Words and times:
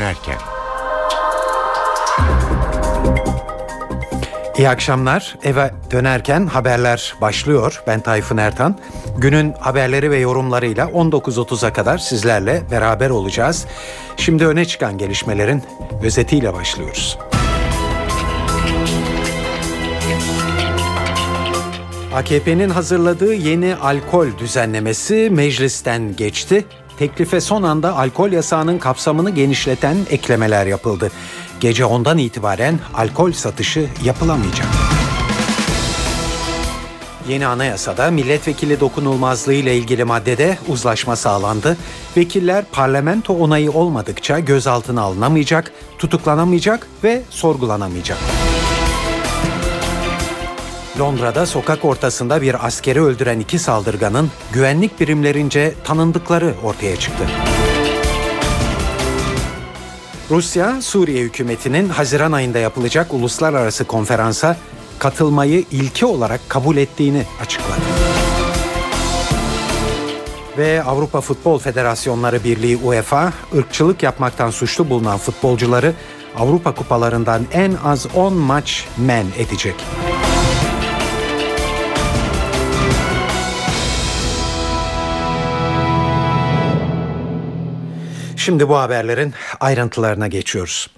dönerken. 0.00 0.38
İyi 4.58 4.68
akşamlar. 4.68 5.38
Eve 5.42 5.70
dönerken 5.90 6.46
haberler 6.46 7.14
başlıyor. 7.20 7.82
Ben 7.86 8.00
Tayfun 8.00 8.36
Ertan. 8.36 8.78
Günün 9.18 9.52
haberleri 9.52 10.10
ve 10.10 10.18
yorumlarıyla 10.18 10.84
19.30'a 10.84 11.72
kadar 11.72 11.98
sizlerle 11.98 12.62
beraber 12.70 13.10
olacağız. 13.10 13.66
Şimdi 14.16 14.46
öne 14.46 14.64
çıkan 14.64 14.98
gelişmelerin 14.98 15.62
özetiyle 16.02 16.54
başlıyoruz. 16.54 17.18
AKP'nin 22.14 22.70
hazırladığı 22.70 23.34
yeni 23.34 23.76
alkol 23.76 24.26
düzenlemesi 24.38 25.28
meclisten 25.32 26.16
geçti. 26.16 26.64
Teklife 27.00 27.40
son 27.40 27.62
anda 27.62 27.96
alkol 27.96 28.32
yasağının 28.32 28.78
kapsamını 28.78 29.30
genişleten 29.30 29.96
eklemeler 30.10 30.66
yapıldı. 30.66 31.10
Gece 31.60 31.84
ondan 31.84 32.18
itibaren 32.18 32.78
alkol 32.94 33.32
satışı 33.32 33.88
yapılamayacak. 34.04 34.66
Yeni 37.28 37.46
anayasada 37.46 38.10
milletvekili 38.10 38.80
dokunulmazlığı 38.80 39.52
ile 39.52 39.76
ilgili 39.76 40.04
maddede 40.04 40.58
uzlaşma 40.68 41.16
sağlandı. 41.16 41.76
Vekiller 42.16 42.64
parlamento 42.72 43.34
onayı 43.34 43.72
olmadıkça 43.72 44.38
gözaltına 44.38 45.02
alınamayacak, 45.02 45.72
tutuklanamayacak 45.98 46.86
ve 47.04 47.22
sorgulanamayacak. 47.30 48.18
Londra'da 51.00 51.46
sokak 51.46 51.84
ortasında 51.84 52.42
bir 52.42 52.66
askeri 52.66 53.02
öldüren 53.02 53.40
iki 53.40 53.58
saldırganın 53.58 54.30
güvenlik 54.52 55.00
birimlerince 55.00 55.74
tanındıkları 55.84 56.54
ortaya 56.62 56.96
çıktı. 56.96 57.24
Rusya, 60.30 60.82
Suriye 60.82 61.22
hükümetinin 61.22 61.88
Haziran 61.88 62.32
ayında 62.32 62.58
yapılacak 62.58 63.14
uluslararası 63.14 63.84
konferansa 63.84 64.56
katılmayı 64.98 65.64
ilki 65.70 66.06
olarak 66.06 66.40
kabul 66.48 66.76
ettiğini 66.76 67.22
açıkladı. 67.42 67.80
Ve 70.58 70.82
Avrupa 70.82 71.20
Futbol 71.20 71.58
Federasyonları 71.58 72.44
Birliği 72.44 72.76
UEFA, 72.76 73.32
ırkçılık 73.56 74.02
yapmaktan 74.02 74.50
suçlu 74.50 74.90
bulunan 74.90 75.18
futbolcuları 75.18 75.94
Avrupa 76.38 76.74
kupalarından 76.74 77.46
en 77.52 77.72
az 77.84 78.06
10 78.14 78.34
maç 78.34 78.88
men 78.98 79.26
edecek. 79.38 79.74
Şimdi 88.50 88.68
bu 88.68 88.76
haberlerin 88.76 89.34
ayrıntılarına 89.60 90.28
geçiyoruz. 90.28 90.90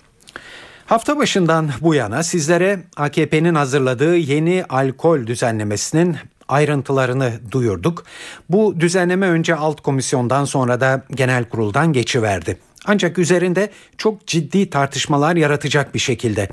Hafta 0.87 1.17
başından 1.17 1.71
bu 1.81 1.95
yana 1.95 2.23
sizlere 2.23 2.81
AKP'nin 2.97 3.55
hazırladığı 3.55 4.17
yeni 4.17 4.65
alkol 4.69 5.27
düzenlemesinin 5.27 6.17
ayrıntılarını 6.49 7.33
duyurduk. 7.51 8.05
Bu 8.49 8.81
düzenleme 8.81 9.27
önce 9.27 9.55
alt 9.55 9.81
komisyondan 9.81 10.45
sonra 10.45 10.81
da 10.81 11.05
genel 11.11 11.45
kuruldan 11.45 11.93
geçiverdi. 11.93 12.59
Ancak 12.87 13.19
üzerinde 13.19 13.71
çok 13.99 14.27
ciddi 14.27 14.71
tartışmalar 14.71 15.37
yaratacak 15.37 15.95
bir 15.95 16.01
şekilde. 16.01 16.49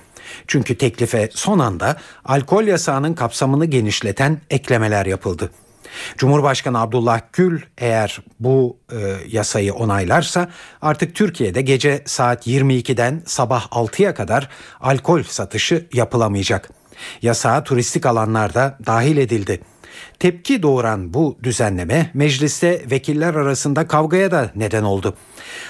Çünkü 0.47 0.77
teklife 0.77 1.29
son 1.33 1.59
anda 1.59 1.97
alkol 2.25 2.63
yasağının 2.63 3.13
kapsamını 3.13 3.65
genişleten 3.65 4.41
eklemeler 4.49 5.05
yapıldı. 5.05 5.51
Cumhurbaşkanı 6.17 6.81
Abdullah 6.81 7.21
Gül 7.33 7.61
eğer 7.77 8.19
bu 8.39 8.77
e, 8.91 8.97
yasayı 9.27 9.73
onaylarsa 9.73 10.49
artık 10.81 11.15
Türkiye'de 11.15 11.61
gece 11.61 12.03
saat 12.05 12.47
22'den 12.47 13.21
sabah 13.25 13.67
6'ya 13.67 14.13
kadar 14.13 14.49
alkol 14.81 15.23
satışı 15.23 15.87
yapılamayacak. 15.93 16.69
Yasağa 17.21 17.63
turistik 17.63 18.05
alanlarda 18.05 18.77
dahil 18.85 19.17
edildi. 19.17 19.61
Tepki 20.19 20.63
doğuran 20.63 21.13
bu 21.13 21.37
düzenleme 21.43 22.11
mecliste 22.13 22.81
vekiller 22.91 23.35
arasında 23.35 23.87
kavgaya 23.87 24.31
da 24.31 24.51
neden 24.55 24.83
oldu. 24.83 25.15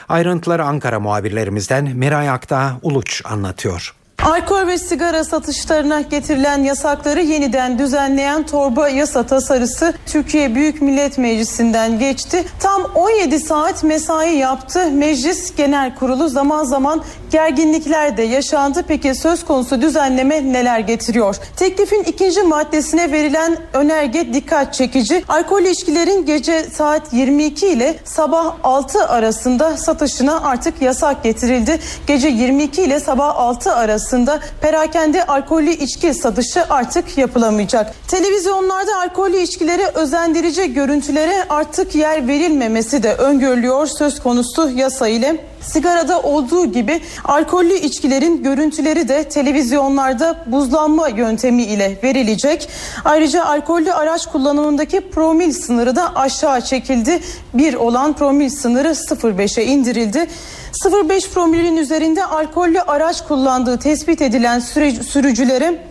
Ayrıntıları 0.09 0.63
Ankara 0.63 0.99
muhabirlerimizden 0.99 1.85
Miray 1.97 2.29
Akta 2.29 2.79
Uluç 2.81 3.21
anlatıyor. 3.25 3.98
Alkol 4.25 4.67
ve 4.67 4.77
sigara 4.77 5.23
satışlarına 5.23 6.01
getirilen 6.01 6.63
yasakları 6.63 7.21
yeniden 7.21 7.79
düzenleyen 7.79 8.45
torba 8.45 8.89
yasa 8.89 9.23
tasarısı 9.23 9.93
Türkiye 10.05 10.55
Büyük 10.55 10.81
Millet 10.81 11.17
Meclisi'nden 11.17 11.99
geçti. 11.99 12.43
Tam 12.59 12.83
17 12.95 13.39
saat 13.39 13.83
mesai 13.83 14.35
yaptı. 14.35 14.91
Meclis 14.91 15.55
Genel 15.55 15.95
Kurulu 15.95 16.29
zaman 16.29 16.63
zaman 16.63 17.03
gerginlikler 17.31 18.17
de 18.17 18.23
yaşandı. 18.23 18.83
Peki 18.87 19.15
söz 19.15 19.45
konusu 19.45 19.81
düzenleme 19.81 20.53
neler 20.53 20.79
getiriyor? 20.79 21.35
Teklifin 21.55 22.03
ikinci 22.03 22.43
maddesine 22.43 23.11
verilen 23.11 23.57
önerge 23.73 24.33
dikkat 24.33 24.73
çekici. 24.73 25.23
Alkol 25.27 25.61
içkilerin 25.61 26.25
gece 26.25 26.63
saat 26.63 27.13
22 27.13 27.67
ile 27.67 27.95
sabah 28.03 28.55
6 28.63 29.07
arasında 29.07 29.77
satışına 29.77 30.41
artık 30.41 30.81
yasak 30.81 31.23
getirildi. 31.23 31.79
Gece 32.07 32.27
22 32.27 32.81
ile 32.81 32.99
sabah 32.99 33.35
6 33.35 33.75
arası 33.75 34.08
arasında 34.09 34.39
perakende 34.61 35.25
alkollü 35.25 35.71
içki 35.71 36.13
satışı 36.13 36.63
artık 36.69 37.17
yapılamayacak. 37.17 37.93
Televizyonlarda 38.07 38.99
alkollü 38.99 39.37
içkilere 39.37 39.87
özendirici 39.93 40.73
görüntülere 40.73 41.45
artık 41.49 41.95
yer 41.95 42.27
verilmemesi 42.27 43.03
de 43.03 43.13
öngörülüyor 43.13 43.87
söz 43.87 44.19
konusu 44.19 44.69
yasa 44.69 45.07
ile. 45.07 45.45
Sigarada 45.61 46.21
olduğu 46.21 46.65
gibi 46.65 47.01
alkollü 47.25 47.73
içkilerin 47.73 48.43
görüntüleri 48.43 49.07
de 49.07 49.23
televizyonlarda 49.23 50.35
buzlanma 50.45 51.07
yöntemi 51.07 51.63
ile 51.63 51.97
verilecek. 52.03 52.69
Ayrıca 53.05 53.45
alkollü 53.45 53.93
araç 53.93 54.25
kullanımındaki 54.25 55.09
promil 55.09 55.51
sınırı 55.51 55.95
da 55.95 56.15
aşağı 56.15 56.61
çekildi. 56.61 57.19
Bir 57.53 57.73
olan 57.73 58.13
promil 58.13 58.49
sınırı 58.49 58.89
0.5'e 58.89 59.65
indirildi. 59.65 60.27
0.5 60.71 61.29
promilin 61.29 61.77
üzerinde 61.77 62.25
alkollü 62.25 62.81
araç 62.81 63.27
kullandığı 63.27 63.79
tespit 63.79 64.21
edilen 64.21 64.59
sürücülere 65.01 65.83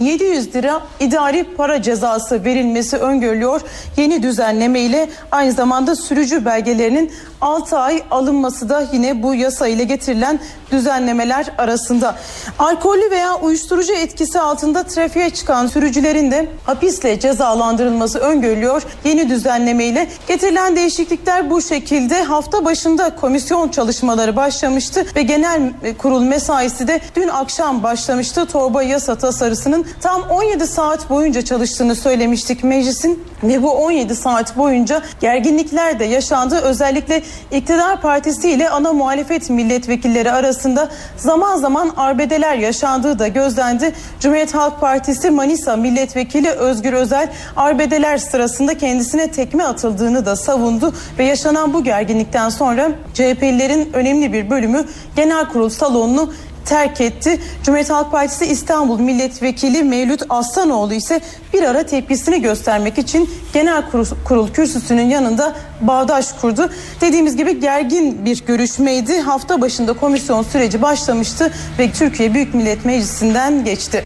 700 0.00 0.54
lira 0.54 0.82
idari 1.00 1.44
para 1.44 1.82
cezası 1.82 2.44
verilmesi 2.44 2.96
öngörülüyor. 2.96 3.60
Yeni 3.96 4.22
düzenleme 4.22 4.80
ile 4.80 5.08
aynı 5.30 5.52
zamanda 5.52 5.96
sürücü 5.96 6.44
belgelerinin 6.44 7.12
6 7.40 7.78
ay 7.78 8.02
alınması 8.10 8.68
da 8.68 8.86
yine 8.92 9.22
bu 9.22 9.34
yasa 9.34 9.68
ile 9.68 9.84
getirilen 9.84 10.40
düzenlemeler 10.72 11.46
arasında. 11.58 12.16
Alkollü 12.58 13.10
veya 13.10 13.34
uyuşturucu 13.34 13.92
etkisi 13.92 14.40
altında 14.40 14.82
trafiğe 14.82 15.30
çıkan 15.30 15.66
sürücülerin 15.66 16.30
de 16.30 16.48
hapisle 16.64 17.20
cezalandırılması 17.20 18.18
öngörülüyor. 18.18 18.82
Yeni 19.04 19.28
düzenleme 19.28 19.84
ile 19.84 20.08
getirilen 20.28 20.76
değişiklikler 20.76 21.50
bu 21.50 21.62
şekilde 21.62 22.22
hafta 22.22 22.64
başında 22.64 23.16
komisyon 23.16 23.68
çalışmaları 23.68 24.36
başlamıştı 24.36 25.06
ve 25.16 25.22
genel 25.22 25.72
kurul 25.98 26.22
mesaisi 26.22 26.88
de 26.88 27.00
dün 27.16 27.28
akşam 27.28 27.82
başlamıştı. 27.82 28.46
Torba 28.46 28.82
yasa 28.82 29.14
tasarısının 29.14 29.86
tam 30.00 30.22
17 30.22 30.66
saat 30.66 31.10
boyunca 31.10 31.42
çalıştığını 31.42 31.94
söylemiştik 31.94 32.64
meclisin 32.64 33.24
ve 33.42 33.62
bu 33.62 33.70
17 33.70 34.16
saat 34.16 34.56
boyunca 34.56 35.02
gerginlikler 35.20 35.98
de 35.98 36.04
yaşandı. 36.04 36.60
Özellikle 36.60 37.22
iktidar 37.52 38.00
partisi 38.00 38.50
ile 38.50 38.70
ana 38.70 38.92
muhalefet 38.92 39.50
milletvekilleri 39.50 40.32
arasında 40.32 40.88
zaman 41.16 41.56
zaman 41.56 41.92
arbedeler 41.96 42.54
yaşandığı 42.54 43.18
da 43.18 43.28
gözlendi. 43.28 43.92
Cumhuriyet 44.20 44.54
Halk 44.54 44.80
Partisi 44.80 45.30
Manisa 45.30 45.76
milletvekili 45.76 46.50
Özgür 46.50 46.92
Özel 46.92 47.28
arbedeler 47.56 48.18
sırasında 48.18 48.78
kendisine 48.78 49.30
tekme 49.30 49.64
atıldığını 49.64 50.26
da 50.26 50.36
savundu 50.36 50.94
ve 51.18 51.24
yaşanan 51.24 51.74
bu 51.74 51.84
gerginlikten 51.84 52.48
sonra 52.48 52.90
CHP'lilerin 53.14 53.90
önemli 53.92 54.32
bir 54.32 54.50
bölümü 54.50 54.84
genel 55.16 55.48
kurul 55.48 55.68
salonunu 55.68 56.32
terk 56.64 57.00
etti. 57.00 57.40
Cumhuriyet 57.62 57.90
Halk 57.90 58.12
Partisi 58.12 58.46
İstanbul 58.46 59.00
Milletvekili 59.00 59.82
Mevlüt 59.82 60.22
Aslanoğlu 60.28 60.94
ise 60.94 61.20
bir 61.52 61.62
ara 61.62 61.86
tepkisini 61.86 62.42
göstermek 62.42 62.98
için 62.98 63.30
genel 63.52 63.84
kurul, 64.24 64.48
kürsüsünün 64.48 65.08
yanında 65.08 65.56
bağdaş 65.80 66.32
kurdu. 66.32 66.70
Dediğimiz 67.00 67.36
gibi 67.36 67.60
gergin 67.60 68.24
bir 68.24 68.44
görüşmeydi. 68.46 69.20
Hafta 69.20 69.60
başında 69.60 69.92
komisyon 69.92 70.42
süreci 70.42 70.82
başlamıştı 70.82 71.52
ve 71.78 71.92
Türkiye 71.92 72.34
Büyük 72.34 72.54
Millet 72.54 72.84
Meclisi'nden 72.84 73.64
geçti. 73.64 74.04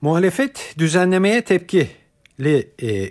Muhalefet 0.00 0.74
düzenlemeye 0.78 1.40
tepki 1.40 1.88
e, 2.44 3.10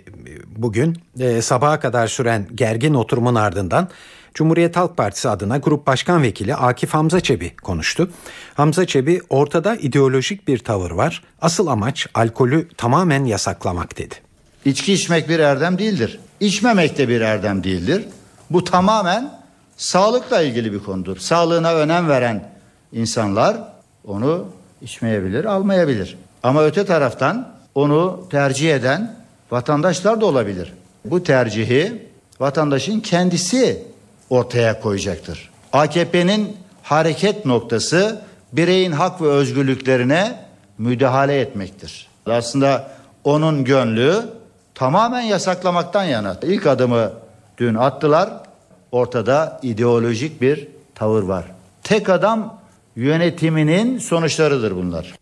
bugün 0.56 0.96
e, 1.20 1.42
sabaha 1.42 1.80
kadar 1.80 2.06
süren 2.06 2.46
gergin 2.54 2.94
oturumun 2.94 3.34
ardından 3.34 3.88
Cumhuriyet 4.36 4.76
Halk 4.76 4.96
Partisi 4.96 5.28
adına 5.28 5.58
Grup 5.58 5.86
Başkan 5.86 6.22
Vekili 6.22 6.54
Akif 6.54 6.94
Hamza 6.94 7.20
Çebi 7.20 7.56
konuştu. 7.56 8.10
Hamza 8.54 8.86
Çebi 8.86 9.20
ortada 9.28 9.76
ideolojik 9.76 10.48
bir 10.48 10.58
tavır 10.58 10.90
var. 10.90 11.22
Asıl 11.40 11.66
amaç 11.66 12.06
alkolü 12.14 12.68
tamamen 12.76 13.24
yasaklamak 13.24 13.98
dedi. 13.98 14.14
İçki 14.64 14.92
içmek 14.92 15.28
bir 15.28 15.38
erdem 15.38 15.78
değildir. 15.78 16.20
İçmemek 16.40 16.98
de 16.98 17.08
bir 17.08 17.20
erdem 17.20 17.64
değildir. 17.64 18.04
Bu 18.50 18.64
tamamen 18.64 19.40
sağlıkla 19.76 20.42
ilgili 20.42 20.72
bir 20.72 20.78
konudur. 20.78 21.16
Sağlığına 21.16 21.74
önem 21.74 22.08
veren 22.08 22.50
insanlar 22.92 23.56
onu 24.06 24.44
içmeyebilir, 24.82 25.44
almayabilir. 25.44 26.18
Ama 26.42 26.64
öte 26.64 26.86
taraftan 26.86 27.48
onu 27.74 28.26
tercih 28.30 28.74
eden 28.74 29.16
vatandaşlar 29.50 30.20
da 30.20 30.26
olabilir. 30.26 30.72
Bu 31.04 31.22
tercihi 31.22 32.02
vatandaşın 32.40 33.00
kendisi 33.00 33.95
ortaya 34.30 34.80
koyacaktır. 34.80 35.50
AKP'nin 35.72 36.56
hareket 36.82 37.46
noktası 37.46 38.22
bireyin 38.52 38.92
hak 38.92 39.22
ve 39.22 39.26
özgürlüklerine 39.26 40.44
müdahale 40.78 41.40
etmektir. 41.40 42.08
Aslında 42.26 42.90
onun 43.24 43.64
gönlü 43.64 44.22
tamamen 44.74 45.20
yasaklamaktan 45.20 46.04
yana. 46.04 46.36
İlk 46.42 46.66
adımı 46.66 47.12
dün 47.58 47.74
attılar. 47.74 48.30
Ortada 48.92 49.60
ideolojik 49.62 50.40
bir 50.40 50.68
tavır 50.94 51.22
var. 51.22 51.44
Tek 51.82 52.08
adam 52.08 52.60
yönetiminin 52.96 53.98
sonuçlarıdır 53.98 54.76
bunlar. 54.76 55.14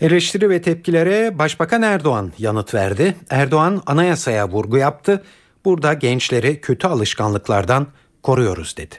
Eleştiri 0.00 0.50
ve 0.50 0.62
tepkilere 0.62 1.38
Başbakan 1.38 1.82
Erdoğan 1.82 2.32
yanıt 2.38 2.74
verdi. 2.74 3.16
Erdoğan 3.30 3.82
anayasaya 3.86 4.48
vurgu 4.48 4.76
yaptı. 4.76 5.22
Burada 5.64 5.92
gençleri 5.92 6.60
kötü 6.60 6.86
alışkanlıklardan 6.86 7.86
koruyoruz 8.26 8.76
dedi. 8.76 8.94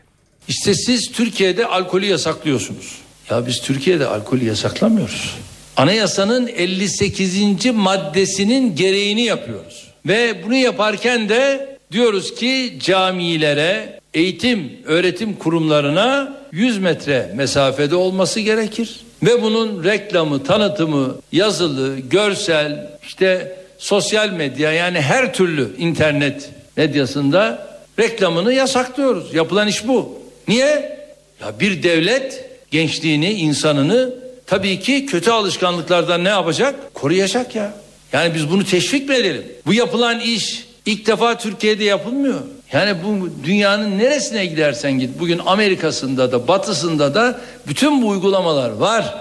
İşte 0.47 0.73
siz 0.73 1.11
Türkiye'de 1.11 1.65
alkolü 1.65 2.05
yasaklıyorsunuz. 2.05 2.97
Ya 3.29 3.47
biz 3.47 3.61
Türkiye'de 3.61 4.07
alkolü 4.07 4.45
yasaklamıyoruz. 4.45 5.35
Anayasanın 5.77 6.47
58. 6.47 7.65
maddesinin 7.73 8.75
gereğini 8.75 9.21
yapıyoruz. 9.21 9.87
Ve 10.05 10.43
bunu 10.43 10.55
yaparken 10.55 11.29
de 11.29 11.69
diyoruz 11.91 12.35
ki 12.35 12.77
camilere, 12.79 13.99
eğitim, 14.13 14.71
öğretim 14.85 15.33
kurumlarına 15.33 16.37
100 16.51 16.77
metre 16.77 17.31
mesafede 17.35 17.95
olması 17.95 18.39
gerekir. 18.39 18.99
Ve 19.23 19.41
bunun 19.41 19.83
reklamı, 19.83 20.43
tanıtımı, 20.43 21.15
yazılı, 21.31 21.99
görsel, 21.99 22.89
işte 23.07 23.57
sosyal 23.77 24.29
medya 24.29 24.71
yani 24.71 25.01
her 25.01 25.33
türlü 25.33 25.77
internet 25.77 26.49
medyasında 26.77 27.66
reklamını 27.99 28.53
yasaklıyoruz. 28.53 29.33
Yapılan 29.33 29.67
iş 29.67 29.87
bu. 29.87 30.19
Niye? 30.47 30.97
Ya 31.41 31.59
bir 31.59 31.83
devlet 31.83 32.45
gençliğini, 32.71 33.33
insanını 33.33 34.13
tabii 34.45 34.79
ki 34.79 35.05
kötü 35.05 35.31
alışkanlıklardan 35.31 36.23
ne 36.23 36.29
yapacak? 36.29 36.93
Koruyacak 36.93 37.55
ya. 37.55 37.73
Yani 38.13 38.35
biz 38.35 38.49
bunu 38.49 38.65
teşvik 38.65 39.09
mi 39.09 39.15
edelim? 39.15 39.45
Bu 39.65 39.73
yapılan 39.73 40.19
iş 40.19 40.67
ilk 40.85 41.07
defa 41.07 41.37
Türkiye'de 41.37 41.83
yapılmıyor. 41.83 42.39
Yani 42.73 42.95
bu 43.03 43.29
dünyanın 43.43 43.99
neresine 43.99 44.45
gidersen 44.45 44.91
git. 44.91 45.19
Bugün 45.19 45.41
Amerika'sında 45.45 46.31
da 46.31 46.47
batısında 46.47 47.15
da 47.15 47.39
bütün 47.67 48.01
bu 48.01 48.07
uygulamalar 48.07 48.69
var. 48.69 49.15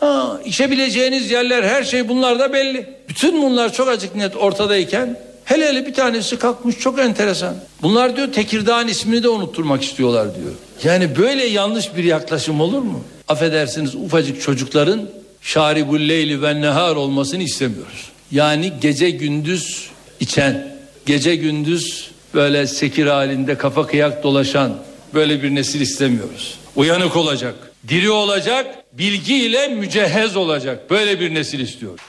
Ha, 0.00 0.40
içebileceğiniz 0.44 1.30
yerler 1.30 1.62
her 1.62 1.84
şey 1.84 2.08
bunlar 2.08 2.38
da 2.38 2.52
belli. 2.52 2.86
Bütün 3.08 3.42
bunlar 3.42 3.72
çok 3.72 3.88
açık 3.88 4.16
net 4.16 4.36
ortadayken 4.36 5.18
hele 5.46 5.68
hele 5.68 5.86
bir 5.86 5.94
tanesi 5.94 6.38
kalkmış 6.38 6.78
çok 6.78 6.98
enteresan. 6.98 7.54
Bunlar 7.82 8.16
diyor 8.16 8.32
Tekirdağ'ın 8.32 8.88
ismini 8.88 9.22
de 9.22 9.28
unutturmak 9.28 9.82
istiyorlar 9.82 10.28
diyor. 10.34 10.52
Yani 10.84 11.16
böyle 11.16 11.46
yanlış 11.46 11.96
bir 11.96 12.04
yaklaşım 12.04 12.60
olur 12.60 12.82
mu? 12.82 13.04
Affedersiniz 13.28 13.94
ufacık 13.94 14.42
çocukların 14.42 15.08
şaribul 15.42 16.00
leyli 16.00 16.42
ve 16.42 16.60
nehar 16.60 16.96
olmasını 16.96 17.42
istemiyoruz. 17.42 18.10
Yani 18.30 18.72
gece 18.80 19.10
gündüz 19.10 19.90
içen, 20.20 20.76
gece 21.06 21.36
gündüz 21.36 22.10
böyle 22.34 22.66
sekir 22.66 23.06
halinde 23.06 23.54
kafa 23.54 23.86
kıyak 23.86 24.22
dolaşan 24.22 24.76
böyle 25.14 25.42
bir 25.42 25.54
nesil 25.54 25.80
istemiyoruz. 25.80 26.58
Uyanık 26.76 27.16
olacak, 27.16 27.54
diri 27.88 28.10
olacak, 28.10 28.66
bilgiyle 28.92 29.68
mücehhez 29.68 30.36
olacak. 30.36 30.90
Böyle 30.90 31.20
bir 31.20 31.34
nesil 31.34 31.60
istiyoruz. 31.60 32.00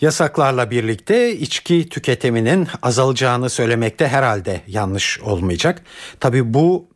Yasaklarla 0.00 0.70
birlikte 0.70 1.36
içki 1.36 1.88
tüketiminin 1.88 2.68
azalacağını 2.82 3.50
söylemekte 3.50 4.08
herhalde 4.08 4.60
yanlış 4.66 5.20
olmayacak. 5.20 5.82
Tabii 6.20 6.54
bu 6.54 6.86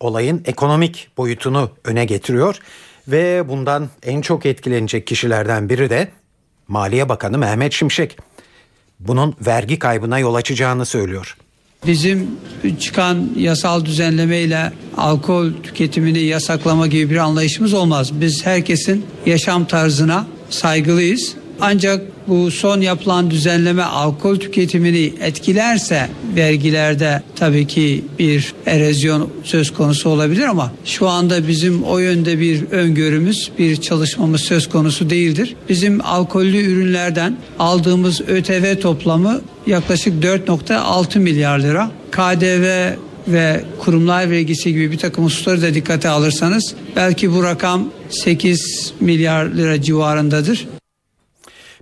olayın 0.00 0.42
ekonomik 0.46 1.08
boyutunu 1.16 1.70
öne 1.84 2.04
getiriyor 2.04 2.58
ve 3.08 3.48
bundan 3.48 3.88
en 4.02 4.20
çok 4.20 4.46
etkilenecek 4.46 5.06
kişilerden 5.06 5.68
biri 5.68 5.90
de 5.90 6.08
Maliye 6.68 7.08
Bakanı 7.08 7.38
Mehmet 7.38 7.72
Şimşek. 7.72 8.18
Bunun 9.00 9.34
vergi 9.46 9.78
kaybına 9.78 10.18
yol 10.18 10.34
açacağını 10.34 10.86
söylüyor. 10.86 11.36
Bizim 11.86 12.30
çıkan 12.80 13.30
yasal 13.36 13.84
düzenlemeyle 13.84 14.72
alkol 14.96 15.52
tüketimini 15.62 16.18
yasaklama 16.18 16.86
gibi 16.86 17.10
bir 17.10 17.16
anlayışımız 17.16 17.74
olmaz. 17.74 18.20
Biz 18.20 18.46
herkesin 18.46 19.06
yaşam 19.26 19.64
tarzına 19.64 20.26
saygılıyız. 20.50 21.36
Ancak 21.60 22.00
bu 22.28 22.50
son 22.50 22.80
yapılan 22.80 23.30
düzenleme 23.30 23.82
alkol 23.82 24.36
tüketimini 24.36 25.12
etkilerse 25.20 26.08
vergilerde 26.36 27.22
tabii 27.36 27.66
ki 27.66 28.04
bir 28.18 28.54
erozyon 28.66 29.30
söz 29.44 29.72
konusu 29.72 30.10
olabilir 30.10 30.42
ama 30.42 30.72
şu 30.84 31.08
anda 31.08 31.48
bizim 31.48 31.82
o 31.82 31.98
yönde 31.98 32.40
bir 32.40 32.70
öngörümüz, 32.70 33.50
bir 33.58 33.76
çalışmamız 33.76 34.40
söz 34.40 34.68
konusu 34.68 35.10
değildir. 35.10 35.56
Bizim 35.68 36.00
alkollü 36.04 36.58
ürünlerden 36.58 37.36
aldığımız 37.58 38.20
ÖTV 38.20 38.80
toplamı 38.80 39.40
yaklaşık 39.66 40.24
4.6 40.24 41.18
milyar 41.18 41.58
lira. 41.58 41.90
KDV 42.10 42.94
ve 43.28 43.64
kurumlar 43.78 44.30
vergisi 44.30 44.72
gibi 44.72 44.92
bir 44.92 44.98
takım 44.98 45.24
hususları 45.24 45.62
da 45.62 45.74
dikkate 45.74 46.08
alırsanız 46.08 46.74
belki 46.96 47.32
bu 47.32 47.42
rakam 47.42 47.88
8 48.10 48.92
milyar 49.00 49.44
lira 49.44 49.82
civarındadır. 49.82 50.66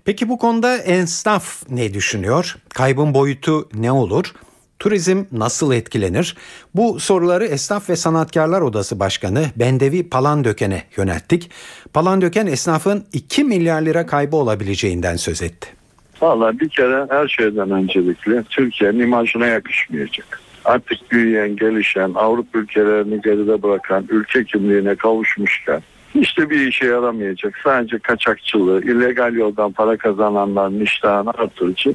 Peki 0.05 0.29
bu 0.29 0.39
konuda 0.39 0.79
esnaf 0.79 1.71
ne 1.71 1.95
düşünüyor? 1.95 2.57
Kaybın 2.69 3.15
boyutu 3.15 3.69
ne 3.75 3.93
olur? 3.93 4.33
Turizm 4.79 5.25
nasıl 5.33 5.73
etkilenir? 5.73 6.37
Bu 6.75 7.01
soruları 7.01 7.45
Esnaf 7.45 7.91
ve 7.91 7.97
Sanatkarlar 7.97 8.61
Odası 8.61 9.01
Başkanı 9.01 9.45
Bendevi 9.57 10.09
Palandöken'e 10.09 10.83
yönelttik. 10.97 11.51
Palandöken 11.93 12.47
esnafın 12.47 13.05
2 13.13 13.45
milyar 13.45 13.83
lira 13.83 14.07
kaybı 14.07 14.37
olabileceğinden 14.37 15.17
söz 15.17 15.43
etti. 15.43 15.69
Valla 16.21 16.61
bir 16.61 16.69
kere 16.69 17.07
her 17.11 17.29
şeyden 17.29 17.71
öncelikle 17.71 18.43
Türkiye'nin 18.43 19.01
imajına 19.01 19.47
yakışmayacak. 19.47 20.41
Artık 20.65 21.11
büyüyen, 21.11 21.57
gelişen, 21.57 22.13
Avrupa 22.15 22.59
ülkelerini 22.59 23.21
geride 23.21 23.63
bırakan, 23.63 24.07
ülke 24.09 24.45
kimliğine 24.45 24.95
kavuşmuşken 24.95 25.83
işte 26.15 26.51
bir 26.51 26.67
işe 26.67 26.87
yaramayacak. 26.87 27.59
Sadece 27.65 27.99
kaçakçılığı, 27.99 28.85
illegal 28.85 29.35
yoldan 29.35 29.73
para 29.73 29.97
kazananların 29.97 30.81
iştahını 30.81 31.31
artırıcı 31.31 31.95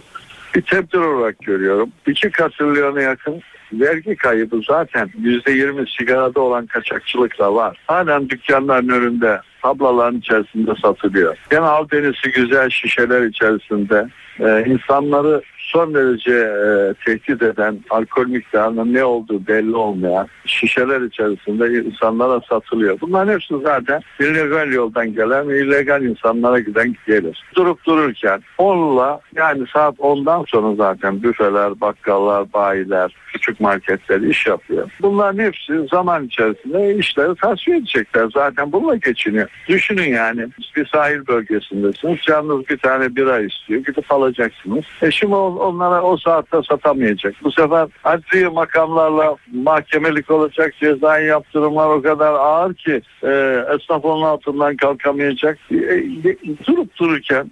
bir 0.56 0.62
tedbir 0.62 0.98
olarak 0.98 1.40
görüyorum. 1.40 1.90
İki 2.08 2.30
katrilyona 2.30 3.02
yakın 3.02 3.42
vergi 3.74 4.16
kaybı 4.16 4.62
zaten 4.68 5.10
yüzde 5.20 5.52
yirmi 5.52 5.86
sigarada 5.98 6.42
olan 6.42 6.66
kaçakçılıkla 6.66 7.56
var. 7.56 7.78
Halen 7.88 8.30
dükkanların 8.30 8.90
önünde 8.90 9.42
tablaların 9.62 10.18
içerisinde 10.18 10.72
satılıyor. 10.82 11.38
Gene 11.50 11.66
albenisi 11.66 12.32
güzel 12.32 12.70
şişeler 12.70 13.22
içerisinde 13.22 14.08
e, 14.40 14.70
insanları 14.70 15.42
son 15.68 15.94
derece 15.94 16.32
e, 16.32 16.94
tehdit 17.06 17.42
eden 17.42 17.80
alkol 17.90 18.28
miktarının 18.28 18.94
ne 18.94 19.04
olduğu 19.04 19.48
belli 19.48 19.76
olmayan 19.76 20.28
şişeler 20.46 21.02
içerisinde 21.02 21.88
insanlara 21.90 22.42
satılıyor. 22.50 22.98
Bunların 23.02 23.34
hepsi 23.34 23.54
zaten 23.64 24.02
illegal 24.20 24.72
yoldan 24.72 25.14
gelen 25.14 25.50
ve 25.50 25.62
illegal 25.62 26.04
insanlara 26.04 26.60
giden 26.60 26.96
gelir. 27.08 27.44
Durup 27.56 27.86
dururken 27.86 28.42
onunla 28.58 29.20
yani 29.36 29.66
saat 29.74 29.96
10'dan 29.96 30.44
sonra 30.48 30.76
zaten 30.76 31.24
büfeler, 31.24 31.82
bakkallar, 31.82 32.54
bayiler, 32.54 33.16
küçük 33.34 33.60
marketler 33.60 34.22
iş 34.22 34.48
yapıyor. 34.48 34.92
Bunların 35.02 35.44
hepsi 35.44 35.88
zaman 35.92 36.26
içerisinde 36.26 36.96
işleri 36.96 37.36
tasfiye 37.36 37.78
edecekler. 37.78 38.30
Zaten 38.34 38.72
bununla 38.72 38.96
geçiniyor. 38.96 39.50
Düşünün 39.68 40.10
yani 40.10 40.48
bir 40.76 40.86
sahil 40.86 41.28
bölgesindesiniz. 41.28 42.22
Canınız 42.22 42.70
bir 42.70 42.78
tane 42.78 43.16
bira 43.16 43.40
istiyor. 43.40 43.84
Gidip 43.84 44.12
alacaksınız. 44.12 44.86
E 45.02 45.12
şimdi 45.12 45.36
onlara 45.60 46.02
o 46.02 46.18
saatte 46.18 46.58
satamayacak. 46.70 47.36
Bu 47.44 47.52
sefer 47.52 47.88
adli 48.04 48.50
makamlarla 48.50 49.36
mahkemelik 49.54 50.32
olacak 50.32 50.74
cezai 50.80 51.26
yaptırımlar 51.26 51.90
o 51.90 52.02
kadar 52.02 52.34
ağır 52.34 52.74
ki 52.74 53.02
e, 53.24 53.64
esnaf 53.76 54.06
onun 54.06 54.22
altından 54.22 54.78
kalkamayacak. 54.78 55.60
E, 55.72 55.76
e, 55.76 56.38
durup 56.68 56.98
dururken 56.98 57.52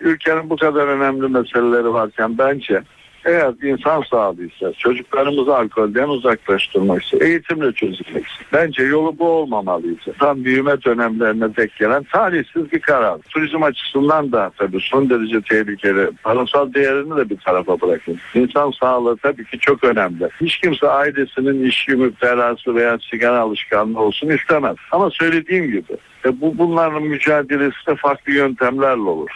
ülkenin 0.00 0.50
bu 0.50 0.56
kadar 0.56 0.86
önemli 0.86 1.28
meseleleri 1.28 1.92
varken 1.92 2.38
bence 2.38 2.82
Eğer 3.24 3.54
insan 3.62 4.02
sağlığıysa, 4.02 4.72
çocuklarımızı 4.72 5.56
alkolden 5.56 6.08
uzaklaştırmaksa, 6.08 7.16
eğitimle 7.20 7.72
çözülmekse. 7.72 8.34
Bence 8.52 8.82
yolu 8.82 9.18
bu 9.18 9.28
olmamalıydı. 9.28 10.12
Tam 10.18 10.44
büyüme 10.44 10.82
dönemlerine 10.82 11.56
denk 11.56 11.76
gelen 11.76 12.02
talihsiz 12.02 12.72
bir 12.72 12.80
karar. 12.80 13.18
Turizm 13.18 13.62
açısından 13.62 14.32
da 14.32 14.50
tabii 14.58 14.80
son 14.80 15.10
derece 15.10 15.40
tehlikeli. 15.40 16.10
Parasal 16.22 16.74
değerini 16.74 17.16
de 17.16 17.30
bir 17.30 17.36
tarafa 17.36 17.80
bırakın. 17.80 18.18
İnsan 18.34 18.70
sağlığı 18.70 19.16
tabii 19.16 19.44
ki 19.44 19.58
çok 19.58 19.84
önemli. 19.84 20.28
Hiç 20.40 20.58
kimse 20.58 20.88
ailesinin 20.88 21.64
işi 21.64 21.96
müptelası 21.96 22.74
veya 22.74 22.98
sigara 23.10 23.40
alışkanlığı 23.40 24.00
olsun 24.00 24.28
istemez. 24.28 24.76
Ama 24.92 25.10
söylediğim 25.10 25.66
gibi 25.66 25.96
e, 26.24 26.40
bu 26.40 26.58
bunların 26.58 27.02
mücadelesi 27.02 27.86
de 27.86 27.94
farklı 27.96 28.32
yöntemlerle 28.32 29.00
olur. 29.00 29.30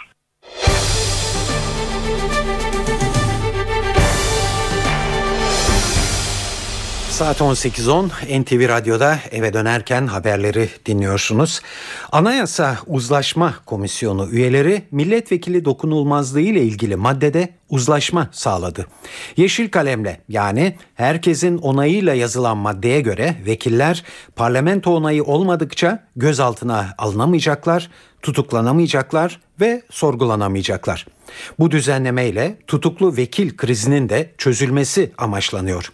Saat 7.15 7.41
18.10 7.41 8.41
NTV 8.41 8.69
Radyo'da 8.69 9.19
eve 9.31 9.53
dönerken 9.53 10.07
haberleri 10.07 10.69
dinliyorsunuz. 10.85 11.61
Anayasa 12.11 12.77
Uzlaşma 12.87 13.53
Komisyonu 13.65 14.29
üyeleri 14.29 14.81
milletvekili 14.91 15.65
dokunulmazlığı 15.65 16.41
ile 16.41 16.61
ilgili 16.61 16.95
maddede 16.95 17.49
uzlaşma 17.69 18.29
sağladı. 18.31 18.87
Yeşil 19.37 19.69
kalemle 19.69 20.21
yani 20.29 20.75
herkesin 20.95 21.57
onayıyla 21.57 22.13
yazılan 22.13 22.57
maddeye 22.57 23.01
göre 23.01 23.35
vekiller 23.45 24.03
parlamento 24.35 24.95
onayı 24.95 25.23
olmadıkça 25.23 26.07
gözaltına 26.15 26.95
alınamayacaklar, 26.97 27.89
tutuklanamayacaklar 28.21 29.39
ve 29.61 29.81
sorgulanamayacaklar. 29.89 31.05
Bu 31.59 31.71
düzenlemeyle 31.71 32.57
tutuklu 32.67 33.17
vekil 33.17 33.57
krizinin 33.57 34.09
de 34.09 34.31
çözülmesi 34.37 35.11
amaçlanıyor. 35.17 35.91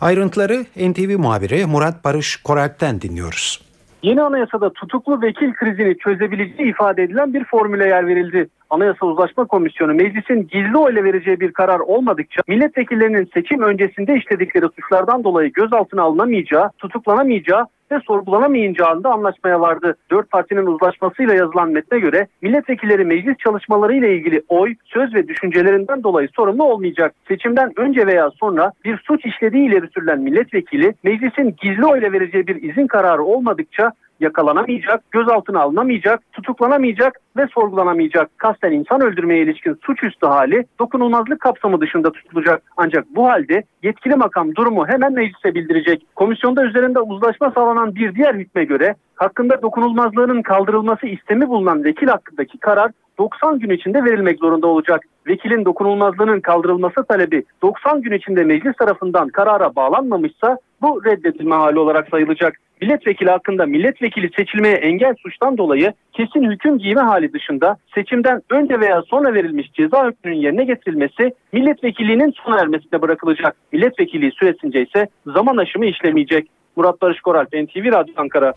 Ayrıntıları 0.00 0.64
NTV 0.76 1.18
muhabiri 1.18 1.66
Murat 1.66 2.04
Barış 2.04 2.36
Korak'ten 2.36 3.00
dinliyoruz. 3.00 3.70
Yeni 4.02 4.22
anayasada 4.22 4.72
tutuklu 4.72 5.22
vekil 5.22 5.52
krizini 5.52 5.98
çözebileceği 5.98 6.70
ifade 6.70 7.02
edilen 7.02 7.34
bir 7.34 7.44
formüle 7.44 7.86
yer 7.86 8.06
verildi. 8.06 8.48
Anayasa 8.70 9.06
Uzlaşma 9.06 9.44
Komisyonu 9.44 9.94
meclisin 9.94 10.48
gizli 10.48 10.76
oyla 10.76 11.04
vereceği 11.04 11.40
bir 11.40 11.52
karar 11.52 11.80
olmadıkça 11.80 12.42
milletvekillerinin 12.48 13.30
seçim 13.34 13.62
öncesinde 13.62 14.16
işledikleri 14.16 14.66
suçlardan 14.76 15.24
dolayı 15.24 15.52
gözaltına 15.52 16.02
alınamayacağı, 16.02 16.70
tutuklanamayacağı 16.78 17.66
ve 17.92 18.00
sorgulanamayacağında 18.06 19.12
anlaşmaya 19.12 19.60
vardı. 19.60 19.96
Dört 20.10 20.30
partinin 20.30 20.66
uzlaşmasıyla 20.66 21.34
yazılan 21.34 21.70
metne 21.70 21.98
göre 21.98 22.26
milletvekilleri 22.42 23.04
meclis 23.04 23.36
çalışmaları 23.38 23.94
ile 23.94 24.14
ilgili 24.14 24.42
oy, 24.48 24.74
söz 24.84 25.14
ve 25.14 25.28
düşüncelerinden 25.28 26.02
dolayı 26.02 26.28
sorumlu 26.36 26.64
olmayacak. 26.64 27.14
Seçimden 27.28 27.72
önce 27.76 28.06
veya 28.06 28.30
sonra 28.30 28.72
bir 28.84 28.98
suç 29.06 29.26
işlediği 29.26 29.68
ileri 29.68 29.88
sürülen 29.94 30.20
milletvekili 30.20 30.94
meclisin 31.02 31.56
gizli 31.62 31.86
oyla 31.86 32.12
vereceği 32.12 32.46
bir 32.46 32.62
izin 32.62 32.86
kararı 32.86 33.22
olmadıkça 33.22 33.92
yakalanamayacak, 34.20 35.10
gözaltına 35.10 35.60
alınamayacak, 35.60 36.32
tutuklanamayacak 36.32 37.20
ve 37.36 37.46
sorgulanamayacak. 37.46 38.38
Kasten 38.38 38.72
insan 38.72 39.00
öldürmeye 39.00 39.42
ilişkin 39.42 39.78
suçüstü 39.86 40.26
hali 40.26 40.64
dokunulmazlık 40.78 41.40
kapsamı 41.40 41.80
dışında 41.80 42.12
tutulacak. 42.12 42.62
Ancak 42.76 43.04
bu 43.14 43.28
halde 43.28 43.62
yetkili 43.82 44.16
makam 44.16 44.54
durumu 44.54 44.88
hemen 44.88 45.12
meclise 45.12 45.54
bildirecek. 45.54 46.06
Komisyonda 46.14 46.64
üzerinde 46.64 47.00
uzlaşma 47.00 47.50
sağlanan 47.50 47.94
bir 47.94 48.14
diğer 48.14 48.34
hükme 48.34 48.64
göre 48.64 48.94
hakkında 49.16 49.62
dokunulmazlığının 49.62 50.42
kaldırılması 50.42 51.06
istemi 51.06 51.48
bulunan 51.48 51.84
vekil 51.84 52.08
hakkındaki 52.08 52.58
karar 52.58 52.90
90 53.18 53.58
gün 53.58 53.70
içinde 53.70 54.04
verilmek 54.04 54.38
zorunda 54.38 54.66
olacak. 54.66 55.00
Vekilin 55.26 55.64
dokunulmazlığının 55.64 56.40
kaldırılması 56.40 57.04
talebi 57.04 57.44
90 57.62 58.02
gün 58.02 58.12
içinde 58.12 58.44
meclis 58.44 58.76
tarafından 58.76 59.28
karara 59.28 59.76
bağlanmamışsa 59.76 60.58
bu 60.82 61.04
reddedilme 61.04 61.54
hali 61.54 61.78
olarak 61.78 62.08
sayılacak. 62.08 62.54
Milletvekili 62.82 63.30
hakkında 63.30 63.66
milletvekili 63.66 64.30
seçilmeye 64.36 64.74
engel 64.74 65.14
suçtan 65.22 65.58
dolayı 65.58 65.92
kesin 66.12 66.50
hüküm 66.50 66.78
giyme 66.78 67.00
hali 67.00 67.32
dışında 67.32 67.76
seçimden 67.94 68.42
önce 68.50 68.80
veya 68.80 69.02
sonra 69.02 69.34
verilmiş 69.34 69.72
ceza 69.72 70.06
hükmünün 70.06 70.36
yerine 70.36 70.64
getirilmesi 70.64 71.34
milletvekilliğinin 71.52 72.34
sona 72.44 72.60
ermesine 72.60 73.02
bırakılacak. 73.02 73.56
Milletvekilliği 73.72 74.32
süresince 74.32 74.82
ise 74.82 75.06
zaman 75.26 75.56
aşımı 75.56 75.86
işlemeyecek. 75.86 76.48
Murat 76.76 77.02
Barış 77.02 77.20
Koralp, 77.20 77.48
NTV 77.52 77.92
Radyo 77.92 78.14
Ankara. 78.16 78.52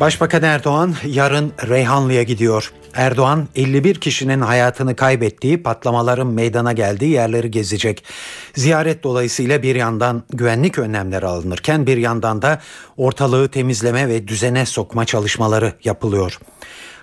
Başbakan 0.00 0.42
Erdoğan 0.42 0.94
yarın 1.06 1.52
Reyhanlı'ya 1.68 2.22
gidiyor. 2.22 2.72
Erdoğan 2.94 3.44
51 3.56 3.94
kişinin 3.94 4.40
hayatını 4.40 4.96
kaybettiği 4.96 5.62
patlamaların 5.62 6.26
meydana 6.26 6.72
geldiği 6.72 7.10
yerleri 7.10 7.50
gezecek. 7.50 8.04
Ziyaret 8.54 9.02
dolayısıyla 9.02 9.62
bir 9.62 9.74
yandan 9.74 10.22
güvenlik 10.30 10.78
önlemleri 10.78 11.26
alınırken 11.26 11.86
bir 11.86 11.96
yandan 11.96 12.42
da 12.42 12.58
ortalığı 12.96 13.48
temizleme 13.48 14.08
ve 14.08 14.28
düzene 14.28 14.66
sokma 14.66 15.04
çalışmaları 15.04 15.72
yapılıyor. 15.84 16.38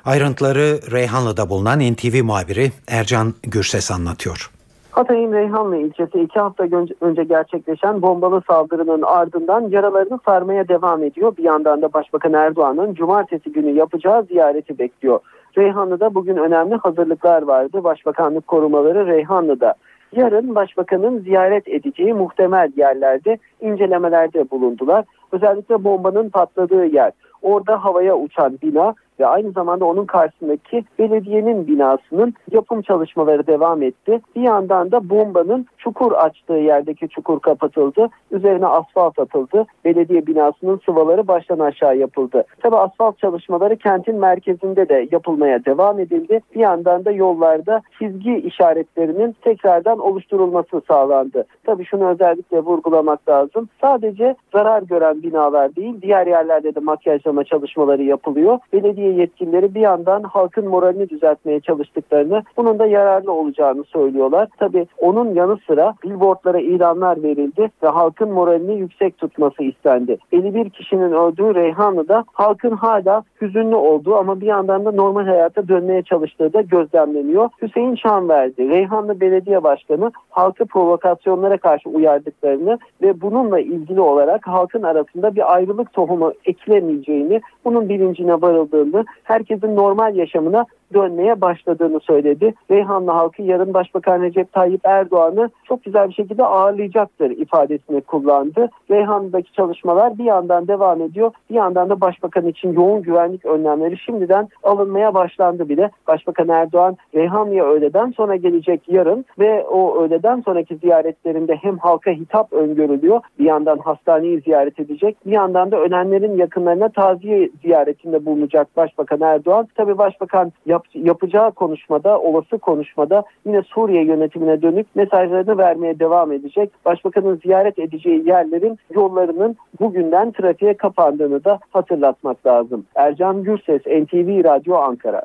Ayrıntıları 0.05 0.79
Reyhanlı'da 0.91 1.49
bulunan 1.49 1.79
NTV 1.79 2.23
muhabiri 2.23 2.71
Ercan 2.87 3.33
Gürses 3.43 3.91
anlatıyor. 3.91 4.51
Hatay'ın 4.97 5.33
Reyhanlı 5.33 5.77
ilçesi 5.77 6.19
iki 6.19 6.39
hafta 6.39 6.63
önce 7.01 7.23
gerçekleşen 7.23 8.01
bombalı 8.01 8.41
saldırının 8.47 9.01
ardından 9.01 9.69
yaralarını 9.69 10.19
sarmaya 10.25 10.67
devam 10.67 11.03
ediyor. 11.03 11.37
Bir 11.37 11.43
yandan 11.43 11.81
da 11.81 11.93
Başbakan 11.93 12.33
Erdoğan'ın 12.33 12.93
cumartesi 12.93 13.51
günü 13.51 13.71
yapacağı 13.71 14.23
ziyareti 14.23 14.79
bekliyor. 14.79 15.19
Reyhanlı'da 15.57 16.15
bugün 16.15 16.37
önemli 16.37 16.75
hazırlıklar 16.75 17.41
vardı. 17.41 17.83
Başbakanlık 17.83 18.47
korumaları 18.47 19.07
Reyhanlı'da. 19.07 19.73
Yarın 20.15 20.55
başbakanın 20.55 21.19
ziyaret 21.19 21.67
edeceği 21.67 22.13
muhtemel 22.13 22.71
yerlerde 22.75 23.37
incelemelerde 23.61 24.51
bulundular. 24.51 25.05
Özellikle 25.31 25.83
bombanın 25.83 26.29
patladığı 26.29 26.85
yer. 26.85 27.11
Orada 27.41 27.83
havaya 27.83 28.17
uçan 28.17 28.57
bina 28.61 28.93
ve 29.19 29.25
aynı 29.25 29.51
zamanda 29.51 29.85
onun 29.85 30.05
karşısındaki 30.05 30.83
belediyenin 30.99 31.67
binasının 31.67 32.33
yapım 32.51 32.81
çalışmaları 32.81 33.47
devam 33.47 33.81
etti. 33.81 34.21
Bir 34.35 34.41
yandan 34.41 34.91
da 34.91 35.09
bombanın 35.09 35.65
çukur 35.77 36.11
açtığı 36.11 36.53
yerdeki 36.53 37.09
çukur 37.09 37.39
kapatıldı. 37.39 38.09
Üzerine 38.31 38.65
asfalt 38.67 39.19
atıldı. 39.19 39.65
Belediye 39.85 40.27
binasının 40.27 40.81
sıvaları 40.85 41.27
baştan 41.27 41.59
aşağı 41.59 41.97
yapıldı. 41.97 42.43
Tabi 42.59 42.75
asfalt 42.75 43.17
çalışmaları 43.17 43.77
kentin 43.77 44.15
merkezinde 44.15 44.89
de 44.89 45.07
yapılmaya 45.11 45.65
devam 45.65 45.99
edildi. 45.99 46.41
Bir 46.55 46.59
yandan 46.59 47.05
da 47.05 47.11
yollarda 47.11 47.81
çizgi 47.99 48.35
işaretlerinin 48.37 49.35
tekrardan 49.41 49.99
oluşturulması 49.99 50.81
sağlandı. 50.87 51.45
Tabi 51.65 51.85
şunu 51.85 52.09
özellikle 52.09 52.59
vurgulamak 52.59 53.29
lazım. 53.29 53.69
Sadece 53.81 54.35
zarar 54.53 54.81
gören 54.81 55.23
binalar 55.23 55.75
değil 55.75 56.01
diğer 56.01 56.27
yerlerde 56.27 56.75
de 56.75 56.79
makyajlama 56.79 57.43
çalışmaları 57.43 58.03
yapılıyor. 58.03 58.59
Belediye 58.73 59.06
yetkilileri 59.13 59.75
bir 59.75 59.81
yandan 59.81 60.23
halkın 60.23 60.67
moralini 60.67 61.09
düzeltmeye 61.09 61.59
çalıştıklarını 61.59 62.43
bunun 62.57 62.79
da 62.79 62.85
yararlı 62.85 63.31
olacağını 63.31 63.83
söylüyorlar. 63.83 64.49
Tabi 64.59 64.87
onun 64.97 65.33
yanı 65.33 65.57
sıra 65.67 65.93
billboardlara 66.03 66.59
ilanlar 66.59 67.23
verildi 67.23 67.69
ve 67.83 67.87
halkın 67.87 68.31
moralini 68.31 68.79
yüksek 68.79 69.17
tutması 69.17 69.63
istendi. 69.63 70.17
51 70.31 70.69
kişinin 70.69 71.11
öldüğü 71.11 71.55
Reyhanlı'da 71.55 72.23
halkın 72.33 72.71
hala 72.71 73.23
hüzünlü 73.41 73.75
olduğu 73.75 74.15
ama 74.15 74.41
bir 74.41 74.45
yandan 74.45 74.85
da 74.85 74.91
normal 74.91 75.25
hayata 75.25 75.67
dönmeye 75.67 76.01
çalıştığı 76.01 76.53
da 76.53 76.61
gözlemleniyor. 76.61 77.49
Hüseyin 77.61 77.95
Şanverdi, 77.95 78.69
Reyhanlı 78.69 79.19
Belediye 79.19 79.63
Başkanı 79.63 80.11
halkı 80.29 80.65
provokasyonlara 80.65 81.57
karşı 81.57 81.89
uyardıklarını 81.89 82.79
ve 83.01 83.21
bununla 83.21 83.59
ilgili 83.59 84.01
olarak 84.01 84.47
halkın 84.47 84.83
arasında 84.83 85.35
bir 85.35 85.53
ayrılık 85.53 85.93
tohumu 85.93 86.33
ekilemeyeceğini, 86.45 87.41
bunun 87.65 87.89
bilincine 87.89 88.41
varıldığını, 88.41 88.96
herkesin 89.23 89.75
normal 89.75 90.15
yaşamına 90.15 90.65
dönmeye 90.93 91.41
başladığını 91.41 91.99
söyledi. 91.99 92.53
Reyhanlı 92.71 93.11
halkı 93.11 93.41
yarın 93.41 93.73
Başbakan 93.73 94.21
Recep 94.21 94.53
Tayyip 94.53 94.81
Erdoğan'ı 94.83 95.49
çok 95.63 95.83
güzel 95.83 96.09
bir 96.09 96.13
şekilde 96.13 96.43
ağırlayacaktır 96.43 97.29
ifadesini 97.29 98.01
kullandı. 98.01 98.69
Reyhanlı'daki 98.91 99.53
çalışmalar 99.53 100.17
bir 100.17 100.23
yandan 100.23 100.67
devam 100.67 101.01
ediyor. 101.01 101.31
Bir 101.49 101.55
yandan 101.55 101.89
da 101.89 102.01
Başbakan 102.01 102.47
için 102.47 102.73
yoğun 102.73 103.01
güvenlik 103.01 103.45
önlemleri 103.45 103.97
şimdiden 103.97 104.47
alınmaya 104.63 105.13
başlandı 105.13 105.69
bile. 105.69 105.91
Başbakan 106.07 106.49
Erdoğan 106.49 106.97
Reyhanlı'ya 107.15 107.65
öğleden 107.65 108.11
sonra 108.11 108.35
gelecek 108.35 108.81
yarın 108.87 109.25
ve 109.39 109.63
o 109.63 110.01
öğleden 110.01 110.41
sonraki 110.41 110.75
ziyaretlerinde 110.75 111.55
hem 111.55 111.77
halka 111.77 112.11
hitap 112.11 112.53
öngörülüyor. 112.53 113.21
Bir 113.39 113.45
yandan 113.45 113.77
hastaneyi 113.77 114.41
ziyaret 114.41 114.79
edecek. 114.79 115.17
Bir 115.25 115.31
yandan 115.31 115.71
da 115.71 115.77
ölenlerin 115.77 116.37
yakınlarına 116.37 116.89
taziye 116.89 117.49
ziyaretinde 117.61 118.25
bulunacak 118.25 118.77
Başbakan 118.77 119.21
Erdoğan. 119.21 119.67
Tabi 119.75 119.97
Başbakan 119.97 120.51
yap, 120.77 120.85
yapacağı 120.93 121.51
konuşmada, 121.51 122.19
olası 122.19 122.57
konuşmada 122.57 123.23
yine 123.45 123.61
Suriye 123.61 124.03
yönetimine 124.05 124.61
dönük 124.61 124.95
mesajlarını 124.95 125.57
vermeye 125.57 125.99
devam 125.99 126.31
edecek. 126.31 126.71
Başbakanın 126.85 127.39
ziyaret 127.43 127.79
edeceği 127.79 128.27
yerlerin 128.27 128.77
yollarının 128.93 129.55
bugünden 129.79 130.31
trafiğe 130.31 130.73
kapandığını 130.73 131.43
da 131.43 131.59
hatırlatmak 131.69 132.45
lazım. 132.45 132.85
Ercan 132.95 133.43
Gürses, 133.43 133.81
NTV 133.85 134.43
Radyo 134.43 134.75
Ankara. 134.75 135.23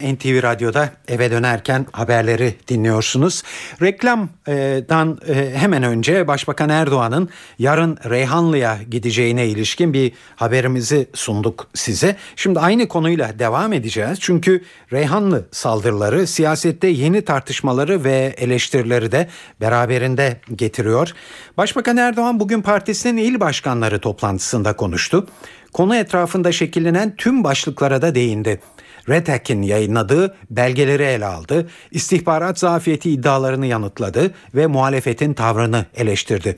NTV 0.00 0.42
Radyo'da 0.42 0.90
eve 1.08 1.30
dönerken 1.30 1.86
haberleri 1.92 2.54
dinliyorsunuz. 2.68 3.42
Reklamdan 3.82 5.18
e, 5.28 5.52
hemen 5.54 5.82
önce 5.82 6.28
Başbakan 6.28 6.68
Erdoğan'ın 6.68 7.28
yarın 7.58 7.98
Reyhanlı'ya 8.10 8.78
gideceğine 8.90 9.46
ilişkin 9.46 9.92
bir 9.92 10.12
haberimizi 10.36 11.08
sunduk 11.14 11.66
size. 11.74 12.16
Şimdi 12.36 12.60
aynı 12.60 12.88
konuyla 12.88 13.38
devam 13.38 13.72
edeceğiz. 13.72 14.18
Çünkü 14.20 14.64
Reyhanlı 14.92 15.44
saldırıları 15.52 16.26
siyasette 16.26 16.88
yeni 16.88 17.22
tartışmaları 17.22 18.04
ve 18.04 18.34
eleştirileri 18.38 19.12
de 19.12 19.28
beraberinde 19.60 20.40
getiriyor. 20.54 21.12
Başbakan 21.56 21.96
Erdoğan 21.96 22.40
bugün 22.40 22.62
partisinin 22.62 23.22
il 23.22 23.40
başkanları 23.40 24.00
toplantısında 24.00 24.76
konuştu. 24.76 25.26
Konu 25.72 25.96
etrafında 25.96 26.52
şekillenen 26.52 27.16
tüm 27.16 27.44
başlıklara 27.44 28.02
da 28.02 28.14
değindi. 28.14 28.60
RETEK'in 29.08 29.62
yayınladığı 29.62 30.36
belgeleri 30.50 31.02
ele 31.02 31.26
aldı, 31.26 31.68
istihbarat 31.90 32.58
zafiyeti 32.58 33.10
iddialarını 33.10 33.66
yanıtladı 33.66 34.34
ve 34.54 34.66
muhalefetin 34.66 35.34
tavrını 35.34 35.86
eleştirdi. 35.96 36.56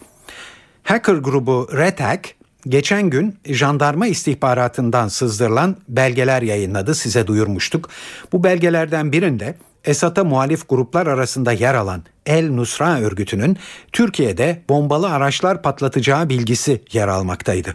Hacker 0.83 1.15
grubu 1.15 1.69
RETEK 1.73 2.37
geçen 2.67 3.11
gün 3.11 3.39
jandarma 3.45 4.07
istihbaratından 4.07 5.09
sızdırılan 5.09 5.77
belgeler 5.89 6.43
yayınladı 6.43 6.95
size 6.95 7.27
duyurmuştuk. 7.27 7.91
Bu 8.33 8.45
belgelerden 8.45 9.13
birinde 9.13 9.55
Esad'a 9.85 10.25
muhalif 10.25 10.69
gruplar 10.69 11.07
arasında 11.07 11.53
yer 11.53 11.75
alan 11.75 12.03
El 12.27 12.51
Nusra 12.51 13.01
örgütünün 13.01 13.57
Türkiye'de 13.93 14.63
bombalı 14.69 15.11
araçlar 15.11 15.63
patlatacağı 15.63 16.29
bilgisi 16.29 16.83
yer 16.93 17.09
almaktaydı. 17.09 17.75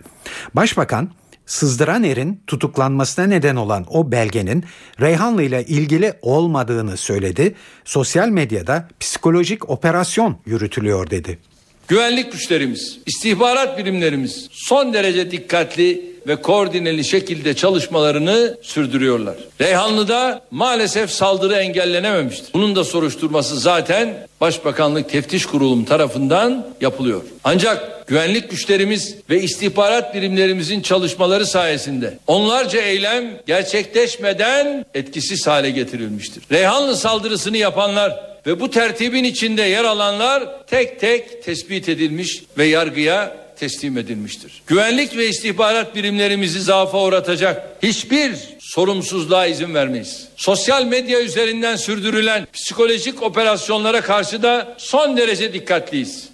Başbakan 0.53 1.09
sızdıran 1.45 2.03
erin 2.03 2.41
tutuklanmasına 2.47 3.25
neden 3.25 3.55
olan 3.55 3.85
o 3.89 4.11
belgenin 4.11 4.65
Reyhanlı 5.01 5.43
ile 5.43 5.65
ilgili 5.65 6.13
olmadığını 6.21 6.97
söyledi. 6.97 7.55
Sosyal 7.85 8.29
medyada 8.29 8.87
psikolojik 8.99 9.69
operasyon 9.69 10.37
yürütülüyor 10.45 11.09
dedi. 11.09 11.39
Güvenlik 11.87 12.31
güçlerimiz, 12.31 12.99
istihbarat 13.05 13.77
birimlerimiz 13.77 14.47
son 14.51 14.93
derece 14.93 15.31
dikkatli 15.31 16.12
ve 16.27 16.35
koordineli 16.35 17.03
şekilde 17.03 17.53
çalışmalarını 17.53 18.57
sürdürüyorlar. 18.61 19.35
Reyhanlı'da 19.61 20.41
maalesef 20.51 21.11
saldırı 21.11 21.55
engellenememiştir. 21.55 22.53
Bunun 22.53 22.75
da 22.75 22.83
soruşturması 22.83 23.59
zaten 23.59 24.27
Başbakanlık 24.41 25.09
Teftiş 25.09 25.45
Kurulu 25.45 25.85
tarafından 25.85 26.67
yapılıyor. 26.81 27.21
Ancak 27.43 28.07
güvenlik 28.07 28.49
güçlerimiz 28.49 29.15
ve 29.29 29.41
istihbarat 29.41 30.15
birimlerimizin 30.15 30.81
çalışmaları 30.81 31.45
sayesinde 31.45 32.17
onlarca 32.27 32.81
eylem 32.81 33.23
gerçekleşmeden 33.47 34.85
etkisiz 34.93 35.47
hale 35.47 35.69
getirilmiştir. 35.69 36.43
Reyhanlı 36.51 36.97
saldırısını 36.97 37.57
yapanlar 37.57 38.19
ve 38.47 38.59
bu 38.59 38.69
tertibin 38.69 39.23
içinde 39.23 39.61
yer 39.61 39.83
alanlar 39.83 40.65
tek 40.67 40.99
tek 40.99 41.43
tespit 41.43 41.89
edilmiş 41.89 42.43
ve 42.57 42.65
yargıya 42.65 43.42
teslim 43.63 43.97
edilmiştir. 43.97 44.63
Güvenlik 44.67 45.17
ve 45.17 45.27
istihbarat 45.29 45.95
birimlerimizi 45.95 46.61
zaafa 46.61 47.03
uğratacak 47.03 47.77
hiçbir 47.83 48.35
sorumsuzluğa 48.59 49.45
izin 49.45 49.73
vermeyiz. 49.73 50.27
Sosyal 50.35 50.85
medya 50.85 51.21
üzerinden 51.21 51.75
sürdürülen 51.75 52.47
psikolojik 52.53 53.23
operasyonlara 53.23 54.01
karşı 54.01 54.43
da 54.43 54.75
son 54.77 55.17
derece 55.17 55.53
dikkatliyiz. 55.53 56.29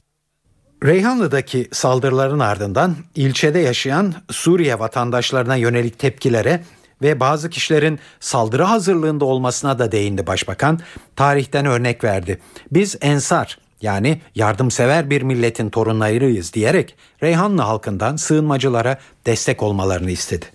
Reyhanlı'daki 0.84 1.68
saldırıların 1.72 2.40
ardından 2.40 2.96
ilçede 3.16 3.60
yaşayan 3.60 4.14
Suriye 4.32 4.80
vatandaşlarına 4.80 5.56
yönelik 5.56 6.00
tepkilere 6.00 6.64
ve 7.02 7.20
bazı 7.20 7.50
kişilerin 7.50 8.00
saldırı 8.20 8.64
hazırlığında 8.64 9.26
olmasına 9.26 9.80
da 9.80 9.92
değindi 9.92 10.28
başbakan. 10.28 10.80
Tarihten 11.16 11.66
örnek 11.66 12.04
verdi. 12.04 12.40
Biz 12.72 12.98
ensar 13.02 13.58
yani 13.82 14.22
yardımsever 14.36 15.10
bir 15.10 15.22
milletin 15.22 15.70
torunlarıyız 15.70 16.54
diyerek 16.54 16.96
Reyhanlı 17.24 17.62
halkından 17.62 18.16
sığınmacılara 18.16 18.98
destek 19.26 19.64
olmalarını 19.64 20.12
istedi. 20.12 20.46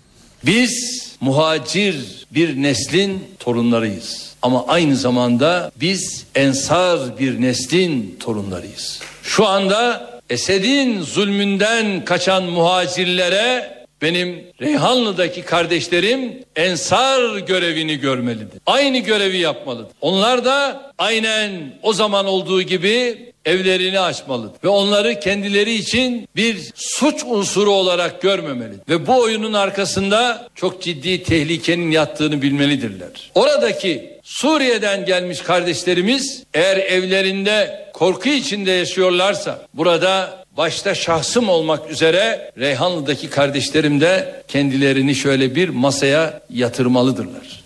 Biz 0.45 1.05
muhacir 1.21 2.25
bir 2.31 2.61
neslin 2.61 3.23
torunlarıyız. 3.39 4.35
Ama 4.41 4.67
aynı 4.67 4.95
zamanda 4.95 5.71
biz 5.75 6.25
ensar 6.35 7.19
bir 7.19 7.41
neslin 7.41 8.17
torunlarıyız. 8.19 8.99
Şu 9.23 9.45
anda 9.45 10.09
Esed'in 10.29 11.01
zulmünden 11.01 12.05
kaçan 12.05 12.43
muhacirlere 12.43 13.75
benim 14.05 14.43
Reyhanlı'daki 14.61 15.41
kardeşlerim 15.41 16.43
ensar 16.55 17.37
görevini 17.37 17.99
görmelidir. 17.99 18.61
Aynı 18.65 18.97
görevi 18.97 19.37
yapmalıdır. 19.37 19.91
Onlar 20.01 20.45
da 20.45 20.91
aynen 20.97 21.73
o 21.83 21.93
zaman 21.93 22.25
olduğu 22.25 22.61
gibi 22.61 23.17
evlerini 23.45 23.99
açmalıdır. 23.99 24.63
Ve 24.63 24.67
onları 24.67 25.19
kendileri 25.19 25.73
için 25.73 26.29
bir 26.35 26.71
suç 26.75 27.23
unsuru 27.25 27.71
olarak 27.71 28.21
görmemelidir. 28.21 28.89
Ve 28.89 29.07
bu 29.07 29.21
oyunun 29.21 29.53
arkasında 29.53 30.47
çok 30.55 30.81
ciddi 30.81 31.23
tehlikenin 31.23 31.91
yattığını 31.91 32.41
bilmelidirler. 32.41 33.31
Oradaki 33.35 34.15
Suriye'den 34.23 35.05
gelmiş 35.05 35.41
kardeşlerimiz 35.41 36.43
eğer 36.53 36.77
evlerinde 36.77 37.85
korku 37.93 38.29
içinde 38.29 38.71
yaşıyorlarsa 38.71 39.67
burada 39.73 40.44
başta 40.57 40.95
şahsım 40.95 41.49
olmak 41.49 41.91
üzere 41.91 42.51
Reyhanlı'daki 42.57 43.29
kardeşlerim 43.29 44.01
de 44.01 44.43
kendilerini 44.47 45.15
şöyle 45.15 45.55
bir 45.55 45.69
masaya 45.69 46.41
yatırmalıdırlar. 46.49 47.65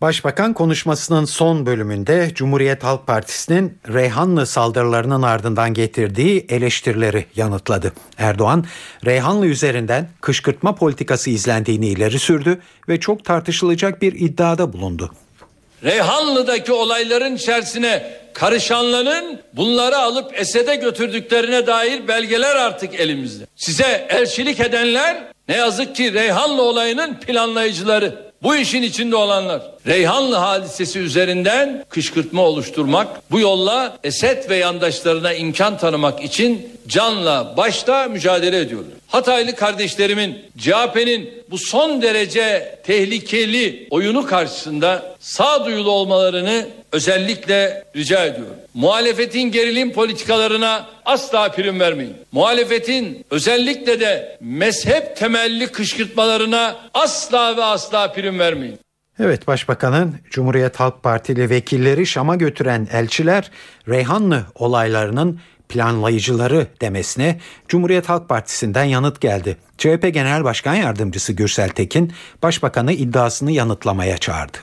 Başbakan 0.00 0.52
konuşmasının 0.52 1.24
son 1.24 1.66
bölümünde 1.66 2.30
Cumhuriyet 2.34 2.84
Halk 2.84 3.06
Partisi'nin 3.06 3.78
Reyhanlı 3.92 4.46
saldırılarının 4.46 5.22
ardından 5.22 5.74
getirdiği 5.74 6.46
eleştirileri 6.48 7.26
yanıtladı. 7.36 7.92
Erdoğan, 8.18 8.64
Reyhanlı 9.04 9.46
üzerinden 9.46 10.08
kışkırtma 10.20 10.74
politikası 10.74 11.30
izlendiğini 11.30 11.86
ileri 11.86 12.18
sürdü 12.18 12.60
ve 12.88 13.00
çok 13.00 13.24
tartışılacak 13.24 14.02
bir 14.02 14.12
iddiada 14.12 14.72
bulundu. 14.72 15.10
Reyhanlı'daki 15.84 16.72
olayların 16.72 17.36
içerisine 17.36 18.23
karışanların 18.34 19.38
bunları 19.52 19.96
alıp 19.98 20.40
Esed'e 20.40 20.76
götürdüklerine 20.76 21.66
dair 21.66 22.08
belgeler 22.08 22.56
artık 22.56 22.94
elimizde. 22.94 23.44
Size 23.56 24.06
elçilik 24.10 24.60
edenler 24.60 25.24
ne 25.48 25.56
yazık 25.56 25.96
ki 25.96 26.14
Reyhanlı 26.14 26.62
olayının 26.62 27.14
planlayıcıları. 27.14 28.24
Bu 28.42 28.56
işin 28.56 28.82
içinde 28.82 29.16
olanlar 29.16 29.62
Reyhanlı 29.86 30.36
hadisesi 30.36 30.98
üzerinden 30.98 31.84
kışkırtma 31.88 32.42
oluşturmak, 32.42 33.30
bu 33.30 33.40
yolla 33.40 33.96
Esed 34.04 34.50
ve 34.50 34.56
yandaşlarına 34.56 35.32
imkan 35.32 35.78
tanımak 35.78 36.24
için 36.24 36.68
canla 36.88 37.54
başta 37.56 38.08
mücadele 38.08 38.60
ediyorlar. 38.60 38.92
Hataylı 39.08 39.56
kardeşlerimin 39.56 40.38
CHP'nin 40.58 41.30
bu 41.50 41.58
son 41.58 42.02
derece 42.02 42.78
tehlikeli 42.84 43.88
oyunu 43.90 44.26
karşısında 44.26 45.16
sağduyulu 45.20 45.90
olmalarını 45.90 46.68
özellikle 46.92 47.84
rica 47.96 48.24
ediyorum. 48.24 48.56
Muhalefetin 48.74 49.52
gerilim 49.52 49.92
politikalarına 49.92 50.86
asla 51.04 51.52
prim 51.52 51.80
vermeyin. 51.80 52.16
Muhalefetin 52.32 53.26
özellikle 53.30 54.00
de 54.00 54.38
mezhep 54.40 55.16
temelli 55.16 55.66
kışkırtmalarına 55.66 56.76
asla 56.94 57.56
ve 57.56 57.64
asla 57.64 58.12
prim 58.12 58.38
vermeyin. 58.38 58.78
Evet 59.20 59.46
Başbakanın 59.46 60.14
Cumhuriyet 60.30 60.80
Halk 60.80 61.02
Partili 61.02 61.50
vekilleri 61.50 62.06
Şam'a 62.06 62.36
götüren 62.36 62.88
elçiler 62.92 63.50
Reyhanlı 63.88 64.46
olaylarının 64.54 65.40
planlayıcıları 65.68 66.66
demesine 66.80 67.40
Cumhuriyet 67.68 68.08
Halk 68.08 68.28
Partisi'nden 68.28 68.84
yanıt 68.84 69.20
geldi. 69.20 69.56
CHP 69.78 70.14
Genel 70.14 70.44
Başkan 70.44 70.74
Yardımcısı 70.74 71.32
Gürsel 71.32 71.68
Tekin 71.68 72.12
Başbakanı 72.42 72.92
iddiasını 72.92 73.52
yanıtlamaya 73.52 74.18
çağırdı. 74.18 74.58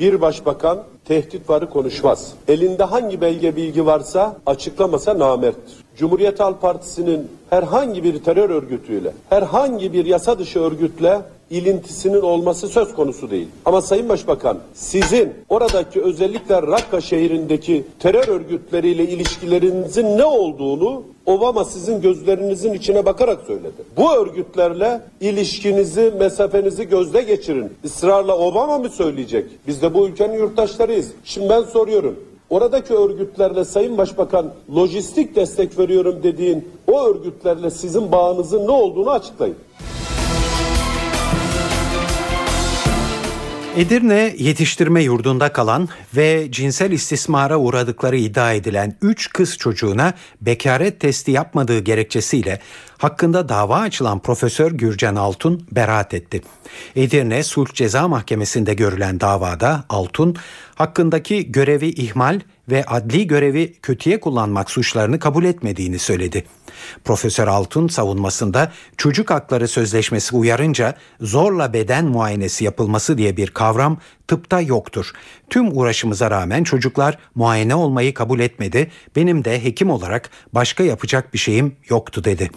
Bir 0.00 0.20
başbakan 0.20 0.84
tehdit 1.04 1.50
varı 1.50 1.70
konuşmaz. 1.70 2.32
Elinde 2.48 2.84
hangi 2.84 3.20
belge 3.20 3.56
bilgi 3.56 3.86
varsa 3.86 4.36
açıklamasa 4.46 5.18
namerttir. 5.18 5.87
Cumhuriyet 5.98 6.40
Halk 6.40 6.60
Partisi'nin 6.62 7.28
herhangi 7.50 8.04
bir 8.04 8.18
terör 8.18 8.50
örgütüyle, 8.50 9.12
herhangi 9.30 9.92
bir 9.92 10.04
yasa 10.04 10.38
dışı 10.38 10.60
örgütle 10.60 11.20
ilintisinin 11.50 12.20
olması 12.20 12.68
söz 12.68 12.94
konusu 12.94 13.30
değil. 13.30 13.48
Ama 13.64 13.82
Sayın 13.82 14.08
Başbakan 14.08 14.58
sizin 14.74 15.32
oradaki 15.48 16.02
özellikle 16.02 16.62
Rakka 16.62 17.00
şehrindeki 17.00 17.84
terör 17.98 18.28
örgütleriyle 18.28 19.08
ilişkilerinizin 19.08 20.18
ne 20.18 20.24
olduğunu 20.24 21.02
Obama 21.26 21.64
sizin 21.64 22.00
gözlerinizin 22.00 22.72
içine 22.72 23.06
bakarak 23.06 23.40
söyledi. 23.46 23.82
Bu 23.96 24.12
örgütlerle 24.12 25.00
ilişkinizi, 25.20 26.12
mesafenizi 26.18 26.88
gözde 26.88 27.22
geçirin. 27.22 27.72
Israrla 27.84 28.38
Obama 28.38 28.78
mı 28.78 28.88
söyleyecek? 28.88 29.46
Biz 29.66 29.82
de 29.82 29.94
bu 29.94 30.08
ülkenin 30.08 30.34
yurttaşlarıyız. 30.38 31.08
Şimdi 31.24 31.48
ben 31.48 31.62
soruyorum. 31.62 32.16
Oradaki 32.50 32.94
örgütlerle 32.94 33.64
Sayın 33.64 33.98
Başbakan 33.98 34.54
lojistik 34.74 35.36
destek 35.36 35.78
veriyorum 35.78 36.20
dediğin 36.22 36.68
o 36.86 37.08
örgütlerle 37.08 37.70
sizin 37.70 38.12
bağınızın 38.12 38.66
ne 38.66 38.70
olduğunu 38.70 39.10
açıklayın. 39.10 39.56
Edirne 43.76 44.34
yetiştirme 44.38 45.02
yurdunda 45.02 45.52
kalan 45.52 45.88
ve 46.16 46.48
cinsel 46.50 46.90
istismara 46.90 47.58
uğradıkları 47.58 48.16
iddia 48.16 48.52
edilen 48.52 48.94
3 49.02 49.32
kız 49.32 49.56
çocuğuna 49.56 50.12
bekaret 50.40 51.00
testi 51.00 51.30
yapmadığı 51.30 51.78
gerekçesiyle 51.78 52.60
hakkında 52.98 53.48
dava 53.48 53.76
açılan 53.76 54.18
Profesör 54.18 54.72
Gürcan 54.72 55.16
Altun 55.16 55.66
beraat 55.72 56.14
etti. 56.14 56.42
Edirne 56.96 57.42
Sulh 57.42 57.72
Ceza 57.74 58.08
Mahkemesi'nde 58.08 58.74
görülen 58.74 59.20
davada 59.20 59.84
Altun 59.88 60.36
hakkındaki 60.78 61.52
görevi 61.52 61.88
ihmal 61.88 62.40
ve 62.68 62.84
adli 62.84 63.26
görevi 63.26 63.72
kötüye 63.82 64.20
kullanmak 64.20 64.70
suçlarını 64.70 65.18
kabul 65.18 65.44
etmediğini 65.44 65.98
söyledi. 65.98 66.44
Profesör 67.04 67.48
Altun 67.48 67.88
savunmasında 67.88 68.72
çocuk 68.96 69.30
hakları 69.30 69.68
sözleşmesi 69.68 70.36
uyarınca 70.36 70.94
zorla 71.20 71.72
beden 71.72 72.04
muayenesi 72.04 72.64
yapılması 72.64 73.18
diye 73.18 73.36
bir 73.36 73.50
kavram 73.50 73.98
tıpta 74.28 74.60
yoktur. 74.60 75.12
Tüm 75.50 75.78
uğraşımıza 75.78 76.30
rağmen 76.30 76.64
çocuklar 76.64 77.18
muayene 77.34 77.74
olmayı 77.74 78.14
kabul 78.14 78.40
etmedi. 78.40 78.90
Benim 79.16 79.44
de 79.44 79.64
hekim 79.64 79.90
olarak 79.90 80.30
başka 80.52 80.84
yapacak 80.84 81.34
bir 81.34 81.38
şeyim 81.38 81.76
yoktu 81.88 82.24
dedi. 82.24 82.50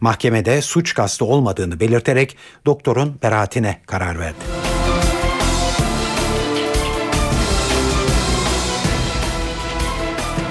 Mahkemede 0.00 0.62
suç 0.62 0.94
kastı 0.94 1.24
olmadığını 1.24 1.80
belirterek 1.80 2.36
doktorun 2.66 3.18
beraatine 3.22 3.80
karar 3.86 4.18
verdi. 4.18 4.75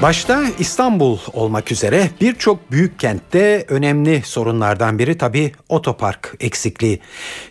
Başta 0.05 0.43
İstanbul 0.59 1.17
olmak 1.33 1.71
üzere 1.71 2.09
birçok 2.21 2.71
büyük 2.71 2.99
kentte 2.99 3.65
önemli 3.69 4.21
sorunlardan 4.25 4.99
biri 4.99 5.17
tabii 5.17 5.51
otopark 5.69 6.35
eksikliği. 6.39 6.99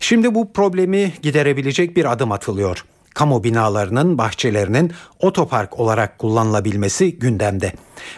Şimdi 0.00 0.34
bu 0.34 0.52
problemi 0.52 1.12
giderebilecek 1.22 1.96
bir 1.96 2.12
adım 2.12 2.32
atılıyor. 2.32 2.84
Kamu 3.14 3.44
binalarının 3.44 4.18
bahçelerinin 4.18 4.92
otopark 5.20 5.80
olarak 5.80 6.18
kullanılabilmesi 6.18 7.18
gündemde. 7.18 7.72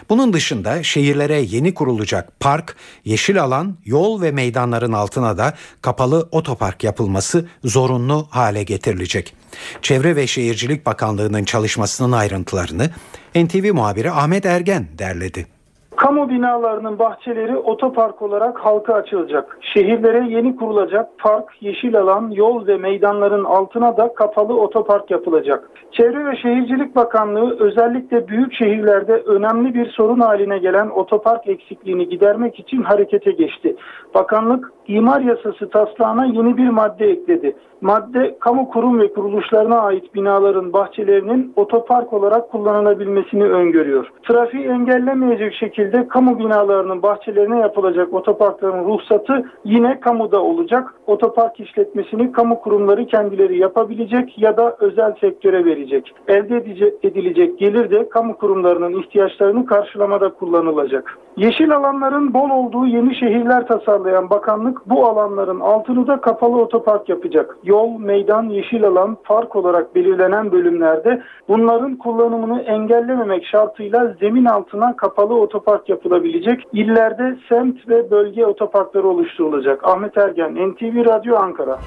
Bunun 0.09 0.33
dışında 0.33 0.83
şehirlere 0.83 1.39
yeni 1.39 1.73
kurulacak 1.73 2.39
park, 2.39 2.75
yeşil 3.05 3.41
alan, 3.41 3.77
yol 3.85 4.21
ve 4.21 4.31
meydanların 4.31 4.93
altına 4.93 5.37
da 5.37 5.53
kapalı 5.81 6.29
otopark 6.31 6.83
yapılması 6.83 7.45
zorunlu 7.63 8.27
hale 8.29 8.63
getirilecek. 8.63 9.36
Çevre 9.81 10.15
ve 10.15 10.27
Şehircilik 10.27 10.85
Bakanlığı'nın 10.85 11.43
çalışmasının 11.43 12.11
ayrıntılarını 12.11 12.89
NTV 13.35 13.73
muhabiri 13.73 14.11
Ahmet 14.11 14.45
Ergen 14.45 14.85
derledi. 14.99 15.57
Kamu 15.97 16.29
binalarının 16.29 16.99
bahçeleri 16.99 17.57
otopark 17.57 18.21
olarak 18.21 18.59
halka 18.59 18.93
açılacak. 18.93 19.57
Şehirlere 19.73 20.27
yeni 20.29 20.55
kurulacak 20.55 21.19
park, 21.19 21.49
yeşil 21.61 21.99
alan, 21.99 22.31
yol 22.31 22.67
ve 22.67 22.77
meydanların 22.77 23.43
altına 23.43 23.97
da 23.97 24.13
kapalı 24.13 24.59
otopark 24.59 25.11
yapılacak. 25.11 25.69
Çevre 25.91 26.25
ve 26.25 26.35
Şehircilik 26.35 26.95
Bakanlığı 26.95 27.59
özellikle 27.59 28.27
büyük 28.27 28.53
şehirlerde 28.53 29.13
önemli 29.13 29.73
bir 29.73 29.91
sorun 29.91 30.19
haline 30.19 30.57
gelen 30.57 30.89
otopark 30.89 31.47
eksikliğini 31.47 32.09
gidermek 32.09 32.59
için 32.59 32.81
harekete 32.81 33.31
geçti. 33.31 33.75
Bakanlık 34.13 34.71
imar 34.87 35.21
yasası 35.21 35.69
taslağına 35.69 36.25
yeni 36.25 36.57
bir 36.57 36.69
madde 36.69 37.05
ekledi. 37.05 37.55
Madde 37.81 38.37
kamu 38.39 38.69
kurum 38.69 38.99
ve 38.99 39.13
kuruluşlarına 39.13 39.79
ait 39.79 40.15
binaların 40.15 40.73
bahçelerinin 40.73 41.53
otopark 41.55 42.13
olarak 42.13 42.51
kullanılabilmesini 42.51 43.43
öngörüyor. 43.43 44.11
Trafiği 44.27 44.63
engellemeyecek 44.67 45.53
şekilde 45.53 46.07
kamu 46.07 46.39
binalarının 46.39 47.01
bahçelerine 47.01 47.59
yapılacak 47.59 48.13
otoparkların 48.13 48.85
ruhsatı 48.85 49.45
yine 49.65 49.99
kamuda 49.99 50.41
olacak. 50.43 50.93
Otopark 51.07 51.59
işletmesini 51.59 52.31
kamu 52.31 52.61
kurumları 52.61 53.05
kendileri 53.05 53.57
yapabilecek 53.57 54.39
ya 54.39 54.57
da 54.57 54.75
özel 54.79 55.13
sektöre 55.21 55.65
verecek. 55.65 56.13
Elde 56.27 56.57
edilecek 57.03 57.59
gelir 57.59 57.91
de 57.91 58.09
kamu 58.09 58.37
kurumlarının 58.37 58.99
ihtiyaçlarını 58.99 59.65
karşılamada 59.65 60.29
kullanılacak. 60.29 61.17
Yeşil 61.37 61.75
alanların 61.75 62.33
bol 62.33 62.49
olduğu 62.49 62.85
yeni 62.85 63.15
şehirler 63.15 63.67
tasarlayan 63.67 64.29
bakanlık 64.29 64.76
bu 64.85 65.07
alanların 65.07 65.59
altını 65.59 66.07
da 66.07 66.21
kapalı 66.21 66.61
otopark 66.61 67.09
yapacak 67.09 67.57
yol, 67.63 67.99
meydan, 67.99 68.49
yeşil 68.49 68.87
alan, 68.87 69.17
park 69.23 69.55
olarak 69.55 69.95
belirlenen 69.95 70.51
bölümlerde 70.51 71.21
bunların 71.47 71.95
kullanımını 71.95 72.61
engellememek 72.61 73.45
şartıyla 73.45 74.15
zemin 74.19 74.45
altına 74.45 74.95
kapalı 74.95 75.39
otopark 75.39 75.89
yapılabilecek. 75.89 76.63
İllerde 76.73 77.37
semt 77.49 77.89
ve 77.89 78.11
bölge 78.11 78.45
otoparkları 78.45 79.07
oluşturulacak. 79.07 79.83
Ahmet 79.83 80.17
Ergen, 80.17 80.55
NTV 80.55 81.05
Radyo 81.05 81.35
Ankara. 81.35 81.79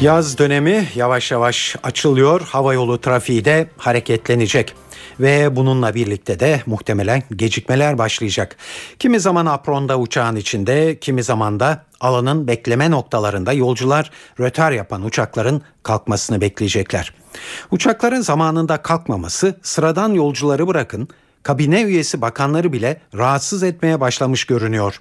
Yaz 0.00 0.38
dönemi 0.38 0.82
yavaş 0.94 1.32
yavaş 1.32 1.76
açılıyor. 1.82 2.48
Hava 2.52 2.74
yolu 2.74 2.98
trafiği 2.98 3.44
de 3.44 3.66
hareketlenecek 3.78 4.74
ve 5.20 5.56
bununla 5.56 5.94
birlikte 5.94 6.40
de 6.40 6.62
muhtemelen 6.66 7.22
gecikmeler 7.36 7.98
başlayacak. 7.98 8.56
Kimi 8.98 9.20
zaman 9.20 9.46
apronda 9.46 9.98
uçağın 9.98 10.36
içinde, 10.36 10.98
kimi 10.98 11.22
zaman 11.22 11.60
da 11.60 11.84
alanın 12.00 12.46
bekleme 12.46 12.90
noktalarında 12.90 13.52
yolcular 13.52 14.10
rötar 14.40 14.72
yapan 14.72 15.04
uçakların 15.04 15.62
kalkmasını 15.82 16.40
bekleyecekler. 16.40 17.14
Uçakların 17.70 18.20
zamanında 18.20 18.82
kalkmaması 18.82 19.58
sıradan 19.62 20.12
yolcuları 20.12 20.66
bırakın 20.66 21.08
kabine 21.42 21.82
üyesi 21.82 22.20
bakanları 22.20 22.72
bile 22.72 23.00
rahatsız 23.14 23.62
etmeye 23.62 24.00
başlamış 24.00 24.44
görünüyor. 24.44 25.00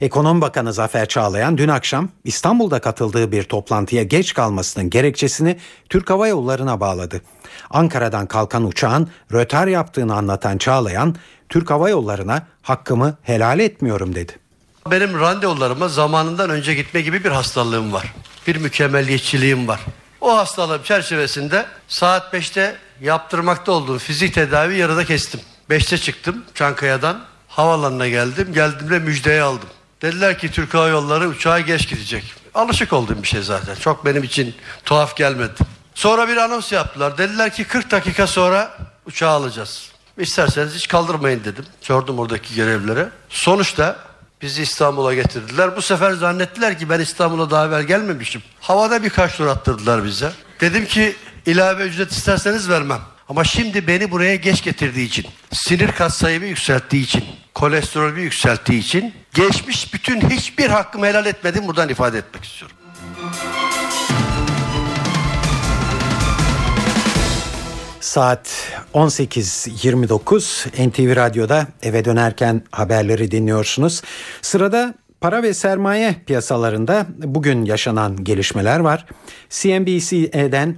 Ekonomi 0.00 0.40
Bakanı 0.40 0.72
Zafer 0.72 1.08
Çağlayan 1.08 1.58
dün 1.58 1.68
akşam 1.68 2.08
İstanbul'da 2.24 2.80
katıldığı 2.80 3.32
bir 3.32 3.42
toplantıya 3.42 4.02
geç 4.02 4.34
kalmasının 4.34 4.90
gerekçesini 4.90 5.56
Türk 5.88 6.10
Hava 6.10 6.28
Yolları'na 6.28 6.80
bağladı. 6.80 7.22
Ankara'dan 7.70 8.26
kalkan 8.26 8.64
uçağın 8.64 9.08
rötar 9.32 9.66
yaptığını 9.66 10.14
anlatan 10.14 10.58
Çağlayan, 10.58 11.16
Türk 11.48 11.70
Hava 11.70 11.90
Yolları'na 11.90 12.46
hakkımı 12.62 13.16
helal 13.22 13.58
etmiyorum 13.58 14.14
dedi. 14.14 14.32
Benim 14.90 15.20
randevularıma 15.20 15.88
zamanından 15.88 16.50
önce 16.50 16.74
gitme 16.74 17.00
gibi 17.00 17.24
bir 17.24 17.30
hastalığım 17.30 17.92
var. 17.92 18.14
Bir 18.46 18.56
mükemmelliyetçiliğim 18.56 19.68
var. 19.68 19.80
O 20.20 20.36
hastalığım 20.36 20.82
çerçevesinde 20.82 21.66
saat 21.88 22.34
5'te 22.34 22.76
yaptırmakta 23.00 23.72
olduğum 23.72 23.98
fizik 23.98 24.34
tedavi 24.34 24.78
yarıda 24.78 25.04
kestim. 25.04 25.40
5'te 25.70 25.98
çıktım 25.98 26.44
Çankaya'dan 26.54 27.20
Havalanına 27.56 28.08
geldim. 28.08 28.52
Geldiğimde 28.52 28.98
müjdeyi 28.98 29.42
aldım. 29.42 29.68
Dediler 30.02 30.38
ki 30.38 30.50
Türk 30.50 30.74
Hava 30.74 30.88
Yolları 30.88 31.28
uçağa 31.28 31.60
geç 31.60 31.88
gidecek. 31.88 32.34
Alışık 32.54 32.92
olduğum 32.92 33.22
bir 33.22 33.28
şey 33.28 33.42
zaten. 33.42 33.74
Çok 33.74 34.04
benim 34.04 34.22
için 34.22 34.54
tuhaf 34.84 35.16
gelmedi. 35.16 35.52
Sonra 35.94 36.28
bir 36.28 36.36
anons 36.36 36.72
yaptılar. 36.72 37.18
Dediler 37.18 37.52
ki 37.52 37.64
40 37.64 37.90
dakika 37.90 38.26
sonra 38.26 38.78
uçağı 39.06 39.30
alacağız. 39.30 39.90
İsterseniz 40.18 40.74
hiç 40.74 40.88
kaldırmayın 40.88 41.44
dedim. 41.44 41.64
Sordum 41.80 42.18
oradaki 42.18 42.54
görevlilere. 42.54 43.08
Sonuçta 43.28 43.96
bizi 44.42 44.62
İstanbul'a 44.62 45.14
getirdiler. 45.14 45.76
Bu 45.76 45.82
sefer 45.82 46.12
zannettiler 46.12 46.78
ki 46.78 46.88
ben 46.90 47.00
İstanbul'a 47.00 47.50
daha 47.50 47.66
evvel 47.66 47.82
gelmemişim. 47.82 48.42
Havada 48.60 49.02
birkaç 49.02 49.36
tur 49.36 49.46
attırdılar 49.46 50.04
bize. 50.04 50.32
Dedim 50.60 50.86
ki 50.86 51.16
ilave 51.46 51.82
ücret 51.82 52.12
isterseniz 52.12 52.68
vermem. 52.68 53.00
Ama 53.28 53.44
şimdi 53.44 53.86
beni 53.86 54.10
buraya 54.10 54.36
geç 54.36 54.64
getirdiği 54.64 55.06
için, 55.06 55.26
sinir 55.52 55.92
katsayımı 55.92 56.46
yükselttiği 56.46 57.02
için, 57.02 57.24
kolesterolü 57.54 58.20
yükselttiği 58.20 58.80
için 58.80 59.14
geçmiş 59.34 59.94
bütün 59.94 60.30
hiçbir 60.30 60.68
hakkımı 60.70 61.06
helal 61.06 61.26
etmedim 61.26 61.66
buradan 61.66 61.88
ifade 61.88 62.18
etmek 62.18 62.44
istiyorum. 62.44 62.76
Saat 68.00 68.72
18.29 68.94 70.88
NTV 70.88 71.16
Radyo'da 71.16 71.66
eve 71.82 72.04
dönerken 72.04 72.62
haberleri 72.70 73.30
dinliyorsunuz. 73.30 74.02
Sırada 74.42 74.94
para 75.20 75.42
ve 75.42 75.54
sermaye 75.54 76.16
piyasalarında 76.26 77.06
bugün 77.18 77.64
yaşanan 77.64 78.24
gelişmeler 78.24 78.80
var. 78.80 79.06
CNBC'den 79.50 80.76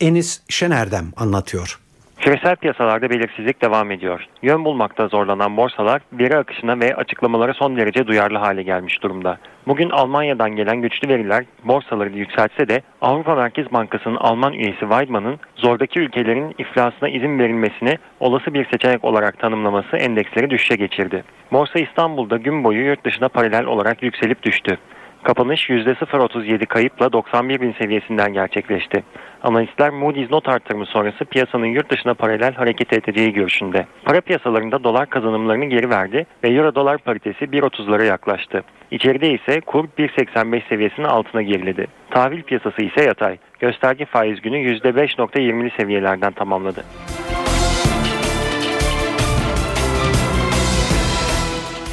Enis 0.00 0.40
Şenerdem 0.48 1.12
anlatıyor. 1.16 1.81
Küresel 2.22 2.56
piyasalarda 2.56 3.10
belirsizlik 3.10 3.62
devam 3.62 3.90
ediyor. 3.90 4.26
Yön 4.42 4.64
bulmakta 4.64 5.08
zorlanan 5.08 5.56
borsalar 5.56 6.02
veri 6.12 6.36
akışına 6.36 6.80
ve 6.80 6.94
açıklamalara 6.94 7.54
son 7.54 7.76
derece 7.76 8.06
duyarlı 8.06 8.38
hale 8.38 8.62
gelmiş 8.62 9.02
durumda. 9.02 9.38
Bugün 9.66 9.90
Almanya'dan 9.90 10.50
gelen 10.50 10.82
güçlü 10.82 11.08
veriler 11.08 11.44
borsaları 11.64 12.10
yükseltse 12.10 12.68
de 12.68 12.82
Avrupa 13.00 13.34
Merkez 13.34 13.72
Bankası'nın 13.72 14.16
Alman 14.16 14.52
üyesi 14.52 14.80
Weidmann'ın 14.80 15.40
zordaki 15.56 16.00
ülkelerin 16.00 16.54
iflasına 16.58 17.08
izin 17.08 17.38
verilmesini 17.38 17.98
olası 18.20 18.54
bir 18.54 18.66
seçenek 18.70 19.04
olarak 19.04 19.38
tanımlaması 19.38 19.96
endeksleri 19.96 20.50
düşüşe 20.50 20.76
geçirdi. 20.76 21.24
Borsa 21.52 21.78
İstanbul'da 21.78 22.36
gün 22.36 22.64
boyu 22.64 22.86
yurt 22.86 23.04
dışına 23.04 23.28
paralel 23.28 23.64
olarak 23.64 24.02
yükselip 24.02 24.42
düştü. 24.42 24.78
Kapanış 25.22 25.70
%0.37 25.70 26.66
kayıpla 26.66 27.12
91 27.12 27.60
bin 27.60 27.72
seviyesinden 27.72 28.32
gerçekleşti. 28.32 29.04
Analistler 29.42 29.90
Moody's 29.90 30.30
not 30.30 30.48
artırımı 30.48 30.86
sonrası 30.86 31.24
piyasanın 31.24 31.66
yurt 31.66 31.90
dışına 31.90 32.14
paralel 32.14 32.54
hareket 32.54 32.92
edeceği 32.92 33.32
görüşünde. 33.32 33.86
Para 34.04 34.20
piyasalarında 34.20 34.84
dolar 34.84 35.10
kazanımlarını 35.10 35.64
geri 35.64 35.90
verdi 35.90 36.26
ve 36.44 36.48
euro 36.48 36.74
dolar 36.74 36.98
paritesi 36.98 37.44
1.30'lara 37.44 38.06
yaklaştı. 38.06 38.62
İçeride 38.90 39.30
ise 39.30 39.60
kur 39.60 39.84
1.85 39.98 40.68
seviyesinin 40.68 41.06
altına 41.06 41.42
geriledi. 41.42 41.86
Tahvil 42.10 42.42
piyasası 42.42 42.82
ise 42.82 43.04
yatay. 43.04 43.38
Gösterge 43.60 44.04
faiz 44.04 44.40
günü 44.40 44.56
%5.20'li 44.56 45.70
seviyelerden 45.80 46.32
tamamladı. 46.32 46.84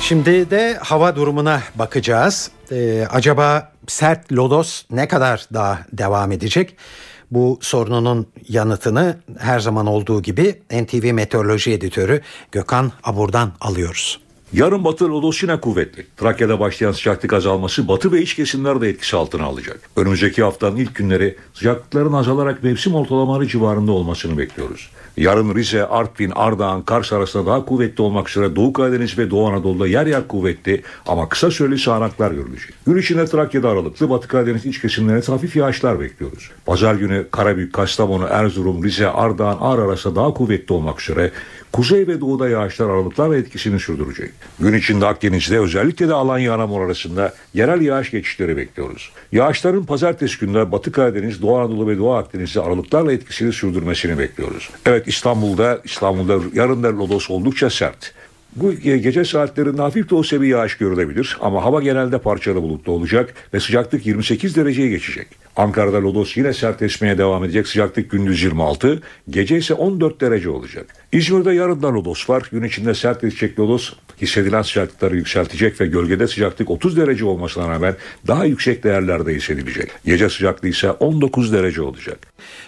Şimdi 0.10 0.52
de 0.52 0.78
hava 0.82 1.16
durumuna 1.16 1.62
bakacağız. 1.76 2.52
Ee, 2.72 3.08
acaba 3.10 3.72
sert 3.88 4.34
lodos 4.34 4.84
ne 4.92 5.08
kadar 5.08 5.46
daha 5.54 5.80
devam 5.94 6.32
edecek? 6.32 6.76
Bu 7.32 7.60
sorununun 7.62 8.28
yanıtını 8.48 9.18
her 9.40 9.60
zaman 9.60 9.86
olduğu 9.86 10.22
gibi 10.22 10.62
NTV 10.72 11.14
Meteoroloji 11.14 11.72
Editörü 11.72 12.22
Gökhan 12.52 12.92
Abur'dan 13.04 13.52
alıyoruz. 13.62 14.20
Yarın 14.54 14.84
batı 14.84 15.10
lodos 15.10 15.44
yine 15.44 15.60
kuvvetli. 15.60 16.08
Trakya'da 16.18 16.60
başlayan 16.60 16.92
sıcaklık 16.92 17.34
azalması 17.34 17.88
batı 17.88 18.12
ve 18.12 18.22
iç 18.22 18.36
kesimler 18.36 18.82
de 18.82 18.90
etkisi 18.90 19.18
altına 19.18 19.44
alacak. 19.44 19.90
Önümüzdeki 19.96 20.44
haftanın 20.44 20.78
ilk 20.78 20.96
günleri 20.96 21.38
sıcaklıkların 21.54 22.14
azalarak 22.14 22.64
mevsim 22.64 22.96
ortalamaları 22.96 23.48
civarında 23.48 23.92
olmasını 23.92 24.38
bekliyoruz. 24.38 24.90
Yarın 25.20 25.56
Rize, 25.56 25.86
Artvin, 25.86 26.32
Ardahan, 26.36 26.82
Kars 26.82 27.14
arasında 27.14 27.46
daha 27.46 27.66
kuvvetli 27.66 28.02
olmak 28.02 28.30
üzere 28.30 28.56
Doğu 28.56 28.74
Karadeniz 28.74 29.18
ve 29.18 29.30
Doğu 29.30 29.48
Anadolu'da 29.48 29.88
yer 29.88 30.08
yer 30.08 30.28
kuvvetli 30.28 30.82
ama 31.08 31.30
kısa 31.30 31.52
süreli 31.52 31.78
sağanaklar 31.78 32.32
görülecek. 32.32 32.74
Gün 32.88 32.98
içinde 32.98 33.26
Trakya'da 33.26 33.70
aralıklı, 33.70 34.10
Batı 34.10 34.28
Karadeniz 34.28 34.66
iç 34.66 34.82
kesimlerine 34.82 35.26
hafif 35.26 35.56
yağışlar 35.56 36.00
bekliyoruz. 36.00 36.52
Pazar 36.66 36.96
günü 36.96 37.28
Karabük, 37.32 37.74
Kastamonu, 37.74 38.28
Erzurum, 38.30 38.84
Rize, 38.84 39.08
Ardahan, 39.08 39.58
Ağrı 39.62 39.82
arasında 39.82 40.16
daha 40.16 40.34
kuvvetli 40.34 40.74
olmak 40.74 41.02
üzere 41.02 41.32
Kuzey 41.72 42.08
ve 42.08 42.22
doğuda 42.22 42.50
yağışlar 42.50 42.90
aralıklarla 42.90 43.38
etkisini 43.38 43.80
sürdürecek. 43.80 44.32
Gün 44.60 44.74
içinde 44.74 45.06
Akdeniz'de 45.06 45.60
özellikle 45.60 46.08
de 46.08 46.14
Alanya 46.14 46.54
Anamur 46.54 46.82
arasında 46.82 47.34
yerel 47.54 47.82
yağış 47.82 48.12
geçişleri 48.12 48.58
bekliyoruz. 48.58 49.12
Yağışların 49.32 49.86
pazartesi 49.86 50.40
günde 50.40 50.72
Batı 50.72 50.92
Karadeniz, 50.92 51.42
Doğu 51.42 51.58
Anadolu 51.58 51.88
ve 51.88 51.98
Doğu 51.98 52.14
Akdeniz'de 52.14 52.62
aralıklarla 52.62 53.14
etkisini 53.14 53.54
sürdürmesini 53.54 54.18
bekliyoruz. 54.18 54.70
Evet 54.86 55.08
İstanbul'da 55.08 55.82
İstanbul'da 55.84 56.40
yarın 56.54 56.84
da 56.84 56.98
lodos 56.98 57.30
oldukça 57.30 57.70
sert. 57.70 58.14
Bu 58.56 58.74
gece 58.74 59.26
saatlerinde 59.26 59.82
hafif 59.82 60.10
de 60.10 60.16
olsa 60.16 60.42
bir 60.42 60.48
yağış 60.48 60.78
görülebilir 60.78 61.38
ama 61.42 61.64
hava 61.64 61.82
genelde 61.82 62.18
parçalı 62.18 62.62
bulutlu 62.62 62.92
olacak 62.92 63.34
ve 63.54 63.60
sıcaklık 63.60 64.06
28 64.06 64.56
dereceye 64.56 64.90
geçecek. 64.90 65.28
Ankara'da 65.56 66.04
lodos 66.04 66.38
yine 66.38 66.54
sert 66.54 66.82
esmeye 66.82 67.18
devam 67.18 67.44
edecek. 67.44 67.68
Sıcaklık 67.68 68.12
gündüz 68.12 68.44
26, 68.44 69.02
gece 69.30 69.58
ise 69.58 69.74
14 69.74 70.22
derece 70.22 70.50
olacak. 70.50 70.86
İzmir'de 71.12 71.54
yarın 71.54 71.82
da 71.82 71.94
lodos 71.94 72.30
var. 72.30 72.50
Gün 72.52 72.64
içinde 72.64 72.94
sert 72.94 73.24
esecek 73.24 73.60
lodos 73.60 73.94
hissedilen 74.22 74.62
sıcaklıkları 74.62 75.16
yükseltecek 75.16 75.82
ve 75.82 75.88
gölgede 75.88 76.28
sıcaklık 76.28 76.70
30 76.70 76.98
derece 76.98 77.26
olmasına 77.26 77.70
rağmen 77.70 77.96
daha 78.28 78.46
yüksek 78.46 78.84
değerlerde 78.84 79.36
hissedilecek. 79.36 79.92
Gece 80.06 80.30
sıcaklığı 80.30 80.68
ise 80.68 80.92
19 80.92 81.54
derece 81.54 81.82
olacak. 81.82 82.20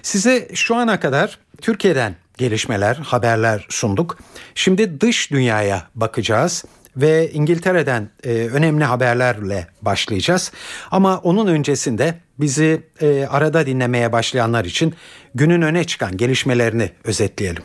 Size 0.01 0.47
şu 0.53 0.75
ana 0.75 0.99
kadar 0.99 1.39
Türkiye'den 1.61 2.15
gelişmeler, 2.37 2.95
haberler 2.95 3.65
sunduk. 3.69 4.17
Şimdi 4.55 5.01
dış 5.01 5.31
dünyaya 5.31 5.87
bakacağız 5.95 6.65
ve 6.97 7.31
İngiltere'den 7.31 8.09
e, 8.23 8.29
önemli 8.29 8.83
haberlerle 8.83 9.67
başlayacağız. 9.81 10.51
Ama 10.91 11.17
onun 11.17 11.47
öncesinde 11.47 12.13
bizi 12.39 12.81
e, 13.01 13.25
arada 13.25 13.65
dinlemeye 13.65 14.11
başlayanlar 14.11 14.65
için 14.65 14.93
günün 15.35 15.61
öne 15.61 15.83
çıkan 15.83 16.17
gelişmelerini 16.17 16.89
özetleyelim. 17.03 17.63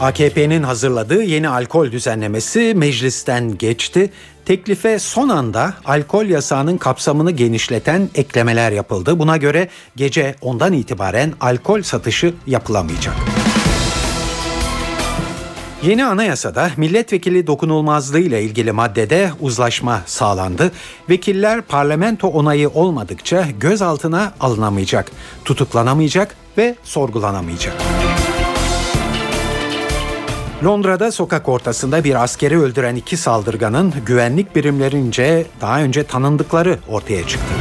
AKP'nin 0.00 0.62
hazırladığı 0.62 1.22
yeni 1.22 1.48
alkol 1.48 1.92
düzenlemesi 1.92 2.72
meclisten 2.76 3.58
geçti. 3.58 4.10
Teklife 4.44 4.98
son 4.98 5.28
anda 5.28 5.74
alkol 5.84 6.24
yasağının 6.24 6.78
kapsamını 6.78 7.30
genişleten 7.30 8.08
eklemeler 8.14 8.72
yapıldı. 8.72 9.18
Buna 9.18 9.36
göre 9.36 9.68
gece 9.96 10.34
ondan 10.40 10.72
itibaren 10.72 11.32
alkol 11.40 11.82
satışı 11.82 12.34
yapılamayacak. 12.46 13.14
Yeni 15.82 16.04
anayasada 16.04 16.70
milletvekili 16.76 17.46
dokunulmazlığı 17.46 18.20
ile 18.20 18.42
ilgili 18.42 18.72
maddede 18.72 19.30
uzlaşma 19.40 20.02
sağlandı. 20.06 20.72
Vekiller 21.10 21.62
parlamento 21.62 22.28
onayı 22.28 22.68
olmadıkça 22.68 23.46
gözaltına 23.60 24.32
alınamayacak, 24.40 25.12
tutuklanamayacak 25.44 26.36
ve 26.58 26.76
sorgulanamayacak. 26.84 27.74
Londra'da 30.64 31.12
sokak 31.12 31.48
ortasında 31.48 32.04
bir 32.04 32.22
askeri 32.22 32.58
öldüren 32.60 32.96
iki 32.96 33.16
saldırganın 33.16 33.94
güvenlik 34.06 34.56
birimlerince 34.56 35.46
daha 35.60 35.80
önce 35.82 36.04
tanındıkları 36.04 36.78
ortaya 36.88 37.26
çıktı. 37.26 37.54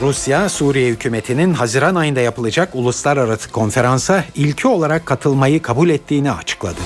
Rusya, 0.00 0.48
Suriye 0.48 0.90
hükümetinin 0.90 1.54
Haziran 1.54 1.94
ayında 1.94 2.20
yapılacak 2.20 2.74
uluslararası 2.74 3.52
konferansa 3.52 4.24
ilki 4.34 4.68
olarak 4.68 5.06
katılmayı 5.06 5.62
kabul 5.62 5.88
ettiğini 5.88 6.32
açıkladı. 6.32 6.80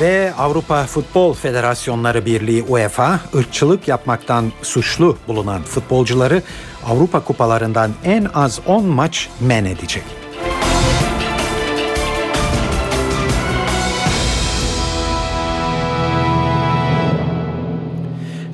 Ve 0.00 0.32
Avrupa 0.38 0.84
Futbol 0.84 1.34
Federasyonları 1.34 2.26
Birliği 2.26 2.62
UEFA, 2.62 3.20
ırkçılık 3.34 3.88
yapmaktan 3.88 4.52
suçlu 4.62 5.16
bulunan 5.28 5.62
futbolcuları 5.62 6.42
Avrupa 6.86 7.20
kupalarından 7.20 7.90
en 8.04 8.26
az 8.34 8.60
10 8.66 8.84
maç 8.84 9.28
men 9.40 9.64
edecek. 9.64 10.21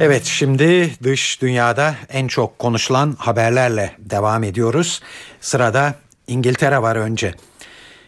Evet 0.01 0.25
şimdi 0.25 0.91
dış 1.03 1.43
dünyada 1.43 1.95
en 2.09 2.29
çok 2.29 2.59
konuşulan 2.59 3.17
haberlerle 3.19 3.93
devam 3.99 4.45
ediyoruz. 4.45 5.01
Sırada 5.41 5.95
İngiltere 6.27 6.83
var 6.83 6.97
önce. 6.97 7.35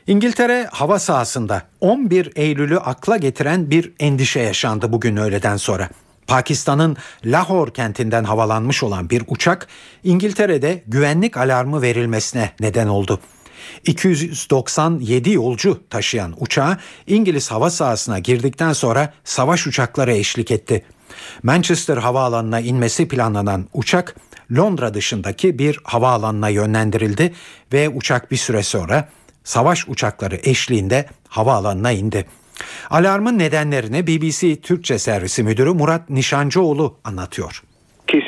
İngiltere 0.07 0.69
hava 0.71 0.99
sahasında 0.99 1.63
11 1.81 2.33
Eylül'ü 2.37 2.79
akla 2.79 3.17
getiren 3.17 3.71
bir 3.71 3.93
endişe 4.01 4.41
yaşandı 4.41 4.93
bugün 4.93 5.17
öğleden 5.17 5.57
sonra. 5.57 5.89
Pakistan'ın 6.27 6.97
Lahore 7.25 7.73
kentinden 7.73 8.25
havalanmış 8.25 8.83
olan 8.83 9.11
bir 9.11 9.23
uçak 9.27 9.69
İngiltere'de 10.05 10.83
güvenlik 10.87 11.37
alarmı 11.37 11.83
verilmesine 11.83 12.53
neden 12.61 12.87
oldu. 12.87 13.21
297 13.87 15.31
yolcu 15.31 15.81
taşıyan 15.91 16.35
uçağa 16.39 16.79
İngiliz 17.07 17.51
hava 17.51 17.71
sahasına 17.71 18.19
girdikten 18.19 18.73
sonra 18.73 19.13
savaş 19.25 19.67
uçakları 19.67 20.13
eşlik 20.13 20.51
etti. 20.51 20.85
Manchester 21.43 21.97
havaalanına 21.97 22.61
inmesi 22.61 23.09
planlanan 23.09 23.67
uçak 23.73 24.17
Londra 24.57 24.95
dışındaki 24.95 25.59
bir 25.59 25.81
havaalanına 25.85 26.49
yönlendirildi 26.49 27.35
ve 27.73 27.89
uçak 27.89 28.31
bir 28.31 28.37
süre 28.37 28.63
sonra 28.63 29.09
savaş 29.45 29.89
uçakları 29.89 30.39
eşliğinde 30.43 31.07
havaalanına 31.29 31.93
indi. 31.93 32.27
Alarmın 32.91 33.39
nedenlerini 33.39 34.07
BBC 34.07 34.61
Türkçe 34.61 34.99
Servisi 34.99 35.43
Müdürü 35.43 35.73
Murat 35.73 36.11
Nişancıoğlu 36.11 36.97
anlatıyor 37.05 37.63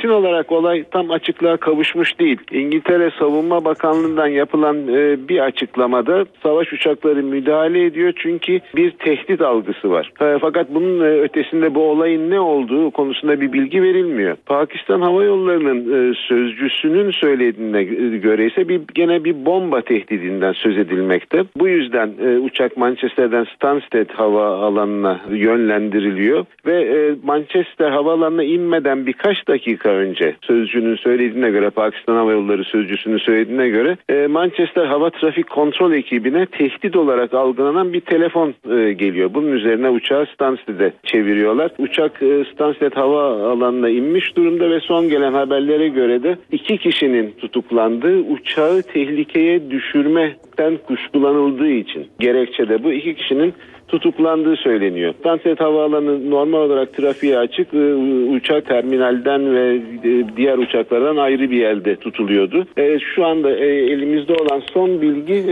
kesin 0.02 0.14
olarak 0.14 0.52
olay 0.52 0.84
tam 0.90 1.10
açıklığa 1.10 1.56
kavuşmuş 1.56 2.18
değil. 2.18 2.38
İngiltere 2.50 3.10
Savunma 3.18 3.64
Bakanlığı'ndan 3.64 4.26
yapılan 4.26 4.88
e, 4.88 5.28
bir 5.28 5.38
açıklamada 5.38 6.24
savaş 6.42 6.72
uçakları 6.72 7.22
müdahale 7.22 7.84
ediyor 7.84 8.12
çünkü 8.16 8.60
bir 8.76 8.90
tehdit 8.90 9.40
algısı 9.40 9.90
var. 9.90 10.12
E, 10.20 10.38
fakat 10.38 10.74
bunun 10.74 11.00
e, 11.00 11.20
ötesinde 11.20 11.74
bu 11.74 11.80
olayın 11.80 12.30
ne 12.30 12.40
olduğu 12.40 12.90
konusunda 12.90 13.40
bir 13.40 13.52
bilgi 13.52 13.82
verilmiyor. 13.82 14.36
Pakistan 14.46 15.00
Hava 15.00 15.24
Yolları'nın 15.24 16.10
e, 16.10 16.14
sözcüsünün 16.14 17.10
söylediğine 17.10 17.84
göre 18.18 18.46
ise 18.46 18.68
bir 18.68 18.80
gene 18.94 19.24
bir 19.24 19.46
bomba 19.46 19.80
tehdidinden 19.80 20.52
söz 20.52 20.78
edilmekte. 20.78 21.44
Bu 21.56 21.68
yüzden 21.68 22.10
e, 22.24 22.38
uçak 22.38 22.76
Manchester'den 22.76 23.46
Stansted 23.54 24.10
hava 24.10 24.46
alanına 24.46 25.20
yönlendiriliyor 25.30 26.44
ve 26.66 26.82
e, 26.82 27.14
Manchester 27.24 27.90
havaalanına 27.90 28.44
inmeden 28.44 29.06
birkaç 29.06 29.48
dakika 29.48 29.91
önce 29.92 30.36
sözcünün 30.42 30.96
söylediğine 30.96 31.50
göre 31.50 31.70
Pakistan 31.70 32.16
Hava 32.16 32.32
Yolları 32.32 32.64
sözcüsünün 32.64 33.18
söylediğine 33.18 33.68
göre 33.68 33.96
e, 34.08 34.26
Manchester 34.26 34.86
Hava 34.86 35.10
Trafik 35.10 35.50
Kontrol 35.50 35.92
ekibine 35.92 36.46
tehdit 36.46 36.96
olarak 36.96 37.34
algılanan 37.34 37.92
bir 37.92 38.00
telefon 38.00 38.54
e, 38.70 38.92
geliyor. 38.92 39.34
Bunun 39.34 39.52
üzerine 39.52 39.90
uçağı 39.90 40.26
Stansted'e 40.34 40.92
çeviriyorlar. 41.04 41.70
Uçak 41.78 42.22
e, 42.22 42.44
Stansted 42.54 42.92
hava 42.92 43.50
alanına 43.52 43.88
inmiş 43.88 44.36
durumda 44.36 44.70
ve 44.70 44.80
son 44.80 45.08
gelen 45.08 45.32
haberlere 45.32 45.88
göre 45.88 46.22
de 46.22 46.36
iki 46.52 46.78
kişinin 46.78 47.30
tutuklandığı 47.30 48.18
uçağı 48.18 48.82
tehlikeye 48.82 49.70
düşürmekten 49.70 50.76
kuşkulanıldığı 50.76 51.70
için 51.70 52.06
gerekçe 52.18 52.68
de 52.68 52.84
bu 52.84 52.92
iki 52.92 53.14
kişinin 53.14 53.54
tutuklandığı 53.92 54.56
söyleniyor. 54.56 55.14
Stansted 55.20 55.58
Havaalanı 55.58 56.30
normal 56.30 56.58
olarak 56.58 56.94
trafiğe 56.94 57.38
açık. 57.38 57.74
E, 57.74 57.94
uçak 58.34 58.66
terminalden 58.66 59.54
ve 59.54 59.74
e, 59.76 60.36
diğer 60.36 60.58
uçaklardan 60.58 61.16
ayrı 61.16 61.50
bir 61.50 61.56
yerde 61.56 61.96
tutuluyordu. 61.96 62.66
E, 62.76 62.98
şu 63.14 63.24
anda 63.26 63.50
elimizde 63.56 64.32
olan 64.32 64.62
son 64.72 65.02
bilgi 65.02 65.44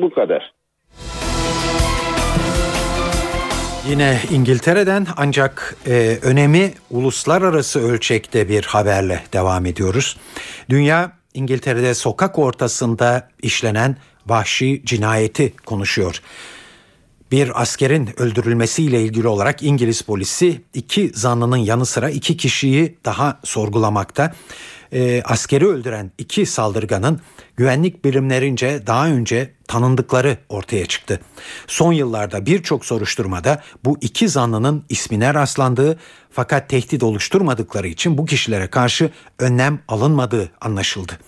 bu 0.00 0.10
kadar. 0.10 0.52
Yine 3.90 4.16
İngiltere'den 4.30 5.06
ancak 5.16 5.76
e, 5.86 6.16
önemi 6.22 6.70
uluslararası 6.90 7.92
ölçekte 7.92 8.48
bir 8.48 8.64
haberle 8.64 9.20
devam 9.32 9.66
ediyoruz. 9.66 10.16
Dünya 10.70 11.12
İngiltere'de 11.34 11.94
sokak 11.94 12.38
ortasında 12.38 13.28
işlenen 13.42 13.96
vahşi 14.26 14.82
cinayeti 14.84 15.52
konuşuyor. 15.56 16.22
Bir 17.30 17.62
askerin 17.62 18.20
öldürülmesiyle 18.20 19.02
ilgili 19.02 19.28
olarak 19.28 19.62
İngiliz 19.62 20.02
polisi 20.02 20.62
iki 20.74 21.10
zanlının 21.14 21.56
yanı 21.56 21.86
sıra 21.86 22.10
iki 22.10 22.36
kişiyi 22.36 22.98
daha 23.04 23.40
sorgulamakta. 23.44 24.34
E, 24.92 25.22
askeri 25.22 25.66
öldüren 25.66 26.12
iki 26.18 26.46
saldırganın 26.46 27.20
güvenlik 27.56 28.04
birimlerince 28.04 28.82
daha 28.86 29.08
önce 29.08 29.54
tanındıkları 29.66 30.38
ortaya 30.48 30.86
çıktı. 30.86 31.20
Son 31.66 31.92
yıllarda 31.92 32.46
birçok 32.46 32.84
soruşturmada 32.84 33.62
bu 33.84 33.98
iki 34.00 34.28
zanlının 34.28 34.84
ismine 34.88 35.34
rastlandığı 35.34 35.98
fakat 36.30 36.68
tehdit 36.68 37.02
oluşturmadıkları 37.02 37.88
için 37.88 38.18
bu 38.18 38.26
kişilere 38.26 38.66
karşı 38.66 39.10
önlem 39.38 39.78
alınmadığı 39.88 40.52
anlaşıldı. 40.60 41.18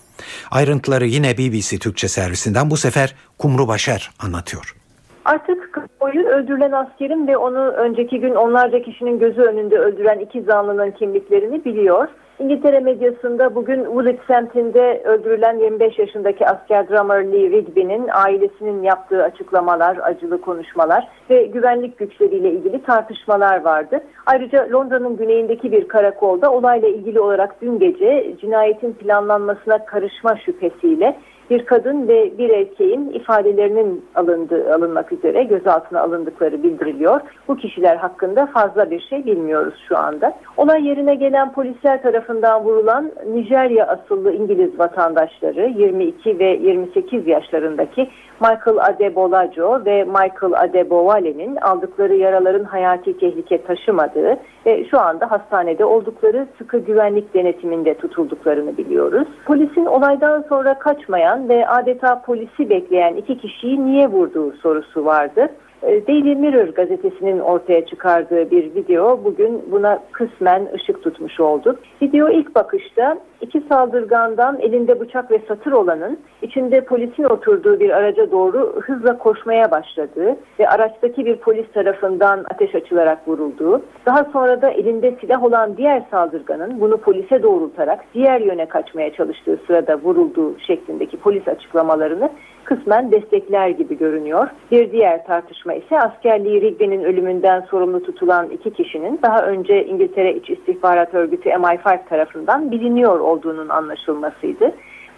Ayrıntıları 0.51 1.07
yine 1.07 1.37
BBC 1.37 1.77
Türkçe 1.77 2.07
servisinden 2.07 2.71
bu 2.71 2.77
sefer 2.77 3.15
Kumru 3.37 3.67
Başar 3.67 4.11
anlatıyor. 4.19 4.80
Artık 5.25 5.73
kamuoyu 5.73 6.27
öldürülen 6.27 6.71
askerin 6.71 7.27
ve 7.27 7.37
onu 7.37 7.67
önceki 7.67 8.19
gün 8.19 8.35
onlarca 8.35 8.81
kişinin 8.81 9.19
gözü 9.19 9.41
önünde 9.41 9.79
öldüren 9.79 10.19
iki 10.19 10.41
zanlının 10.41 10.91
kimliklerini 10.91 11.65
biliyor. 11.65 12.07
İngiltere 12.39 12.79
medyasında 12.79 13.55
bugün 13.55 13.83
Woolwich 13.83 14.27
semtinde 14.27 15.01
öldürülen 15.05 15.57
25 15.57 15.99
yaşındaki 15.99 16.47
asker 16.47 16.89
drummer 16.89 17.31
Lee 17.31 17.49
Rigby'nin 17.49 18.07
ailesinin 18.13 18.83
yaptığı 18.83 19.23
açıklamalar, 19.23 19.97
acılı 19.97 20.41
konuşmalar 20.41 21.07
ve 21.29 21.43
güvenlik 21.43 21.97
güçleriyle 21.97 22.51
ilgili 22.51 22.83
tartışmalar 22.83 23.61
vardı. 23.61 24.03
Ayrıca 24.25 24.67
Londra'nın 24.71 25.17
güneyindeki 25.17 25.71
bir 25.71 25.87
karakolda 25.87 26.51
olayla 26.51 26.87
ilgili 26.87 27.19
olarak 27.19 27.61
dün 27.61 27.79
gece 27.79 28.35
cinayetin 28.41 28.93
planlanmasına 28.93 29.85
karışma 29.85 30.37
şüphesiyle 30.37 31.17
bir 31.49 31.65
kadın 31.65 32.07
ve 32.07 32.37
bir 32.37 32.49
erkeğin 32.49 33.09
ifadelerinin 33.09 34.05
alındığı, 34.15 34.75
alınmak 34.75 35.11
üzere 35.11 35.43
gözaltına 35.43 36.01
alındıkları 36.01 36.63
bildiriliyor. 36.63 37.21
Bu 37.47 37.55
kişiler 37.55 37.95
hakkında 37.95 38.45
fazla 38.45 38.91
bir 38.91 38.99
şey 38.99 39.25
bilmiyoruz 39.25 39.73
şu 39.87 39.97
anda. 39.97 40.33
Olay 40.57 40.87
yerine 40.87 41.15
gelen 41.15 41.53
polisler 41.53 42.01
tarafından 42.01 42.63
vurulan 42.63 43.11
Nijerya 43.33 43.87
asıllı 43.87 44.33
İngiliz 44.33 44.79
vatandaşları 44.79 45.67
22 45.67 46.39
ve 46.39 46.45
28 46.45 47.27
yaşlarındaki 47.27 48.09
Michael 48.41 48.77
Adebolajo 48.89 49.85
ve 49.85 50.03
Michael 50.03 50.53
Adebowale'nin 50.63 51.55
aldıkları 51.55 52.15
yaraların 52.15 52.63
hayati 52.63 53.17
tehlike 53.17 53.63
taşımadığı 53.63 54.37
ve 54.65 54.85
şu 54.91 54.99
anda 54.99 55.31
hastanede 55.31 55.85
oldukları 55.85 56.47
sıkı 56.57 56.77
güvenlik 56.77 57.33
denetiminde 57.33 57.93
tutulduklarını 57.93 58.77
biliyoruz. 58.77 59.27
Polisin 59.45 59.85
olaydan 59.85 60.45
sonra 60.49 60.79
kaçmayan 60.79 61.40
ve 61.49 61.67
adeta 61.67 62.21
polisi 62.21 62.69
bekleyen 62.69 63.15
iki 63.15 63.37
kişiyi 63.37 63.85
niye 63.85 64.07
vurduğu 64.07 64.51
sorusu 64.51 65.05
vardı. 65.05 65.49
E, 65.83 66.07
Daily 66.07 66.35
Mirror 66.35 66.67
gazetesinin 66.67 67.39
ortaya 67.39 67.85
çıkardığı 67.85 68.51
bir 68.51 68.75
video 68.75 69.23
bugün 69.23 69.61
buna 69.71 69.99
kısmen 70.11 70.67
ışık 70.73 71.03
tutmuş 71.03 71.39
oldu. 71.39 71.79
Video 72.01 72.29
ilk 72.29 72.55
bakışta 72.55 73.17
iki 73.41 73.61
saldırgandan 73.69 74.59
elinde 74.59 74.99
bıçak 74.99 75.31
ve 75.31 75.41
satır 75.47 75.71
olanın 75.71 76.19
içinde 76.41 76.81
polisin 76.81 77.23
oturduğu 77.23 77.79
bir 77.79 77.89
araca 77.89 78.31
doğru 78.31 78.81
hızla 78.81 79.17
koşmaya 79.17 79.71
başladığı 79.71 80.35
ve 80.59 80.69
araçtaki 80.69 81.25
bir 81.25 81.35
polis 81.35 81.71
tarafından 81.73 82.45
ateş 82.53 82.75
açılarak 82.75 83.27
vurulduğu, 83.27 83.81
daha 84.05 84.23
sonra 84.23 84.61
da 84.61 84.69
elinde 84.69 85.15
silah 85.21 85.43
olan 85.43 85.77
diğer 85.77 86.03
saldırganın 86.11 86.81
bunu 86.81 86.97
polise 86.97 87.43
doğrultarak 87.43 87.99
diğer 88.13 88.41
yöne 88.41 88.65
kaçmaya 88.65 89.13
çalıştığı 89.13 89.59
sırada 89.67 89.97
vurulduğu 89.97 90.59
şeklindeki 90.59 91.17
polis 91.17 91.47
açıklamalarını 91.47 92.29
kısmen 92.63 93.11
destekler 93.11 93.69
gibi 93.69 93.97
görünüyor. 93.97 94.47
Bir 94.71 94.91
diğer 94.91 95.25
tartışma 95.25 95.73
ise 95.73 95.99
askerliği 95.99 96.61
Rigby'nin 96.61 97.03
ölümünden 97.03 97.61
sorumlu 97.61 98.03
tutulan 98.03 98.49
iki 98.49 98.73
kişinin 98.73 99.19
daha 99.23 99.45
önce 99.45 99.85
İngiltere 99.85 100.35
İç 100.35 100.49
İstihbarat 100.49 101.13
Örgütü 101.13 101.49
MI5 101.49 102.05
tarafından 102.09 102.71
biliniyor 102.71 103.19
olduğunun 103.19 103.69
anlaşılmasıydı. 103.69 104.71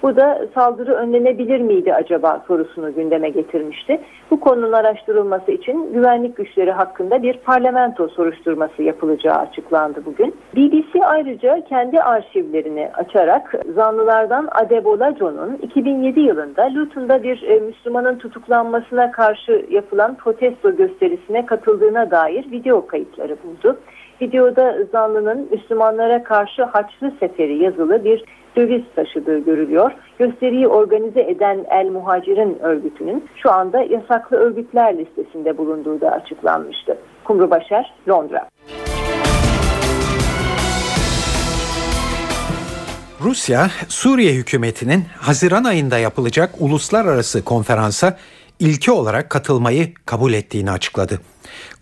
Bu 0.04 0.16
da 0.16 0.48
saldırı 0.56 0.94
önlenebilir 0.94 1.62
miydi 1.62 1.94
acaba 1.94 2.44
sorusunu 2.48 2.96
gündeme 2.96 3.30
getirmişti. 3.30 4.02
Bu 4.32 4.40
konunun 4.40 4.72
araştırılması 4.72 5.52
için 5.52 5.94
güvenlik 5.94 6.38
güçleri 6.38 6.72
hakkında 6.72 7.24
bir 7.24 7.38
parlamento 7.38 8.08
soruşturması 8.08 8.84
yapılacağı 8.84 9.36
açıklandı 9.36 10.06
bugün. 10.06 10.36
BBC 10.56 11.06
ayrıca 11.06 11.64
kendi 11.70 12.02
arşivlerini 12.02 12.90
açarak 12.94 13.54
zanlılardan 13.76 14.48
Adebolajo'nun 14.52 15.58
2007 15.62 16.20
yılında 16.20 16.74
Luton'da 16.76 17.24
bir 17.24 17.42
e, 17.42 17.60
Müslümanın 17.60 18.18
tutuklanmasına 18.18 19.12
karşı 19.12 19.66
yapılan 19.70 20.16
protesto 20.16 20.76
gösterisine 20.76 21.46
katıldığına 21.46 22.12
dair 22.12 22.52
video 22.52 22.88
kayıtları 22.88 23.38
buldu. 23.44 23.78
Videoda 24.22 24.78
zanlının 24.92 25.50
Müslümanlara 25.52 26.24
karşı 26.24 26.64
Haçlı 26.64 27.14
Seferi 27.20 27.64
yazılı 27.64 28.04
bir 28.04 28.26
döviz 28.56 28.82
taşıdığı 28.96 29.40
görülüyor. 29.40 29.92
Gösteriyi 30.20 30.68
organize 30.68 31.22
eden 31.22 31.66
El 31.70 31.90
Muhacirin 31.90 32.60
örgütünün 32.60 33.30
şu 33.36 33.52
anda 33.52 33.82
yasaklı 33.82 34.38
örgütler 34.38 34.98
listesinde 34.98 35.58
bulunduğu 35.58 36.02
da 36.02 36.12
açıklanmıştı. 36.12 36.98
Kumru 37.24 37.52
Başar, 37.52 37.94
Londra. 38.10 38.50
Rusya, 43.24 43.68
Suriye 43.88 44.34
hükümetinin 44.34 45.04
Haziran 45.20 45.64
ayında 45.64 45.98
yapılacak 45.98 46.50
uluslararası 46.60 47.46
konferansa 47.46 48.18
ilki 48.60 48.92
olarak 48.92 49.30
katılmayı 49.30 49.94
kabul 50.06 50.34
ettiğini 50.34 50.72
açıkladı. 50.72 51.20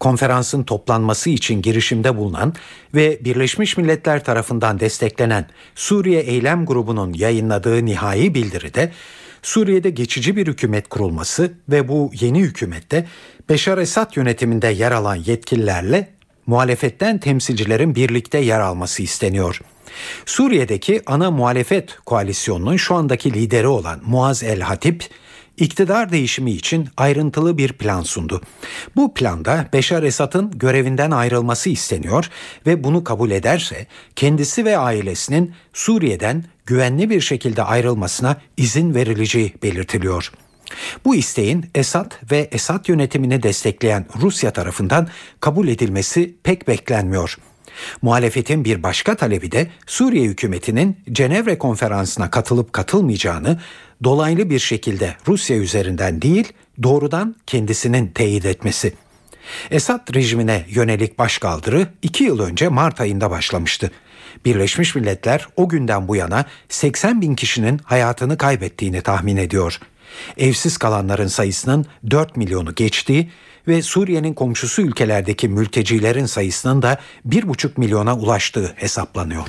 Konferansın 0.02 0.64
toplanması 0.64 1.30
için 1.30 1.62
girişimde 1.62 2.18
bulunan 2.18 2.54
ve 2.96 3.20
Birleşmiş 3.26 3.78
Milletler 3.78 4.24
tarafından 4.24 4.80
desteklenen 4.80 5.46
Suriye 5.76 6.22
Eylem 6.22 6.66
Grubu'nun 6.66 7.14
yayınladığı 7.14 7.86
nihai 7.86 8.34
bildiride 8.34 8.92
Suriye'de 9.42 9.90
geçici 9.90 10.36
bir 10.36 10.48
hükümet 10.48 10.90
kurulması 10.90 11.54
ve 11.70 11.88
bu 11.88 12.12
yeni 12.20 12.40
hükümette 12.40 13.08
Beşar 13.50 13.78
Esad 13.78 14.16
yönetiminde 14.16 14.68
yer 14.68 14.92
alan 14.92 15.16
yetkililerle 15.16 16.10
muhalefetten 16.48 17.18
temsilcilerin 17.18 17.96
birlikte 17.96 18.38
yer 18.38 18.60
alması 18.60 19.04
isteniyor. 19.04 19.62
Suriye'deki 20.26 21.02
ana 21.06 21.32
muhalefet 21.32 21.96
koalisyonunun 22.06 22.78
şu 22.78 22.96
andaki 22.96 23.34
lideri 23.34 23.68
olan 23.68 24.02
Muaz 24.06 24.44
El 24.44 24.62
Hatip, 24.62 25.04
iktidar 25.62 26.12
değişimi 26.12 26.52
için 26.52 26.90
ayrıntılı 26.98 27.58
bir 27.58 27.74
plan 27.74 28.02
sundu. 28.02 28.42
Bu 28.96 29.14
planda 29.14 29.70
Beşar 29.74 30.04
Esad'ın 30.04 30.52
görevinden 30.60 31.12
ayrılması 31.12 31.70
isteniyor 31.70 32.30
ve 32.66 32.84
bunu 32.84 33.04
kabul 33.04 33.32
ederse 33.32 33.88
kendisi 34.16 34.66
ve 34.66 34.78
ailesinin 34.78 35.54
Suriye'den 35.74 36.44
güvenli 36.66 37.10
bir 37.10 37.22
şekilde 37.22 37.64
ayrılmasına 37.64 38.38
izin 38.58 38.96
verileceği 38.96 39.54
belirtiliyor. 39.64 40.32
Bu 41.06 41.16
isteğin 41.16 41.66
Esad 41.76 42.12
ve 42.32 42.50
Esad 42.52 42.88
yönetimini 42.88 43.44
destekleyen 43.44 44.06
Rusya 44.22 44.52
tarafından 44.52 45.08
kabul 45.40 45.68
edilmesi 45.68 46.36
pek 46.44 46.68
beklenmiyor. 46.68 47.38
Muhalefetin 48.02 48.66
bir 48.66 48.84
başka 48.84 49.16
talebi 49.16 49.52
de 49.52 49.68
Suriye 49.88 50.26
hükümetinin 50.26 50.98
Cenevre 51.12 51.58
konferansına 51.58 52.30
katılıp 52.32 52.74
katılmayacağını 52.74 53.60
dolaylı 54.04 54.50
bir 54.50 54.60
şekilde 54.60 55.16
Rusya 55.28 55.58
üzerinden 55.58 56.22
değil 56.22 56.54
doğrudan 56.84 57.36
kendisinin 57.48 58.08
teyit 58.08 58.46
etmesi. 58.46 58.94
Esad 59.72 60.16
rejimine 60.16 60.66
yönelik 60.70 61.20
başkaldırı 61.20 61.88
iki 62.02 62.24
yıl 62.24 62.40
önce 62.40 62.68
Mart 62.68 63.02
ayında 63.02 63.32
başlamıştı. 63.32 63.92
Birleşmiş 64.46 64.96
Milletler 64.96 65.48
o 65.56 65.70
günden 65.70 66.08
bu 66.08 66.16
yana 66.16 66.46
80 66.70 67.22
bin 67.22 67.36
kişinin 67.36 67.80
hayatını 67.84 68.38
kaybettiğini 68.38 69.02
tahmin 69.02 69.38
ediyor. 69.38 69.80
Evsiz 70.38 70.78
kalanların 70.78 71.28
sayısının 71.28 71.86
4 72.12 72.38
milyonu 72.38 72.76
geçtiği 72.76 73.30
ve 73.68 73.82
Suriye'nin 73.82 74.34
komşusu 74.34 74.82
ülkelerdeki 74.82 75.48
mültecilerin 75.48 76.26
sayısının 76.26 76.82
da 76.82 76.98
1,5 77.30 77.70
milyona 77.78 78.18
ulaştığı 78.18 78.74
hesaplanıyor. 78.76 79.48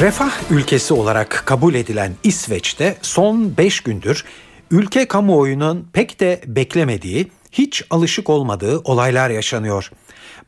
Refah 0.00 0.50
ülkesi 0.50 0.94
olarak 0.94 1.42
kabul 1.46 1.74
edilen 1.74 2.12
İsveç'te 2.24 2.96
son 3.02 3.56
5 3.56 3.80
gündür 3.80 4.24
ülke 4.70 5.08
kamuoyunun 5.08 5.88
pek 5.92 6.20
de 6.20 6.40
beklemediği, 6.46 7.30
hiç 7.52 7.84
alışık 7.90 8.30
olmadığı 8.30 8.78
olaylar 8.78 9.30
yaşanıyor. 9.30 9.90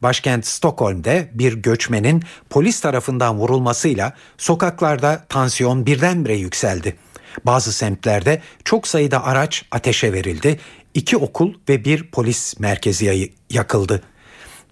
Başkent 0.02 0.46
Stockholm'de 0.46 1.30
bir 1.34 1.52
göçmenin 1.52 2.22
polis 2.50 2.80
tarafından 2.80 3.38
vurulmasıyla 3.38 4.12
sokaklarda 4.38 5.26
tansiyon 5.28 5.86
birdenbire 5.86 6.36
yükseldi. 6.36 6.96
Bazı 7.46 7.72
semtlerde 7.72 8.40
çok 8.64 8.86
sayıda 8.86 9.24
araç 9.24 9.64
ateşe 9.70 10.12
verildi. 10.12 10.56
İki 10.94 11.16
okul 11.16 11.54
ve 11.68 11.84
bir 11.84 12.10
polis 12.10 12.60
merkezi 12.60 13.30
yakıldı. 13.50 14.02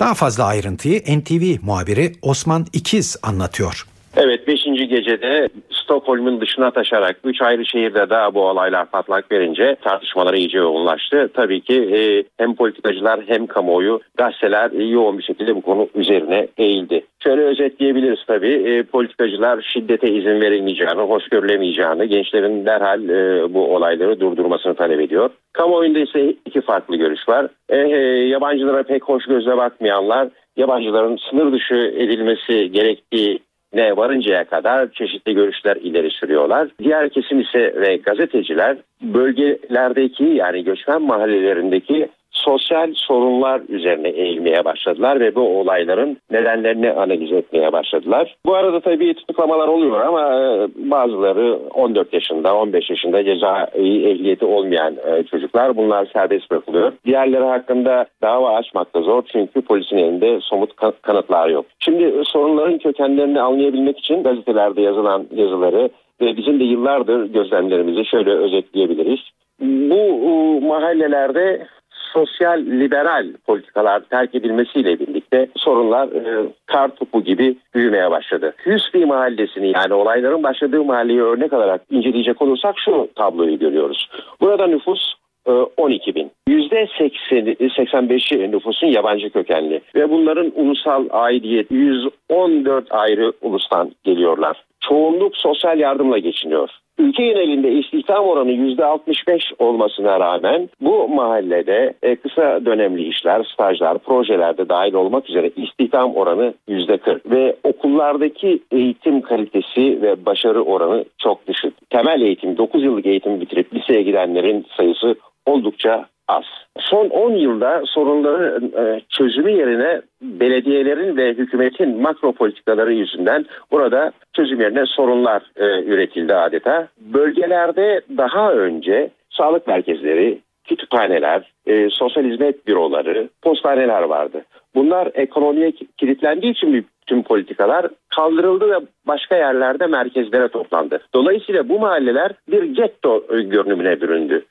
Daha 0.00 0.14
fazla 0.14 0.44
ayrıntıyı 0.44 1.00
NTV 1.00 1.66
muhabiri 1.66 2.12
Osman 2.22 2.66
İkiz 2.72 3.16
anlatıyor. 3.22 3.86
Evet 4.16 4.48
5. 4.48 4.64
gecede 4.64 5.48
Stockholm'un 5.70 6.40
dışına 6.40 6.70
taşarak 6.70 7.16
3 7.24 7.42
ayrı 7.42 7.66
şehirde 7.66 8.10
daha 8.10 8.34
bu 8.34 8.40
olaylar 8.40 8.90
patlak 8.90 9.32
verince 9.32 9.76
tartışmalar 9.84 10.34
iyice 10.34 10.58
yoğunlaştı. 10.58 11.30
Tabii 11.34 11.60
ki 11.60 11.74
e, 11.74 12.24
hem 12.42 12.54
politikacılar 12.54 13.20
hem 13.26 13.46
kamuoyu 13.46 14.00
gazeteler 14.16 14.70
e, 14.70 14.84
yoğun 14.84 15.18
bir 15.18 15.22
şekilde 15.22 15.56
bu 15.56 15.60
konu 15.60 15.88
üzerine 15.94 16.48
eğildi. 16.58 17.06
Şöyle 17.26 17.42
özetleyebiliriz 17.42 18.18
tabii 18.26 18.52
e, 18.52 18.82
politikacılar 18.82 19.62
şiddete 19.72 20.08
izin 20.12 20.40
verilmeyeceğini, 20.40 21.00
hoş 21.00 21.28
görülemeyeceğini, 21.28 22.08
gençlerin 22.08 22.66
derhal 22.66 23.08
e, 23.08 23.54
bu 23.54 23.74
olayları 23.74 24.20
durdurmasını 24.20 24.74
talep 24.74 25.00
ediyor. 25.00 25.30
Kamuoyunda 25.52 25.98
ise 25.98 26.34
iki 26.46 26.60
farklı 26.60 26.96
görüş 26.96 27.28
var. 27.28 27.48
E, 27.68 27.76
e, 27.76 27.98
yabancılara 28.28 28.82
pek 28.82 29.04
hoş 29.04 29.26
gözle 29.26 29.56
bakmayanlar 29.56 30.28
yabancıların 30.56 31.18
sınır 31.30 31.52
dışı 31.52 31.74
edilmesi 31.74 32.70
gerektiği 32.72 33.38
ne 33.74 33.96
varıncaya 33.96 34.44
kadar 34.44 34.92
çeşitli 34.92 35.34
görüşler 35.34 35.76
ileri 35.76 36.10
sürüyorlar. 36.10 36.68
Diğer 36.82 37.08
kesim 37.08 37.40
ise 37.40 37.74
ve 37.80 37.96
gazeteciler 37.96 38.76
bölgelerdeki 39.02 40.24
yani 40.24 40.64
göçmen 40.64 41.02
mahallelerindeki 41.02 42.08
sosyal 42.46 42.92
sorunlar 42.94 43.60
üzerine 43.68 44.08
eğilmeye 44.08 44.64
başladılar 44.64 45.20
ve 45.20 45.34
bu 45.34 45.60
olayların 45.60 46.16
nedenlerini 46.30 46.92
analiz 46.92 47.32
etmeye 47.32 47.72
başladılar. 47.72 48.36
Bu 48.46 48.54
arada 48.54 48.80
tabii 48.80 49.14
tutuklamalar 49.14 49.68
oluyor 49.68 50.00
ama 50.00 50.22
e, 50.22 50.68
bazıları 50.90 51.56
14 51.56 52.12
yaşında, 52.12 52.56
15 52.56 52.90
yaşında 52.90 53.24
ceza 53.24 53.64
ehliyeti 53.74 54.44
olmayan 54.44 54.94
e, 55.06 55.22
çocuklar 55.22 55.76
bunlar 55.76 56.08
serbest 56.12 56.50
bırakılıyor. 56.50 56.92
Diğerleri 57.04 57.44
hakkında 57.44 58.06
dava 58.22 58.56
açmak 58.56 58.94
da 58.94 59.00
zor 59.00 59.22
çünkü 59.32 59.62
polisin 59.62 59.96
elinde 59.96 60.38
somut 60.40 60.76
kanıtlar 61.02 61.48
yok. 61.48 61.66
Şimdi 61.78 62.22
sorunların 62.24 62.78
kökenlerini 62.78 63.40
anlayabilmek 63.40 63.98
için 63.98 64.22
gazetelerde 64.22 64.82
yazılan 64.82 65.26
yazıları 65.34 65.90
ve 66.20 66.36
bizim 66.36 66.60
de 66.60 66.64
yıllardır 66.64 67.24
gözlemlerimizi 67.24 68.04
şöyle 68.04 68.30
özetleyebiliriz. 68.30 69.20
Bu 69.60 70.60
mahallelerde 70.60 71.66
sosyal 72.12 72.58
liberal 72.58 73.26
politikalar 73.46 74.00
terk 74.00 74.34
edilmesiyle 74.34 74.98
birlikte 74.98 75.48
sorunlar 75.56 76.08
e, 76.08 76.48
kar 76.66 76.88
topu 76.88 77.24
gibi 77.24 77.56
büyümeye 77.74 78.10
başladı. 78.10 78.54
Hüsnü 78.66 79.06
mahallesini 79.06 79.72
yani 79.74 79.94
olayların 79.94 80.42
başladığı 80.42 80.84
mahalleyi 80.84 81.22
örnek 81.22 81.52
alarak 81.52 81.80
inceleyecek 81.90 82.42
olursak 82.42 82.74
şu 82.84 83.08
tabloyu 83.14 83.58
görüyoruz. 83.58 84.08
Burada 84.40 84.66
nüfus 84.66 85.14
12 85.46 86.10
e, 86.10 86.14
bin. 86.14 86.30
%85'i 86.48 88.52
nüfusun 88.52 88.86
yabancı 88.86 89.30
kökenli 89.30 89.80
ve 89.94 90.10
bunların 90.10 90.52
ulusal 90.54 91.06
aidiyet 91.10 91.70
114 91.70 92.86
ayrı 92.90 93.32
ulustan 93.42 93.92
geliyorlar. 94.04 94.64
Çoğunluk 94.88 95.36
sosyal 95.36 95.78
yardımla 95.78 96.18
geçiniyor. 96.18 96.68
Ülke 96.98 97.26
genelinde 97.26 97.72
istihdam 97.72 98.24
oranı 98.24 98.50
%65 98.50 99.40
olmasına 99.58 100.20
rağmen 100.20 100.68
bu 100.80 101.08
mahallede 101.08 101.94
e, 102.02 102.16
kısa 102.16 102.64
dönemli 102.64 103.08
işler, 103.08 103.44
stajlar, 103.52 103.98
projelerde 103.98 104.68
dahil 104.68 104.94
olmak 104.94 105.30
üzere 105.30 105.50
istihdam 105.56 106.16
oranı 106.16 106.54
%40 106.68 107.30
ve 107.30 107.56
okullardaki 107.64 108.62
eğitim 108.70 109.20
kalitesi 109.20 110.02
ve 110.02 110.26
başarı 110.26 110.62
oranı 110.62 111.04
çok 111.18 111.48
düşük. 111.48 111.90
Temel 111.90 112.20
eğitim, 112.20 112.56
9 112.56 112.84
yıllık 112.84 113.06
eğitim 113.06 113.40
bitirip 113.40 113.74
liseye 113.74 114.02
gidenlerin 114.02 114.66
sayısı 114.76 115.14
oldukça 115.46 116.06
az. 116.28 116.44
Son 116.78 117.08
10 117.08 117.30
yılda 117.30 117.82
sorunları 117.86 118.60
e, 118.78 119.00
çözümü 119.08 119.50
yerine 119.50 120.00
belediyelerin 120.22 121.16
ve 121.16 121.28
hükümetin 121.28 122.02
makro 122.02 122.32
politikaları 122.32 122.92
yüzünden 122.92 123.46
burada 123.70 124.12
çözüm 124.32 124.60
yerine 124.60 124.86
sorunlar 124.86 125.42
e, 125.56 125.84
üretildi 125.84 126.34
adeta. 126.34 126.88
Bölgelerde 127.00 128.00
daha 128.16 128.52
önce 128.52 129.10
sağlık 129.30 129.66
merkezleri, 129.66 130.38
kütüphaneler, 130.64 131.52
e, 131.66 131.90
sosyal 131.90 132.24
hizmet 132.24 132.66
büroları, 132.66 133.28
postaneler 133.42 134.02
vardı. 134.02 134.44
Bunlar 134.74 135.10
ekonomiye 135.14 135.72
kilitlendiği 135.98 136.52
için 136.52 136.72
tüm 137.06 137.22
politikalar 137.22 137.86
kaldırıldı 138.08 138.70
ve 138.70 138.76
başka 139.06 139.36
yerlerde 139.36 139.86
merkezlere 139.86 140.48
toplandı. 140.48 141.00
Dolayısıyla 141.14 141.68
bu 141.68 141.78
mahalleler 141.78 142.32
bir 142.50 142.62
getto 142.62 143.26
görünümüne 143.28 144.00
büründü. 144.00 144.44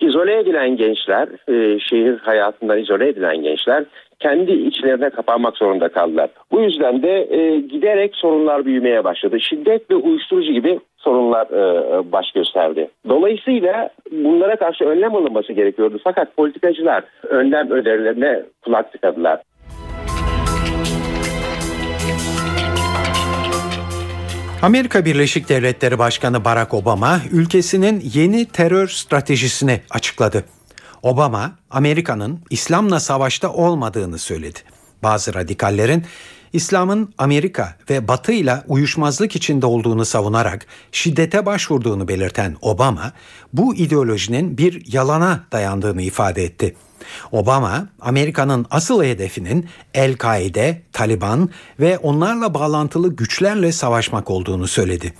İzole 0.00 0.38
edilen 0.38 0.76
gençler, 0.76 1.28
e, 1.48 1.78
şehir 1.78 2.18
hayatından 2.18 2.78
izole 2.78 3.08
edilen 3.08 3.42
gençler 3.42 3.84
kendi 4.22 4.52
içlerine 4.52 5.10
kapanmak 5.10 5.56
zorunda 5.56 5.88
kaldılar. 5.88 6.30
Bu 6.52 6.60
yüzden 6.60 7.02
de 7.02 7.36
e, 7.36 7.60
giderek 7.60 8.16
sorunlar 8.16 8.64
büyümeye 8.64 9.04
başladı. 9.04 9.40
Şiddet 9.40 9.90
ve 9.90 9.94
uyuşturucu 9.94 10.52
gibi 10.52 10.80
sorunlar 10.96 11.46
e, 11.46 12.12
baş 12.12 12.32
gösterdi. 12.32 12.88
Dolayısıyla 13.08 13.90
bunlara 14.12 14.56
karşı 14.56 14.84
önlem 14.84 15.14
alınması 15.14 15.52
gerekiyordu. 15.52 16.00
Fakat 16.04 16.36
politikacılar 16.36 17.04
önlem 17.22 17.70
önerilerine 17.70 18.42
kulak 18.64 18.92
tıkadılar. 18.92 19.40
Amerika 24.62 25.04
Birleşik 25.04 25.48
Devletleri 25.48 25.98
Başkanı 25.98 26.44
Barack 26.44 26.74
Obama 26.74 27.20
ülkesinin 27.30 28.10
yeni 28.14 28.46
terör 28.46 28.88
stratejisini 28.88 29.80
açıkladı. 29.90 30.44
Obama, 31.02 31.58
Amerika'nın 31.70 32.40
İslam'la 32.50 33.00
savaşta 33.00 33.52
olmadığını 33.52 34.18
söyledi. 34.18 34.58
Bazı 35.02 35.34
radikallerin 35.34 36.04
İslam'ın 36.52 37.14
Amerika 37.18 37.76
ve 37.90 38.08
Batı 38.08 38.32
ile 38.32 38.62
uyuşmazlık 38.68 39.36
içinde 39.36 39.66
olduğunu 39.66 40.04
savunarak 40.04 40.66
şiddete 40.92 41.46
başvurduğunu 41.46 42.08
belirten 42.08 42.56
Obama, 42.60 43.12
bu 43.52 43.74
ideolojinin 43.74 44.58
bir 44.58 44.92
yalana 44.92 45.44
dayandığını 45.52 46.02
ifade 46.02 46.44
etti. 46.44 46.76
Obama, 47.32 47.88
Amerika'nın 48.00 48.66
asıl 48.70 49.04
hedefinin 49.04 49.68
El-Kaide, 49.94 50.82
Taliban 50.92 51.50
ve 51.80 51.98
onlarla 51.98 52.54
bağlantılı 52.54 53.16
güçlerle 53.16 53.72
savaşmak 53.72 54.30
olduğunu 54.30 54.68
söyledi. 54.68 55.14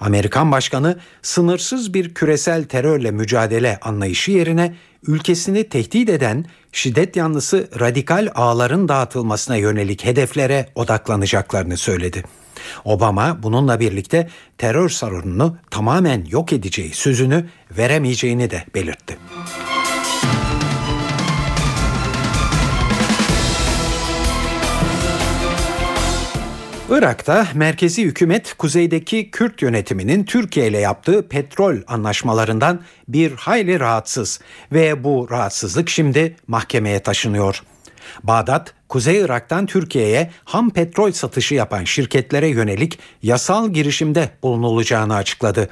Amerikan 0.00 0.52
başkanı 0.52 0.98
sınırsız 1.22 1.94
bir 1.94 2.14
küresel 2.14 2.64
terörle 2.64 3.10
mücadele 3.10 3.78
anlayışı 3.82 4.30
yerine 4.30 4.74
ülkesini 5.06 5.68
tehdit 5.68 6.08
eden 6.08 6.44
şiddet 6.72 7.16
yanlısı 7.16 7.68
radikal 7.80 8.28
ağların 8.34 8.88
dağıtılmasına 8.88 9.56
yönelik 9.56 10.04
hedeflere 10.04 10.68
odaklanacaklarını 10.74 11.76
söyledi. 11.76 12.24
Obama 12.84 13.42
bununla 13.42 13.80
birlikte 13.80 14.28
terör 14.58 14.88
sorununu 14.88 15.56
tamamen 15.70 16.24
yok 16.24 16.52
edeceği 16.52 16.94
sözünü 16.94 17.46
veremeyeceğini 17.70 18.50
de 18.50 18.64
belirtti. 18.74 19.18
Irak'ta 26.90 27.46
merkezi 27.54 28.04
hükümet 28.04 28.54
kuzeydeki 28.58 29.30
Kürt 29.30 29.62
yönetiminin 29.62 30.24
Türkiye 30.24 30.68
ile 30.68 30.78
yaptığı 30.78 31.28
petrol 31.28 31.76
anlaşmalarından 31.86 32.80
bir 33.08 33.32
hayli 33.32 33.80
rahatsız 33.80 34.40
ve 34.72 35.04
bu 35.04 35.28
rahatsızlık 35.30 35.88
şimdi 35.88 36.36
mahkemeye 36.46 37.00
taşınıyor. 37.00 37.62
Bağdat, 38.22 38.74
Kuzey 38.88 39.20
Irak'tan 39.20 39.66
Türkiye'ye 39.66 40.30
ham 40.44 40.70
petrol 40.70 41.12
satışı 41.12 41.54
yapan 41.54 41.84
şirketlere 41.84 42.48
yönelik 42.48 42.98
yasal 43.22 43.72
girişimde 43.72 44.30
bulunulacağını 44.42 45.16
açıkladı. 45.16 45.68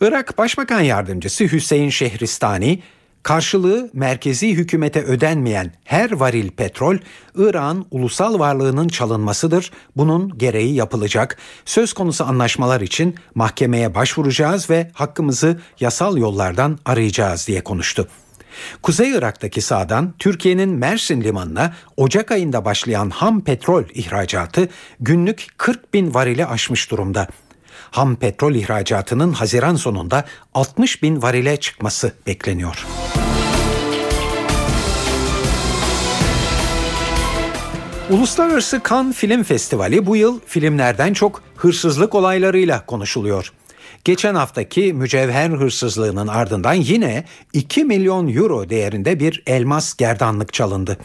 Irak 0.00 0.38
Başbakan 0.38 0.80
Yardımcısı 0.80 1.44
Hüseyin 1.44 1.90
Şehristani, 1.90 2.82
karşılığı 3.22 3.90
merkezi 3.92 4.50
hükümete 4.50 5.02
ödenmeyen 5.02 5.72
her 5.84 6.12
varil 6.12 6.50
petrol 6.50 6.96
İran 7.36 7.86
ulusal 7.90 8.38
varlığının 8.38 8.88
çalınmasıdır. 8.88 9.70
Bunun 9.96 10.38
gereği 10.38 10.74
yapılacak. 10.74 11.36
Söz 11.64 11.92
konusu 11.92 12.24
anlaşmalar 12.24 12.80
için 12.80 13.14
mahkemeye 13.34 13.94
başvuracağız 13.94 14.70
ve 14.70 14.90
hakkımızı 14.94 15.60
yasal 15.80 16.16
yollardan 16.16 16.78
arayacağız 16.84 17.48
diye 17.48 17.64
konuştu. 17.64 18.08
Kuzey 18.82 19.10
Irak'taki 19.10 19.60
sahadan 19.60 20.14
Türkiye'nin 20.18 20.68
Mersin 20.68 21.20
limanına 21.20 21.74
Ocak 21.96 22.30
ayında 22.30 22.64
başlayan 22.64 23.10
ham 23.10 23.44
petrol 23.44 23.84
ihracatı 23.94 24.68
günlük 25.00 25.46
40 25.56 25.94
bin 25.94 26.14
varile 26.14 26.46
aşmış 26.46 26.90
durumda. 26.90 27.28
Ham 27.90 28.16
petrol 28.16 28.54
ihracatının 28.54 29.32
Haziran 29.32 29.76
sonunda 29.76 30.24
60 30.54 31.02
bin 31.02 31.22
varile 31.22 31.56
çıkması 31.56 32.12
bekleniyor. 32.26 32.86
Uluslararası 38.10 38.80
Cannes 38.90 39.16
Film 39.16 39.42
Festivali 39.42 40.06
bu 40.06 40.16
yıl 40.16 40.40
filmlerden 40.46 41.12
çok 41.12 41.42
hırsızlık 41.56 42.14
olaylarıyla 42.14 42.86
konuşuluyor. 42.86 43.52
Geçen 44.04 44.34
haftaki 44.34 44.92
mücevher 44.92 45.50
hırsızlığının 45.50 46.26
ardından 46.26 46.74
yine 46.74 47.24
2 47.52 47.84
milyon 47.84 48.36
euro 48.36 48.70
değerinde 48.70 49.20
bir 49.20 49.42
elmas 49.46 49.94
gerdanlık 49.94 50.52
çalındı. 50.52 50.98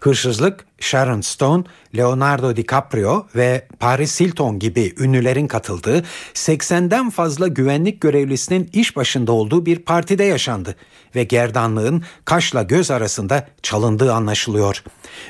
Hırsızlık 0.00 0.66
Sharon 0.80 1.20
Stone, 1.20 1.64
Leonardo 1.96 2.56
DiCaprio 2.56 3.26
ve 3.36 3.68
Paris 3.80 4.20
Hilton 4.20 4.58
gibi 4.58 4.94
ünlülerin 4.98 5.46
katıldığı 5.46 6.04
80'den 6.34 7.10
fazla 7.10 7.48
güvenlik 7.48 8.00
görevlisinin 8.00 8.70
iş 8.72 8.96
başında 8.96 9.32
olduğu 9.32 9.66
bir 9.66 9.78
partide 9.78 10.24
yaşandı 10.24 10.76
ve 11.14 11.24
gerdanlığın 11.24 12.04
kaşla 12.24 12.62
göz 12.62 12.90
arasında 12.90 13.48
çalındığı 13.62 14.12
anlaşılıyor. 14.12 14.82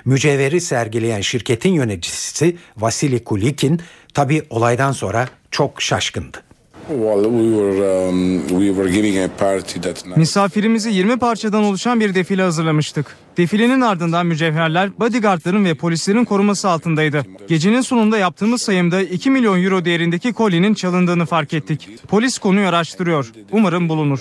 Mücevheri 0.05 0.61
sergileyen 0.61 1.20
şirketin 1.20 1.73
yöneticisi 1.73 2.57
Vasily 2.77 3.25
Kulikin 3.25 3.81
tabi 4.14 4.43
olaydan 4.51 4.93
sonra 4.93 5.29
çok 5.51 5.83
şaşkındı. 5.83 6.51
Um, 6.91 8.43
Misafirimizi 10.16 10.91
20 10.91 11.18
parçadan 11.18 11.64
oluşan 11.64 12.01
bir 12.01 12.14
defile 12.14 12.43
hazırlamıştık. 12.43 13.16
Defilenin 13.37 13.80
ardından 13.80 14.26
mücevherler 14.26 14.99
bodyguardların 14.99 15.64
ve 15.64 15.74
polislerin 15.74 16.24
koruması 16.24 16.68
altındaydı. 16.68 17.26
Gecenin 17.49 17.80
sonunda 17.80 18.18
yaptığımız 18.18 18.62
sayımda 18.62 19.03
2 19.03 19.30
milyon 19.30 19.62
euro 19.62 19.85
değerindeki 19.85 20.33
kolyenin 20.33 20.74
çalındığını 20.74 21.26
fark 21.26 21.55
ettik. 21.55 21.89
Polis 22.09 22.39
konuyu 22.39 22.66
araştırıyor. 22.68 23.33
Umarım 23.53 23.89
bulunur. 23.89 24.20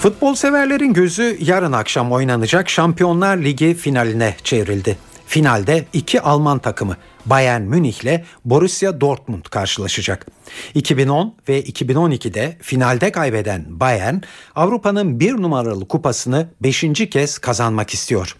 Futbol 0.00 0.34
severlerin 0.34 0.92
gözü 0.92 1.36
yarın 1.40 1.72
akşam 1.72 2.12
oynanacak 2.12 2.70
Şampiyonlar 2.70 3.36
Ligi 3.36 3.74
finaline 3.74 4.34
çevrildi. 4.44 5.09
Finalde 5.30 5.84
iki 5.92 6.20
Alman 6.20 6.58
takımı 6.58 6.96
Bayern 7.26 7.62
Münih 7.62 8.02
ile 8.02 8.24
Borussia 8.44 9.00
Dortmund 9.00 9.44
karşılaşacak. 9.44 10.26
2010 10.74 11.34
ve 11.48 11.62
2012'de 11.62 12.56
finalde 12.62 13.12
kaybeden 13.12 13.80
Bayern 13.80 14.14
Avrupa'nın 14.54 15.20
bir 15.20 15.32
numaralı 15.32 15.88
kupasını 15.88 16.48
5. 16.62 16.84
kez 17.10 17.38
kazanmak 17.38 17.94
istiyor. 17.94 18.36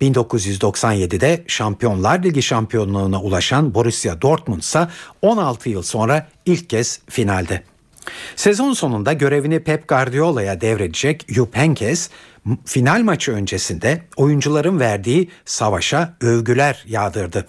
1997'de 0.00 1.44
Şampiyonlar 1.46 2.22
Ligi 2.22 2.42
şampiyonluğuna 2.42 3.22
ulaşan 3.22 3.74
Borussia 3.74 4.22
Dortmund 4.22 4.60
ise 4.60 4.88
16 5.22 5.68
yıl 5.68 5.82
sonra 5.82 6.28
ilk 6.46 6.70
kez 6.70 7.00
finalde. 7.08 7.62
Sezon 8.36 8.72
sonunda 8.72 9.12
görevini 9.12 9.60
Pep 9.60 9.88
Guardiola'ya 9.88 10.60
devredecek 10.60 11.24
Jupp 11.28 11.56
Heynckes 11.56 12.10
final 12.64 13.02
maçı 13.02 13.32
öncesinde 13.32 14.02
oyuncuların 14.16 14.80
verdiği 14.80 15.30
savaşa 15.44 16.16
övgüler 16.20 16.84
yağdırdı. 16.88 17.46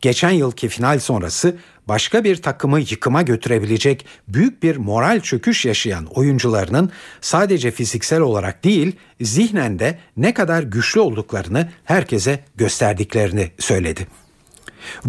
Geçen 0.00 0.30
yılki 0.30 0.68
final 0.68 0.98
sonrası 0.98 1.56
başka 1.88 2.24
bir 2.24 2.42
takımı 2.42 2.80
yıkıma 2.80 3.22
götürebilecek 3.22 4.06
büyük 4.28 4.62
bir 4.62 4.76
moral 4.76 5.20
çöküş 5.20 5.64
yaşayan 5.64 6.06
oyuncularının 6.06 6.90
sadece 7.20 7.70
fiziksel 7.70 8.20
olarak 8.20 8.64
değil 8.64 8.96
zihnen 9.20 9.78
de 9.78 9.98
ne 10.16 10.34
kadar 10.34 10.62
güçlü 10.62 11.00
olduklarını 11.00 11.68
herkese 11.84 12.44
gösterdiklerini 12.56 13.50
söyledi. 13.58 14.06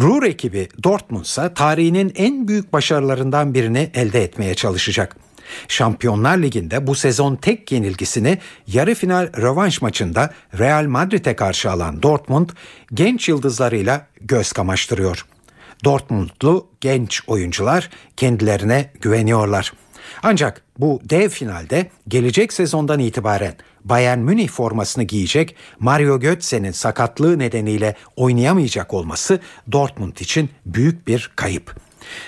Ruhr 0.00 0.22
ekibi 0.22 0.68
Dortmund 0.84 1.24
ise 1.24 1.54
tarihinin 1.54 2.12
en 2.16 2.48
büyük 2.48 2.72
başarılarından 2.72 3.54
birini 3.54 3.90
elde 3.94 4.22
etmeye 4.22 4.54
çalışacak. 4.54 5.16
Şampiyonlar 5.68 6.38
Ligi'nde 6.38 6.86
bu 6.86 6.94
sezon 6.94 7.36
tek 7.36 7.72
yenilgisini 7.72 8.38
yarı 8.66 8.94
final 8.94 9.32
rövanş 9.36 9.82
maçında 9.82 10.34
Real 10.58 10.84
Madrid'e 10.84 11.36
karşı 11.36 11.70
alan 11.70 12.02
Dortmund 12.02 12.50
genç 12.94 13.28
yıldızlarıyla 13.28 14.06
göz 14.20 14.52
kamaştırıyor. 14.52 15.26
Dortmundlu 15.84 16.68
genç 16.80 17.22
oyuncular 17.26 17.90
kendilerine 18.16 18.90
güveniyorlar. 19.00 19.72
Ancak 20.22 20.62
bu 20.78 21.00
dev 21.04 21.28
finalde 21.28 21.90
gelecek 22.08 22.52
sezondan 22.52 22.98
itibaren 22.98 23.54
Bayern 23.84 24.18
Münih 24.18 24.48
formasını 24.48 25.04
giyecek 25.04 25.56
Mario 25.78 26.20
Götze'nin 26.20 26.72
sakatlığı 26.72 27.38
nedeniyle 27.38 27.94
oynayamayacak 28.16 28.94
olması 28.94 29.40
Dortmund 29.72 30.16
için 30.16 30.50
büyük 30.66 31.08
bir 31.08 31.30
kayıp. 31.36 31.76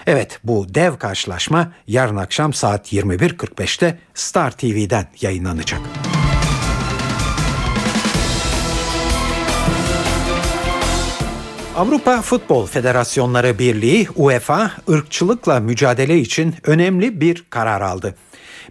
Evet 0.07 0.41
bu 0.45 0.75
dev 0.75 0.97
karşılaşma 0.97 1.73
yarın 1.87 2.17
akşam 2.17 2.53
saat 2.53 2.93
21.45'te 2.93 3.99
Star 4.15 4.51
TV'den 4.51 5.07
yayınlanacak. 5.21 5.81
Avrupa 11.77 12.23
Futbol 12.23 12.67
Federasyonları 12.67 13.59
Birliği 13.59 14.09
UEFA 14.17 14.73
ırkçılıkla 14.89 15.61
mücadele 15.61 16.19
için 16.19 16.55
önemli 16.65 17.21
bir 17.21 17.45
karar 17.51 17.81
aldı. 17.81 18.15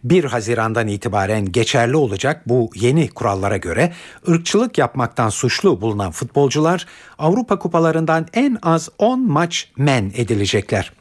1 0.04 0.24
Haziran'dan 0.24 0.88
itibaren 0.88 1.52
geçerli 1.52 1.96
olacak 1.96 2.42
bu 2.46 2.70
yeni 2.76 3.10
kurallara 3.10 3.58
göre 3.58 3.94
ırkçılık 4.30 4.78
yapmaktan 4.78 5.30
suçlu 5.30 5.82
bulunan 5.82 6.12
futbolcular 6.12 6.86
Avrupa 7.20 7.60
kupalarından 7.60 8.28
en 8.34 8.58
az 8.62 8.90
10 8.98 9.32
maç 9.32 9.72
men 9.78 10.12
edilecekler. 10.16 10.94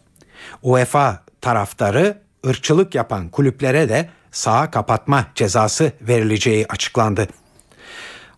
UEFA 0.62 1.22
taraftarı 1.40 2.18
ırkçılık 2.46 2.94
yapan 2.94 3.28
kulüplere 3.28 3.88
de 3.88 4.08
saha 4.30 4.70
kapatma 4.70 5.26
cezası 5.34 5.92
verileceği 6.00 6.66
açıklandı. 6.68 7.28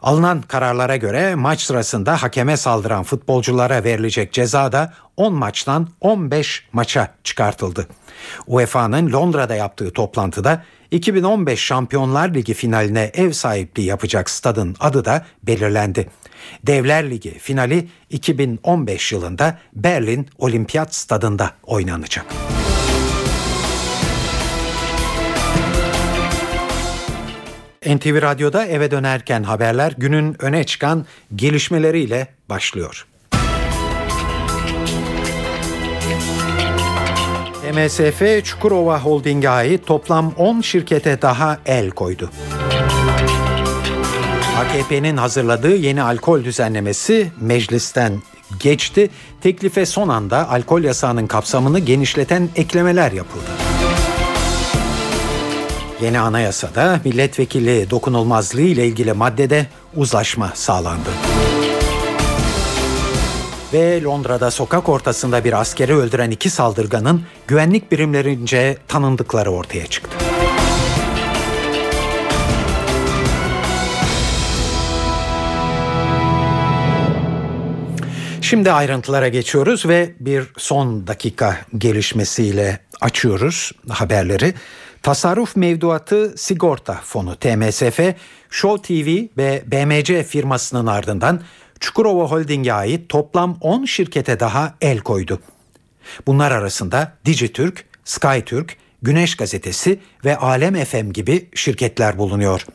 Alınan 0.02 0.42
kararlara 0.42 0.96
göre 0.96 1.34
maç 1.34 1.60
sırasında 1.60 2.22
hakeme 2.22 2.56
saldıran 2.56 3.02
futbolculara 3.02 3.84
verilecek 3.84 4.32
ceza 4.32 4.72
da 4.72 4.92
10 5.16 5.34
maçtan 5.34 5.88
15 6.00 6.64
maça 6.72 7.14
çıkartıldı. 7.24 7.86
UEFA'nın 8.46 9.12
Londra'da 9.12 9.54
yaptığı 9.54 9.92
toplantıda 9.92 10.64
2015 10.90 11.60
Şampiyonlar 11.60 12.34
Ligi 12.34 12.54
finaline 12.54 13.10
ev 13.14 13.32
sahipliği 13.32 13.86
yapacak 13.86 14.30
stadın 14.30 14.76
adı 14.80 15.04
da 15.04 15.26
belirlendi. 15.42 16.10
Devler 16.66 17.10
Ligi 17.10 17.38
finali 17.38 17.88
2015 18.10 19.12
yılında 19.12 19.58
Berlin 19.72 20.28
Olimpiyat 20.38 20.94
Stadında 20.94 21.50
oynanacak. 21.62 22.26
NTV 27.86 28.22
Radyo'da 28.22 28.66
eve 28.66 28.90
dönerken 28.90 29.42
haberler 29.42 29.94
günün 29.98 30.42
öne 30.42 30.64
çıkan 30.64 31.06
gelişmeleriyle 31.36 32.28
başlıyor. 32.48 33.06
MSF 37.74 38.44
Çukurova 38.44 39.00
Holding'e 39.00 39.48
ait 39.48 39.86
toplam 39.86 40.32
10 40.36 40.60
şirkete 40.60 41.22
daha 41.22 41.58
el 41.66 41.90
koydu. 41.90 42.30
AKP'nin 44.58 45.16
hazırladığı 45.16 45.76
yeni 45.76 46.02
alkol 46.02 46.44
düzenlemesi 46.44 47.32
meclisten 47.40 48.22
geçti. 48.58 49.10
Teklife 49.40 49.86
son 49.86 50.08
anda 50.08 50.50
alkol 50.50 50.82
yasağının 50.82 51.26
kapsamını 51.26 51.78
genişleten 51.78 52.48
eklemeler 52.56 53.12
yapıldı. 53.12 53.69
Yeni 56.02 56.18
anayasada 56.18 57.00
milletvekili 57.04 57.90
dokunulmazlığı 57.90 58.60
ile 58.60 58.86
ilgili 58.86 59.12
maddede 59.12 59.66
uzlaşma 59.96 60.52
sağlandı. 60.54 61.10
Ve 63.72 64.02
Londra'da 64.02 64.50
sokak 64.50 64.88
ortasında 64.88 65.44
bir 65.44 65.60
askeri 65.60 65.94
öldüren 65.94 66.30
iki 66.30 66.50
saldırganın 66.50 67.22
güvenlik 67.46 67.92
birimlerince 67.92 68.76
tanındıkları 68.88 69.50
ortaya 69.50 69.86
çıktı. 69.86 70.16
Şimdi 78.40 78.72
ayrıntılara 78.72 79.28
geçiyoruz 79.28 79.86
ve 79.86 80.14
bir 80.20 80.44
son 80.56 81.06
dakika 81.06 81.58
gelişmesiyle 81.78 82.80
açıyoruz 83.00 83.72
haberleri. 83.88 84.54
Tasarruf 85.02 85.56
Mevduatı 85.56 86.34
Sigorta 86.36 86.94
Fonu 87.04 87.36
TMSF, 87.36 88.00
Show 88.50 88.82
TV 88.82 89.26
ve 89.38 89.62
BMC 89.66 90.22
firmasının 90.22 90.86
ardından 90.86 91.40
Çukurova 91.80 92.24
Holding'e 92.24 92.72
ait 92.72 93.08
toplam 93.08 93.58
10 93.60 93.84
şirkete 93.84 94.40
daha 94.40 94.74
el 94.80 94.98
koydu. 94.98 95.40
Bunlar 96.26 96.52
arasında 96.52 97.12
Dijitürk, 97.24 97.84
SkyTürk, 98.04 98.76
Güneş 99.02 99.36
Gazetesi 99.36 100.00
ve 100.24 100.36
Alem 100.36 100.84
FM 100.84 101.10
gibi 101.10 101.48
şirketler 101.54 102.18
bulunuyor. 102.18 102.66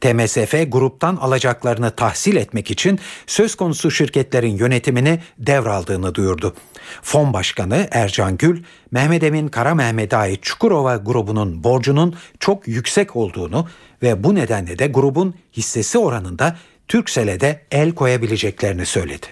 TMSF 0.00 0.54
gruptan 0.68 1.16
alacaklarını 1.16 1.90
tahsil 1.90 2.36
etmek 2.36 2.70
için 2.70 2.98
söz 3.26 3.54
konusu 3.54 3.90
şirketlerin 3.90 4.56
yönetimini 4.56 5.20
devraldığını 5.38 6.14
duyurdu. 6.14 6.54
Fon 7.02 7.32
Başkanı 7.32 7.88
Ercan 7.90 8.36
Gül, 8.36 8.62
Mehmet 8.90 9.22
Emin 9.22 9.48
Kara 9.48 9.74
Mehmet'e 9.74 10.16
ait 10.16 10.42
Çukurova 10.42 10.96
grubunun 10.96 11.64
borcunun 11.64 12.16
çok 12.40 12.68
yüksek 12.68 13.16
olduğunu 13.16 13.68
ve 14.02 14.24
bu 14.24 14.34
nedenle 14.34 14.78
de 14.78 14.86
grubun 14.86 15.34
hissesi 15.56 15.98
oranında 15.98 16.56
Türksel'e 16.88 17.40
de 17.40 17.60
el 17.70 17.94
koyabileceklerini 17.94 18.86
söyledi. 18.86 19.26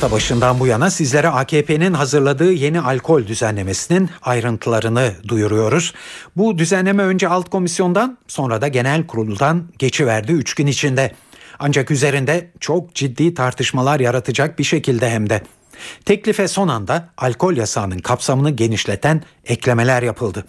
Hafta 0.00 0.16
başından 0.16 0.60
bu 0.60 0.66
yana 0.66 0.90
sizlere 0.90 1.28
AKP'nin 1.28 1.92
hazırladığı 1.92 2.52
yeni 2.52 2.80
alkol 2.80 3.26
düzenlemesinin 3.26 4.10
ayrıntılarını 4.22 5.12
duyuruyoruz. 5.28 5.94
Bu 6.36 6.58
düzenleme 6.58 7.02
önce 7.02 7.28
alt 7.28 7.50
komisyondan 7.50 8.18
sonra 8.28 8.60
da 8.60 8.68
genel 8.68 9.06
kuruldan 9.06 9.68
geçiverdi 9.78 10.32
3 10.32 10.54
gün 10.54 10.66
içinde. 10.66 11.14
Ancak 11.58 11.90
üzerinde 11.90 12.50
çok 12.60 12.94
ciddi 12.94 13.34
tartışmalar 13.34 14.00
yaratacak 14.00 14.58
bir 14.58 14.64
şekilde 14.64 15.10
hem 15.10 15.30
de. 15.30 15.42
Teklife 16.04 16.48
son 16.48 16.68
anda 16.68 17.08
alkol 17.18 17.56
yasağının 17.56 17.98
kapsamını 17.98 18.50
genişleten 18.50 19.22
eklemeler 19.44 20.02
yapıldı. 20.02 20.44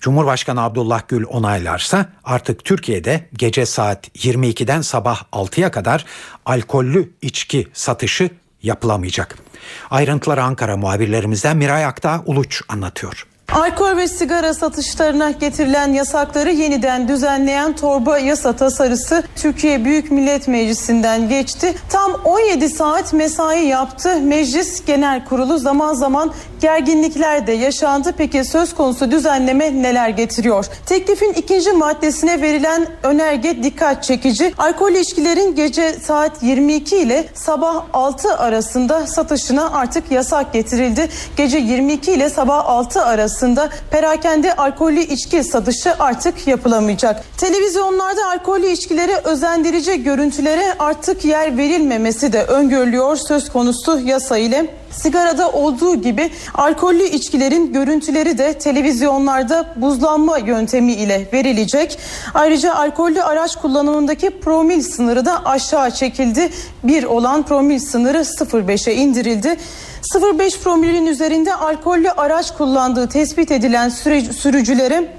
Cumhurbaşkanı 0.00 0.62
Abdullah 0.62 1.02
Gül 1.08 1.24
onaylarsa 1.24 2.06
artık 2.24 2.64
Türkiye'de 2.64 3.28
gece 3.32 3.66
saat 3.66 4.08
22'den 4.16 4.80
sabah 4.80 5.22
6'ya 5.32 5.70
kadar 5.70 6.04
alkollü 6.46 7.12
içki 7.22 7.68
satışı 7.72 8.30
yapılamayacak. 8.64 9.38
Ayrıntıları 9.90 10.42
Ankara 10.42 10.76
muhabirlerimizden 10.76 11.56
Miray 11.56 11.84
Akta 11.84 12.22
Uluç 12.26 12.62
anlatıyor. 12.68 13.26
Alkol 13.54 13.96
ve 13.96 14.08
sigara 14.08 14.54
satışlarına 14.54 15.30
getirilen 15.30 15.92
yasakları 15.92 16.50
yeniden 16.50 17.08
düzenleyen 17.08 17.76
torba 17.76 18.18
yasa 18.18 18.52
tasarısı 18.52 19.22
Türkiye 19.36 19.84
Büyük 19.84 20.10
Millet 20.10 20.48
Meclisi'nden 20.48 21.28
geçti. 21.28 21.74
Tam 21.88 22.12
17 22.24 22.68
saat 22.68 23.12
mesai 23.12 23.66
yaptı. 23.66 24.20
Meclis 24.20 24.84
Genel 24.84 25.24
Kurulu 25.24 25.58
zaman 25.58 25.94
zaman 25.94 26.32
gerginlikler 26.60 27.46
de 27.46 27.52
yaşandı. 27.52 28.14
Peki 28.18 28.44
söz 28.44 28.74
konusu 28.74 29.10
düzenleme 29.10 29.82
neler 29.82 30.08
getiriyor? 30.08 30.66
Teklifin 30.86 31.32
ikinci 31.32 31.72
maddesine 31.72 32.42
verilen 32.42 32.86
önerge 33.02 33.62
dikkat 33.62 34.04
çekici. 34.04 34.54
Alkol 34.58 34.92
içkilerin 34.92 35.54
gece 35.54 35.92
saat 35.92 36.42
22 36.42 36.96
ile 36.96 37.24
sabah 37.34 37.84
6 37.92 38.36
arasında 38.36 39.06
satışına 39.06 39.72
artık 39.72 40.10
yasak 40.10 40.52
getirildi. 40.52 41.08
Gece 41.36 41.58
22 41.58 42.12
ile 42.12 42.30
sabah 42.30 42.68
6 42.68 43.04
arasında 43.04 43.43
perakende 43.90 44.56
alkollü 44.56 45.00
içki 45.00 45.44
satışı 45.44 45.94
artık 45.98 46.46
yapılamayacak. 46.46 47.24
Televizyonlarda 47.38 48.26
alkollü 48.26 48.66
içkilere 48.66 49.16
özendirici 49.24 50.02
görüntülere 50.02 50.74
artık 50.78 51.24
yer 51.24 51.56
verilmemesi 51.56 52.32
de 52.32 52.44
öngörülüyor 52.44 53.16
söz 53.16 53.52
konusu 53.52 54.00
yasa 54.00 54.38
ile. 54.38 54.66
Sigarada 54.90 55.52
olduğu 55.52 55.96
gibi 55.96 56.30
alkollü 56.54 57.02
içkilerin 57.02 57.72
görüntüleri 57.72 58.38
de 58.38 58.52
televizyonlarda 58.52 59.66
buzlanma 59.76 60.38
yöntemi 60.38 60.92
ile 60.92 61.28
verilecek. 61.32 61.98
Ayrıca 62.34 62.74
alkollü 62.74 63.22
araç 63.22 63.56
kullanımındaki 63.56 64.40
promil 64.40 64.82
sınırı 64.82 65.24
da 65.24 65.44
aşağı 65.44 65.90
çekildi. 65.90 66.50
Bir 66.84 67.04
olan 67.04 67.42
promil 67.42 67.78
sınırı 67.78 68.18
0.5'e 68.18 68.94
indirildi. 68.94 69.56
0.5 70.12 70.58
promilin 70.58 71.06
üzerinde 71.06 71.54
alkollü 71.54 72.10
araç 72.10 72.50
kullandığı 72.56 73.08
tespit 73.08 73.50
edilen 73.50 73.88
süre, 73.88 74.20
sürücülere 74.20 75.14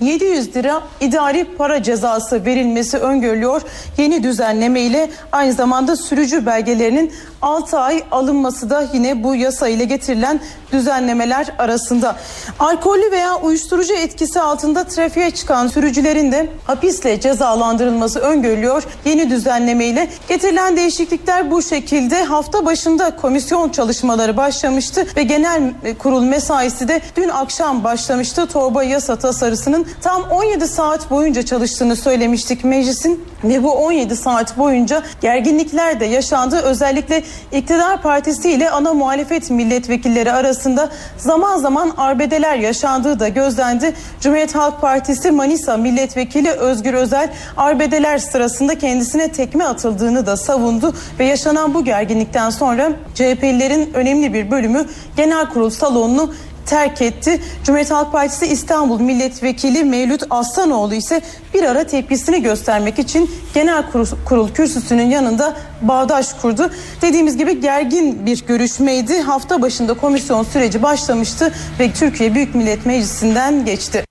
700 0.00 0.56
lira 0.56 0.82
idari 1.00 1.44
para 1.44 1.82
cezası 1.82 2.44
verilmesi 2.44 2.98
öngörülüyor. 2.98 3.62
Yeni 3.98 4.22
düzenleme 4.22 4.80
ile 4.80 5.10
aynı 5.32 5.52
zamanda 5.52 5.96
sürücü 5.96 6.46
belgelerinin 6.46 7.12
6 7.46 7.78
ay 7.78 8.04
alınması 8.10 8.70
da 8.70 8.88
yine 8.92 9.22
bu 9.22 9.34
yasa 9.34 9.68
ile 9.68 9.84
getirilen 9.84 10.40
düzenlemeler 10.72 11.46
arasında. 11.58 12.16
Alkollü 12.58 13.10
veya 13.10 13.36
uyuşturucu 13.36 13.94
etkisi 13.94 14.40
altında 14.40 14.84
trafiğe 14.84 15.30
çıkan 15.30 15.66
sürücülerin 15.66 16.32
de 16.32 16.50
hapisle 16.64 17.20
cezalandırılması 17.20 18.20
öngörülüyor. 18.20 18.82
Yeni 19.04 19.30
düzenleme 19.30 19.84
ile 19.84 20.08
getirilen 20.28 20.76
değişiklikler 20.76 21.50
bu 21.50 21.62
şekilde 21.62 22.24
hafta 22.24 22.66
başında 22.66 23.16
komisyon 23.16 23.68
çalışmaları 23.68 24.36
başlamıştı 24.36 25.06
ve 25.16 25.22
genel 25.22 25.72
kurul 25.98 26.22
mesaisi 26.22 26.88
de 26.88 27.00
dün 27.16 27.28
akşam 27.28 27.84
başlamıştı. 27.84 28.46
Torba 28.46 28.84
yasa 28.84 29.16
tasarısının 29.16 29.86
tam 30.02 30.22
17 30.22 30.68
saat 30.68 31.10
boyunca 31.10 31.42
çalıştığını 31.42 31.96
söylemiştik 31.96 32.64
meclisin 32.64 33.24
ve 33.44 33.62
bu 33.62 33.72
17 33.72 34.16
saat 34.16 34.58
boyunca 34.58 35.02
gerginlikler 35.20 36.00
de 36.00 36.04
yaşandı. 36.04 36.56
Özellikle 36.56 37.22
iktidar 37.52 38.02
partisi 38.02 38.50
ile 38.50 38.70
ana 38.70 38.94
muhalefet 38.94 39.50
milletvekilleri 39.50 40.32
arasında 40.32 40.90
zaman 41.16 41.58
zaman 41.58 41.92
arbedeler 41.96 42.56
yaşandığı 42.56 43.20
da 43.20 43.28
gözlendi. 43.28 43.94
Cumhuriyet 44.20 44.54
Halk 44.54 44.80
Partisi 44.80 45.30
Manisa 45.30 45.76
milletvekili 45.76 46.50
Özgür 46.50 46.94
Özel 46.94 47.32
arbedeler 47.56 48.18
sırasında 48.18 48.78
kendisine 48.78 49.32
tekme 49.32 49.64
atıldığını 49.64 50.26
da 50.26 50.36
savundu 50.36 50.94
ve 51.18 51.24
yaşanan 51.24 51.74
bu 51.74 51.84
gerginlikten 51.84 52.50
sonra 52.50 52.92
CHP'lilerin 53.14 53.94
önemli 53.94 54.34
bir 54.34 54.50
bölümü 54.50 54.86
genel 55.16 55.48
kurul 55.48 55.70
salonunu 55.70 56.32
terk 56.66 57.02
etti. 57.02 57.40
Cumhuriyet 57.64 57.90
Halk 57.90 58.12
Partisi 58.12 58.46
İstanbul 58.46 59.00
Milletvekili 59.00 59.84
Mevlüt 59.84 60.22
Aslanoğlu 60.30 60.94
ise 60.94 61.20
bir 61.54 61.62
ara 61.62 61.86
tepkisini 61.86 62.42
göstermek 62.42 62.98
için 62.98 63.30
genel 63.54 63.90
kurul, 63.90 64.06
kurul 64.24 64.48
kürsüsünün 64.48 65.10
yanında 65.10 65.56
bağdaş 65.82 66.32
kurdu. 66.32 66.70
Dediğimiz 67.02 67.36
gibi 67.36 67.60
gergin 67.60 68.26
bir 68.26 68.46
görüşmeydi. 68.46 69.20
Hafta 69.20 69.62
başında 69.62 69.94
komisyon 69.94 70.42
süreci 70.42 70.82
başlamıştı 70.82 71.54
ve 71.80 71.92
Türkiye 71.92 72.34
Büyük 72.34 72.54
Millet 72.54 72.86
Meclisi'nden 72.86 73.64
geçti. 73.64 74.04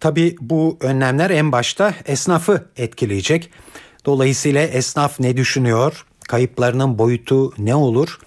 Tabii 0.00 0.36
bu 0.40 0.76
önlemler 0.80 1.30
en 1.30 1.52
başta 1.52 1.94
esnafı 2.06 2.64
etkileyecek. 2.76 3.50
Dolayısıyla 4.06 4.62
esnaf 4.62 5.20
ne 5.20 5.36
düşünüyor? 5.36 6.06
Kayıplarının 6.28 6.98
boyutu 6.98 7.52
ne 7.58 7.74
olur? 7.74 8.18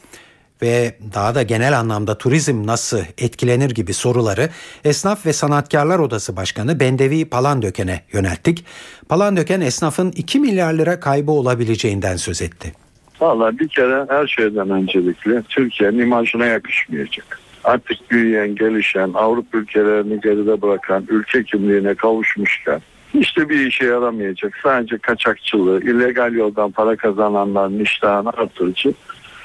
Ve 0.62 0.95
daha 1.14 1.36
da 1.36 1.43
genel 1.43 1.80
anlamda 1.80 2.18
turizm 2.18 2.68
nasıl 2.68 2.99
etkilenir 3.18 3.70
gibi 3.70 3.93
soruları 3.93 4.49
Esnaf 4.84 5.26
ve 5.26 5.34
Sanatkarlar 5.34 5.99
Odası 5.99 6.36
Başkanı 6.36 6.80
Bendevi 6.80 7.26
Palandöken'e 7.26 8.01
yönelttik. 8.14 8.66
Palandöken 9.10 9.62
esnafın 9.62 10.12
2 10.12 10.39
milyar 10.39 10.74
lira 10.74 10.99
kaybı 10.99 11.32
olabileceğinden 11.32 12.16
söz 12.16 12.41
etti. 12.41 12.74
Valla 13.22 13.60
bir 13.60 13.68
kere 13.68 14.05
her 14.10 14.28
şeyden 14.28 14.70
öncelikle 14.70 15.41
Türkiye'nin 15.49 15.99
imajına 15.99 16.45
yakışmayacak. 16.45 17.39
Artık 17.64 18.12
büyüyen, 18.12 18.55
gelişen, 18.55 19.12
Avrupa 19.14 19.58
ülkelerini 19.58 20.22
geride 20.22 20.62
bırakan, 20.62 21.05
ülke 21.10 21.43
kimliğine 21.43 21.95
kavuşmuşken 21.95 22.82
işte 23.14 23.49
bir 23.49 23.68
işe 23.68 23.86
yaramayacak. 23.86 24.53
Sadece 24.64 24.97
kaçakçılığı, 24.97 25.82
illegal 25.84 26.34
yoldan 26.34 26.72
para 26.72 26.95
kazananların 26.95 27.80
iştahını 27.80 28.30
artırıcı 28.30 28.93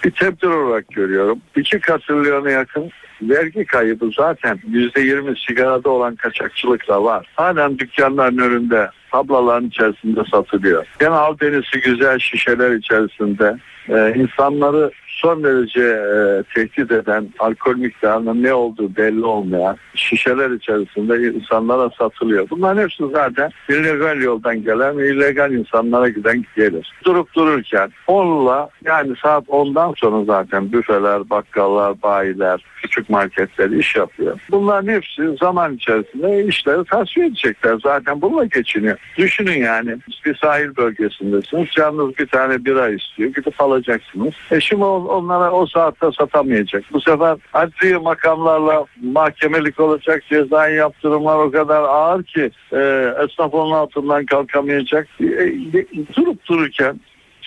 bir 0.04 0.10
tepdir 0.10 0.48
olarak 0.48 0.88
görüyorum. 0.88 1.40
İki 1.56 1.80
katrilyona 1.80 2.50
yakın 2.50 2.90
vergi 3.22 3.64
kaybı 3.64 4.10
zaten 4.16 4.58
yüzde 4.68 5.00
yirmi 5.00 5.34
sigarada 5.48 5.90
olan 5.90 6.16
kaçakçılık 6.16 6.88
da 6.88 7.04
var. 7.04 7.26
Halen 7.34 7.78
dükkanların 7.78 8.38
önünde 8.38 8.90
tablaların 9.10 9.68
içerisinde 9.68 10.20
satılıyor. 10.30 10.86
Genel 11.00 11.38
denisi 11.40 11.80
güzel 11.80 12.18
şişeler 12.18 12.70
içerisinde 12.70 13.56
e, 13.88 14.14
insanları 14.16 14.90
son 15.22 15.44
derece 15.44 15.80
e, 15.80 16.42
tehdit 16.54 16.92
eden 16.92 17.28
alkol 17.38 17.76
miktarının 17.76 18.42
ne 18.42 18.54
olduğu 18.54 18.96
belli 18.96 19.24
olmayan 19.24 19.76
şişeler 19.94 20.50
içerisinde 20.50 21.36
insanlara 21.38 21.90
satılıyor. 21.98 22.50
Bunların 22.50 22.82
hepsi 22.82 23.04
zaten 23.12 23.50
illegal 23.68 24.20
yoldan 24.20 24.62
gelen 24.62 24.98
ve 24.98 25.10
illegal 25.10 25.52
insanlara 25.52 26.08
giden 26.08 26.44
gelir. 26.56 26.92
Durup 27.04 27.34
dururken 27.34 27.90
onunla 28.06 28.70
yani 28.84 29.14
saat 29.22 29.44
10'dan 29.44 29.94
sonra 29.96 30.24
zaten 30.24 30.72
büfeler, 30.72 31.30
bakkallar, 31.30 32.02
bayiler, 32.02 32.64
küçük 32.82 33.10
marketler 33.10 33.70
iş 33.70 33.96
yapıyor. 33.96 34.40
Bunların 34.50 34.92
hepsi 34.92 35.36
zaman 35.40 35.74
içerisinde 35.74 36.44
işleri 36.44 36.84
tasfiye 36.84 37.26
edecekler. 37.26 37.78
Zaten 37.82 38.22
bununla 38.22 38.44
geçiniyor. 38.44 38.98
Düşünün 39.16 39.58
yani 39.58 39.96
bir 40.24 40.34
sahil 40.34 40.76
bölgesindesiniz. 40.76 41.68
Yalnız 41.78 42.18
bir 42.18 42.26
tane 42.26 42.64
bira 42.64 42.88
istiyor. 42.88 43.30
Gidip 43.30 43.60
alacaksınız. 43.60 44.34
E 44.50 44.60
şimdi 44.60 44.84
onlara 45.12 45.50
o 45.50 45.66
saatte 45.66 46.06
satamayacak. 46.18 46.84
Bu 46.92 47.00
sefer 47.00 47.36
adli 47.52 47.98
makamlarla 47.98 48.84
mahkemelik 49.02 49.80
olacak 49.80 50.22
cezai 50.28 50.74
yaptırımlar 50.74 51.36
o 51.36 51.50
kadar 51.50 51.82
ağır 51.82 52.22
ki 52.22 52.50
e, 52.72 53.12
esnaf 53.24 53.54
onun 53.54 53.72
altından 53.72 54.26
kalkamayacak. 54.26 55.08
E, 55.20 55.24
e, 55.24 55.86
durup 56.16 56.46
dururken 56.46 57.00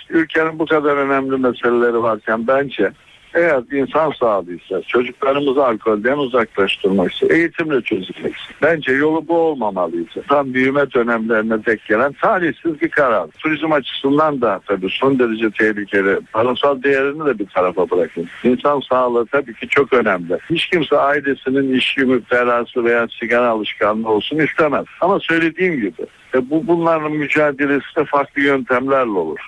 ülkenin 0.09 0.59
bu 0.59 0.65
kadar 0.65 0.97
önemli 0.97 1.37
meseleleri 1.37 2.03
varken 2.03 2.47
bence 2.47 2.91
eğer 3.35 3.63
insan 3.71 4.11
sağlığıysa, 4.11 4.81
çocuklarımızı 4.81 5.65
alkolden 5.65 6.17
uzaklaştırmaksa, 6.17 7.27
eğitimle 7.27 7.81
çözülmekse, 7.81 8.43
bence 8.61 8.91
yolu 8.91 9.27
bu 9.27 9.37
olmamalıydı. 9.37 10.23
Tam 10.27 10.53
büyüme 10.53 10.91
dönemlerine 10.91 11.65
dek 11.65 11.85
gelen 11.85 12.13
talihsiz 12.13 12.81
bir 12.81 12.89
karar. 12.89 13.27
Turizm 13.27 13.71
açısından 13.71 14.41
da 14.41 14.61
tabii 14.67 14.89
son 14.89 15.19
derece 15.19 15.49
tehlikeli. 15.51 16.19
Parasal 16.33 16.83
değerini 16.83 17.25
de 17.25 17.39
bir 17.39 17.45
tarafa 17.45 17.89
bırakın. 17.89 18.27
İnsan 18.43 18.79
sağlığı 18.79 19.25
tabii 19.25 19.53
ki 19.53 19.67
çok 19.67 19.93
önemli. 19.93 20.37
Hiç 20.49 20.67
kimse 20.67 20.97
ailesinin 20.97 21.73
içki 21.73 22.01
müptelası 22.01 22.83
veya 22.83 23.07
sigara 23.19 23.49
alışkanlığı 23.49 24.09
olsun 24.09 24.39
istemez. 24.39 24.85
Ama 25.01 25.19
söylediğim 25.19 25.75
gibi 25.75 26.05
e, 26.35 26.49
bu 26.49 26.67
bunların 26.67 27.11
mücadelesi 27.11 27.95
de 27.97 28.05
farklı 28.05 28.41
yöntemlerle 28.41 29.09
olur. 29.19 29.39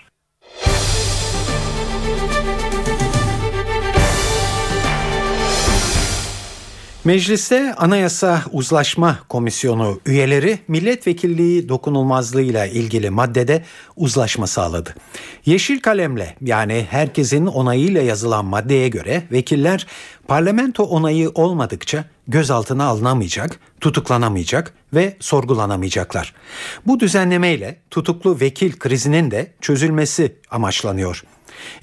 Mecliste 7.08 7.76
Anayasa 7.76 8.42
Uzlaşma 8.52 9.20
Komisyonu 9.30 10.00
üyeleri 10.06 10.60
milletvekilliği 10.68 11.70
dokunulmazlığıyla 11.70 12.66
ilgili 12.66 13.10
maddede 13.10 13.64
uzlaşma 13.96 14.48
sağladı. 14.48 14.96
Yeşil 15.46 15.80
kalemle 15.80 16.36
yani 16.42 16.88
herkesin 16.90 17.46
onayıyla 17.46 18.02
yazılan 18.02 18.46
maddeye 18.46 18.88
göre 18.88 19.24
vekiller 19.32 19.88
parlamento 20.28 20.84
onayı 20.84 21.30
olmadıkça 21.30 22.06
gözaltına 22.28 22.86
alınamayacak, 22.86 23.60
tutuklanamayacak 23.82 24.74
ve 24.94 25.18
sorgulanamayacaklar. 25.20 26.34
Bu 26.88 27.00
düzenlemeyle 27.00 27.78
tutuklu 27.92 28.40
vekil 28.40 28.72
krizinin 28.72 29.32
de 29.32 29.52
çözülmesi 29.62 30.36
amaçlanıyor. 30.52 31.24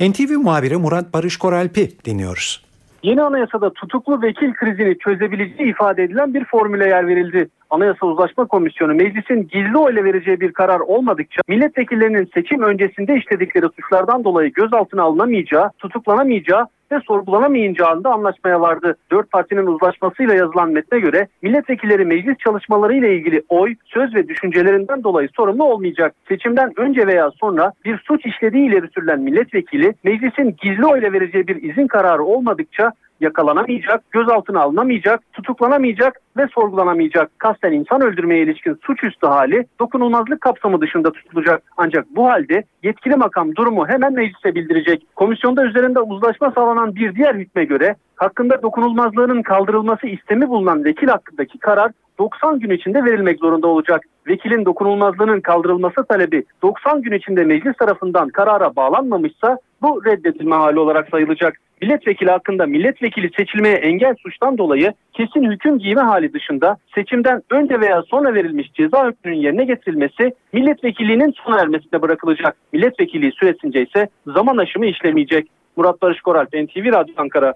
NTV 0.00 0.30
muhabiri 0.30 0.76
Murat 0.76 1.12
Barış 1.12 1.36
Koralp'i 1.36 1.96
dinliyoruz. 2.04 2.63
Yeni 3.04 3.22
anayasada 3.22 3.72
tutuklu 3.72 4.22
vekil 4.22 4.52
krizini 4.52 4.98
çözebileceği 4.98 5.70
ifade 5.70 6.02
edilen 6.02 6.34
bir 6.34 6.44
formüle 6.44 6.88
yer 6.88 7.06
verildi. 7.08 7.48
Anayasa 7.70 8.06
Uzlaşma 8.06 8.46
Komisyonu 8.46 8.94
meclisin 8.94 9.48
gizli 9.52 9.78
oyla 9.78 10.04
vereceği 10.04 10.40
bir 10.40 10.52
karar 10.52 10.80
olmadıkça 10.80 11.40
milletvekillerinin 11.48 12.30
seçim 12.34 12.62
öncesinde 12.62 13.16
işledikleri 13.16 13.66
suçlardan 13.76 14.24
dolayı 14.24 14.52
gözaltına 14.52 15.02
alınamayacağı, 15.02 15.70
tutuklanamayacağı 15.78 16.66
ve 16.94 17.00
sorgulanamayacağında 17.00 18.10
anlaşmaya 18.10 18.60
vardı. 18.60 18.96
Dört 19.10 19.30
partinin 19.30 19.66
uzlaşmasıyla 19.66 20.34
yazılan 20.34 20.70
metne 20.70 21.00
göre 21.00 21.28
milletvekilleri 21.42 22.04
meclis 22.04 22.38
çalışmaları 22.38 22.94
ile 22.96 23.16
ilgili 23.16 23.42
oy, 23.48 23.74
söz 23.84 24.14
ve 24.14 24.28
düşüncelerinden 24.28 25.04
dolayı 25.04 25.28
sorumlu 25.36 25.64
olmayacak. 25.64 26.14
Seçimden 26.28 26.72
önce 26.76 27.06
veya 27.06 27.30
sonra 27.40 27.72
bir 27.84 27.98
suç 27.98 28.26
işlediği 28.26 28.68
ileri 28.68 28.88
sürülen 28.94 29.20
milletvekili 29.20 29.94
meclisin 30.04 30.56
gizli 30.62 30.86
oyla 30.86 31.12
vereceği 31.12 31.48
bir 31.48 31.62
izin 31.62 31.86
kararı 31.86 32.22
olmadıkça 32.22 32.92
yakalanamayacak, 33.20 34.10
gözaltına 34.10 34.60
alınamayacak, 34.60 35.20
tutuklanamayacak 35.32 36.20
ve 36.36 36.46
sorgulanamayacak. 36.54 37.38
Kasten 37.38 37.72
insan 37.72 38.00
öldürmeye 38.02 38.42
ilişkin 38.42 38.78
suçüstü 38.82 39.26
hali 39.26 39.66
dokunulmazlık 39.80 40.40
kapsamı 40.40 40.80
dışında 40.80 41.12
tutulacak. 41.12 41.62
Ancak 41.76 42.06
bu 42.16 42.28
halde 42.28 42.64
yetkili 42.82 43.16
makam 43.16 43.56
durumu 43.56 43.88
hemen 43.88 44.12
meclise 44.12 44.54
bildirecek. 44.54 45.06
Komisyonda 45.16 45.64
üzerinde 45.64 46.00
uzlaşma 46.00 46.50
sağlanan 46.50 46.94
bir 46.94 47.14
diğer 47.14 47.34
hükme 47.34 47.64
göre 47.64 47.96
hakkında 48.16 48.62
dokunulmazlığının 48.62 49.42
kaldırılması 49.42 50.06
istemi 50.06 50.48
bulunan 50.48 50.84
vekil 50.84 51.08
hakkındaki 51.08 51.58
karar 51.58 51.92
90 52.18 52.58
gün 52.58 52.70
içinde 52.70 53.04
verilmek 53.04 53.38
zorunda 53.40 53.66
olacak. 53.66 54.02
Vekilin 54.26 54.64
dokunulmazlığının 54.64 55.40
kaldırılması 55.40 56.04
talebi 56.04 56.44
90 56.62 57.02
gün 57.02 57.12
içinde 57.12 57.44
meclis 57.44 57.76
tarafından 57.76 58.28
karara 58.28 58.76
bağlanmamışsa 58.76 59.58
bu 59.82 60.04
reddedilme 60.04 60.56
hali 60.56 60.78
olarak 60.78 61.08
sayılacak. 61.08 61.60
Milletvekili 61.82 62.30
hakkında 62.30 62.66
milletvekili 62.66 63.30
seçilmeye 63.36 63.74
engel 63.74 64.14
suçtan 64.22 64.58
dolayı 64.58 64.92
kesin 65.12 65.50
hüküm 65.50 65.78
giyme 65.78 66.00
hali 66.00 66.32
dışında 66.32 66.76
seçimden 66.94 67.42
önce 67.50 67.80
veya 67.80 68.02
sonra 68.02 68.34
verilmiş 68.34 68.72
ceza 68.74 69.08
hükmünün 69.08 69.36
yerine 69.36 69.64
getirilmesi 69.64 70.34
milletvekilliğinin 70.52 71.34
sona 71.44 71.60
ermesine 71.60 72.02
bırakılacak. 72.02 72.56
Milletvekilliği 72.72 73.32
süresince 73.32 73.82
ise 73.82 74.08
zaman 74.26 74.56
aşımı 74.56 74.86
işlemeyecek. 74.86 75.46
Murat 75.76 76.02
Barış 76.02 76.20
Koral, 76.20 76.46
NTV 76.46 76.92
Radyo 76.92 77.14
Ankara. 77.16 77.54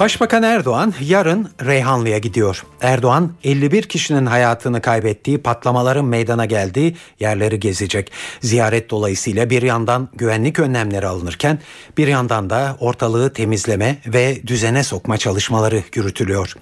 Başbakan 0.00 0.42
Erdoğan 0.42 0.94
yarın 1.00 1.50
Reyhanlı'ya 1.64 2.18
gidiyor. 2.18 2.64
Erdoğan 2.80 3.32
51 3.44 3.82
kişinin 3.82 4.26
hayatını 4.26 4.80
kaybettiği 4.80 5.38
patlamaların 5.38 6.04
meydana 6.04 6.44
geldiği 6.44 6.96
yerleri 7.20 7.60
gezecek. 7.60 8.12
Ziyaret 8.40 8.90
dolayısıyla 8.90 9.50
bir 9.50 9.62
yandan 9.62 10.08
güvenlik 10.14 10.58
önlemleri 10.58 11.06
alınırken 11.06 11.58
bir 11.98 12.08
yandan 12.08 12.50
da 12.50 12.76
ortalığı 12.80 13.32
temizleme 13.32 13.98
ve 14.06 14.46
düzene 14.46 14.84
sokma 14.84 15.18
çalışmaları 15.18 15.82
yürütülüyor. 15.94 16.54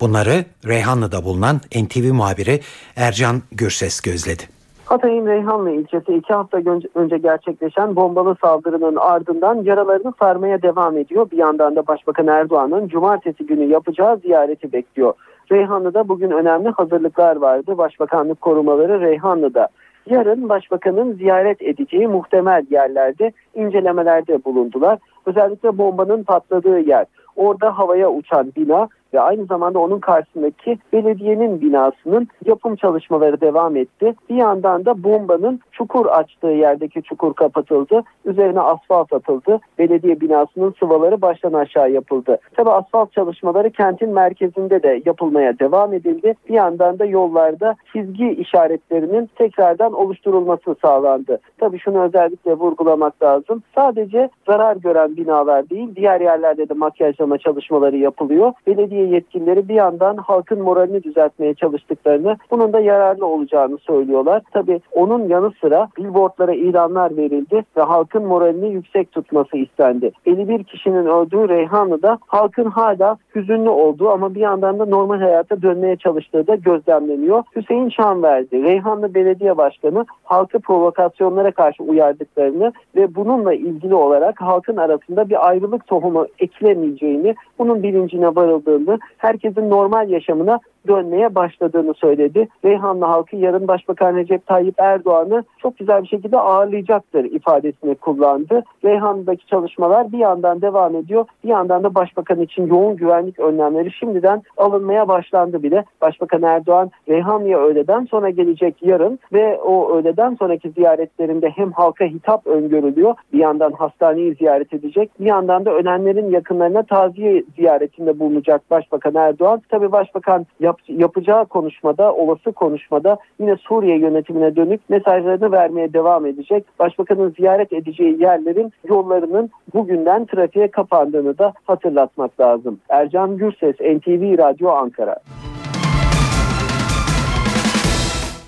Bunları 0.00 0.44
Reyhanlı'da 0.66 1.24
bulunan 1.24 1.60
NTV 1.74 2.12
muhabiri 2.12 2.60
Ercan 2.96 3.42
Gürses 3.52 4.00
gözledi. 4.00 4.53
Hatay'ın 4.86 5.26
Reyhanlı 5.26 5.70
ilçesi 5.70 6.14
iki 6.14 6.34
hafta 6.34 6.58
önce 6.94 7.18
gerçekleşen 7.18 7.96
bombalı 7.96 8.36
saldırının 8.40 8.96
ardından 8.96 9.62
yaralarını 9.62 10.12
sarmaya 10.18 10.62
devam 10.62 10.98
ediyor. 10.98 11.30
Bir 11.30 11.36
yandan 11.36 11.76
da 11.76 11.86
Başbakan 11.86 12.26
Erdoğan'ın 12.26 12.88
cumartesi 12.88 13.46
günü 13.46 13.64
yapacağı 13.64 14.16
ziyareti 14.16 14.72
bekliyor. 14.72 15.14
Reyhanlı'da 15.52 16.08
bugün 16.08 16.30
önemli 16.30 16.68
hazırlıklar 16.68 17.36
vardı. 17.36 17.78
Başbakanlık 17.78 18.40
korumaları 18.40 19.00
Reyhanlı'da. 19.00 19.68
Yarın 20.06 20.48
başbakanın 20.48 21.12
ziyaret 21.12 21.62
edeceği 21.62 22.08
muhtemel 22.08 22.66
yerlerde 22.70 23.32
incelemelerde 23.54 24.44
bulundular. 24.44 24.98
Özellikle 25.26 25.78
bombanın 25.78 26.22
patladığı 26.22 26.78
yer. 26.78 27.06
Orada 27.36 27.78
havaya 27.78 28.10
uçan 28.10 28.52
bina 28.56 28.88
ve 29.14 29.20
aynı 29.20 29.44
zamanda 29.44 29.78
onun 29.78 30.00
karşısındaki 30.00 30.78
belediyenin 30.92 31.60
binasının 31.60 32.28
yapım 32.44 32.76
çalışmaları 32.76 33.40
devam 33.40 33.76
etti. 33.76 34.14
Bir 34.30 34.34
yandan 34.34 34.84
da 34.84 35.02
bombanın 35.04 35.60
çukur 35.72 36.06
açtığı 36.06 36.46
yerdeki 36.46 37.02
çukur 37.02 37.34
kapatıldı. 37.34 38.02
Üzerine 38.24 38.60
asfalt 38.60 39.12
atıldı. 39.12 39.60
Belediye 39.78 40.20
binasının 40.20 40.74
sıvaları 40.80 41.22
baştan 41.22 41.52
aşağı 41.52 41.90
yapıldı. 41.90 42.38
Tabi 42.56 42.70
asfalt 42.70 43.12
çalışmaları 43.12 43.70
kentin 43.70 44.10
merkezinde 44.10 44.82
de 44.82 45.02
yapılmaya 45.06 45.58
devam 45.58 45.92
edildi. 45.92 46.34
Bir 46.48 46.54
yandan 46.54 46.98
da 46.98 47.04
yollarda 47.04 47.74
çizgi 47.92 48.30
işaretlerinin 48.30 49.30
tekrardan 49.36 49.92
oluşturulması 49.92 50.74
sağlandı. 50.82 51.38
Tabi 51.58 51.78
şunu 51.78 52.02
özellikle 52.02 52.54
vurgulamak 52.54 53.22
lazım. 53.22 53.62
Sadece 53.74 54.28
zarar 54.46 54.76
gören 54.76 55.16
binalar 55.16 55.70
değil 55.70 55.96
diğer 55.96 56.20
yerlerde 56.20 56.68
de 56.68 56.74
makyajlama 56.74 57.38
çalışmaları 57.38 57.96
yapılıyor. 57.96 58.52
Belediye 58.66 59.03
yetkilileri 59.04 59.68
bir 59.68 59.74
yandan 59.74 60.16
halkın 60.16 60.62
moralini 60.62 61.02
düzeltmeye 61.02 61.54
çalıştıklarını 61.54 62.36
bunun 62.50 62.72
da 62.72 62.80
yararlı 62.80 63.26
olacağını 63.26 63.78
söylüyorlar. 63.78 64.42
Tabi 64.52 64.80
onun 64.92 65.28
yanı 65.28 65.52
sıra 65.60 65.88
billboardlara 65.98 66.54
ilanlar 66.54 67.16
verildi 67.16 67.64
ve 67.76 67.82
halkın 67.82 68.26
moralini 68.26 68.72
yüksek 68.72 69.12
tutması 69.12 69.56
istendi. 69.56 70.12
51 70.26 70.64
kişinin 70.64 71.06
öldüğü 71.06 71.48
Reyhanlı'da 71.48 72.18
halkın 72.26 72.70
hala 72.70 73.16
hüzünlü 73.34 73.68
olduğu 73.68 74.10
ama 74.10 74.34
bir 74.34 74.40
yandan 74.40 74.78
da 74.78 74.86
normal 74.86 75.18
hayata 75.18 75.62
dönmeye 75.62 75.96
çalıştığı 75.96 76.46
da 76.46 76.54
gözlemleniyor. 76.54 77.42
Hüseyin 77.56 77.88
Şanverdi, 77.88 78.62
Reyhanlı 78.62 79.14
Belediye 79.14 79.56
Başkanı 79.56 80.04
halkı 80.24 80.58
provokasyonlara 80.58 81.50
karşı 81.50 81.82
uyardıklarını 81.82 82.72
ve 82.96 83.14
bununla 83.14 83.54
ilgili 83.54 83.94
olarak 83.94 84.40
halkın 84.40 84.76
arasında 84.76 85.28
bir 85.28 85.48
ayrılık 85.48 85.86
tohumu 85.86 86.26
ekilemeyeceğini, 86.38 87.34
bunun 87.58 87.82
bilincine 87.82 88.26
varıldığını, 88.26 88.93
herkesin 89.18 89.70
normal 89.70 90.10
yaşamına 90.10 90.60
dönmeye 90.88 91.34
başladığını 91.34 91.94
söyledi. 91.94 92.48
Reyhanlı 92.64 93.04
halkı 93.04 93.36
yarın 93.36 93.68
Başbakan 93.68 94.16
Recep 94.16 94.46
Tayyip 94.46 94.74
Erdoğan'ı 94.78 95.44
çok 95.58 95.78
güzel 95.78 96.02
bir 96.02 96.08
şekilde 96.08 96.38
ağırlayacaktır 96.38 97.24
ifadesini 97.24 97.94
kullandı. 97.94 98.62
Reyhanlı'daki 98.84 99.46
çalışmalar 99.46 100.12
bir 100.12 100.18
yandan 100.18 100.62
devam 100.62 100.96
ediyor. 100.96 101.24
Bir 101.44 101.48
yandan 101.48 101.82
da 101.84 101.94
Başbakan 101.94 102.40
için 102.40 102.66
yoğun 102.66 102.96
güvenlik 102.96 103.38
önlemleri 103.38 103.92
şimdiden 103.92 104.42
alınmaya 104.56 105.08
başlandı 105.08 105.62
bile. 105.62 105.84
Başbakan 106.00 106.42
Erdoğan 106.42 106.90
Reyhanlı'ya 107.08 107.58
öğleden 107.58 108.04
sonra 108.04 108.30
gelecek 108.30 108.82
yarın 108.82 109.18
ve 109.32 109.58
o 109.60 109.96
öğleden 109.96 110.34
sonraki 110.34 110.70
ziyaretlerinde 110.70 111.50
hem 111.50 111.72
halka 111.72 112.04
hitap 112.04 112.46
öngörülüyor. 112.46 113.14
Bir 113.32 113.38
yandan 113.38 113.72
hastaneyi 113.72 114.34
ziyaret 114.34 114.72
edecek. 114.74 115.10
Bir 115.20 115.26
yandan 115.26 115.64
da 115.64 115.70
ölenlerin 115.70 116.30
yakınlarına 116.30 116.82
taziye 116.82 117.42
ziyaretinde 117.56 118.18
bulunacak 118.18 118.70
Başbakan 118.70 119.14
Erdoğan. 119.14 119.62
Tabii 119.68 119.92
Başbakan 119.92 120.46
yap, 120.60 120.73
yapacağı 120.88 121.46
konuşmada, 121.46 122.14
olası 122.14 122.52
konuşmada 122.52 123.18
yine 123.40 123.56
Suriye 123.56 123.98
yönetimine 123.98 124.56
dönük 124.56 124.90
mesajlarını 124.90 125.52
vermeye 125.52 125.92
devam 125.92 126.26
edecek. 126.26 126.64
Başbakanın 126.78 127.34
ziyaret 127.36 127.72
edeceği 127.72 128.22
yerlerin 128.22 128.72
yollarının 128.88 129.50
bugünden 129.74 130.26
trafiğe 130.26 130.70
kapandığını 130.70 131.38
da 131.38 131.52
hatırlatmak 131.64 132.40
lazım. 132.40 132.80
Ercan 132.88 133.36
Gürses, 133.36 133.74
NTV 133.80 134.38
Radyo 134.38 134.70
Ankara. 134.70 135.16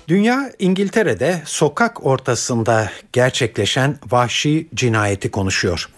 Dünya 0.07 0.37
İngiltere'de 0.59 1.33
sokak 1.45 2.05
ortasında 2.05 2.89
gerçekleşen 3.13 3.95
vahşi 4.11 4.67
cinayeti 4.75 5.31
konuşuyor. 5.31 5.96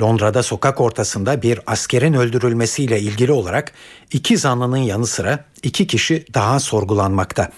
Londra'da 0.00 0.42
sokak 0.42 0.80
ortasında 0.80 1.42
bir 1.42 1.60
askerin 1.66 2.12
öldürülmesiyle 2.12 3.00
ilgili 3.00 3.32
olarak 3.32 3.72
iki 4.12 4.36
zanlının 4.36 4.76
yanı 4.76 5.06
sıra 5.06 5.44
iki 5.62 5.86
kişi 5.86 6.24
daha 6.34 6.60
sorgulanmakta. 6.60 7.50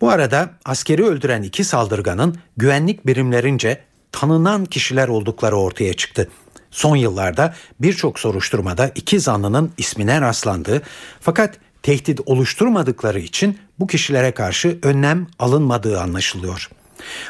Bu 0.00 0.10
arada 0.10 0.50
askeri 0.64 1.04
öldüren 1.04 1.42
iki 1.42 1.64
saldırganın 1.64 2.38
güvenlik 2.56 3.06
birimlerince 3.06 3.80
tanınan 4.12 4.64
kişiler 4.64 5.08
oldukları 5.08 5.56
ortaya 5.56 5.94
çıktı. 5.94 6.28
Son 6.70 6.96
yıllarda 6.96 7.54
birçok 7.80 8.18
soruşturmada 8.18 8.90
iki 8.94 9.20
zanlının 9.20 9.72
ismine 9.78 10.20
rastlandığı 10.20 10.82
fakat 11.20 11.58
tehdit 11.82 12.20
oluşturmadıkları 12.26 13.18
için 13.18 13.58
bu 13.78 13.86
kişilere 13.86 14.32
karşı 14.32 14.78
önlem 14.82 15.26
alınmadığı 15.38 16.00
anlaşılıyor. 16.00 16.70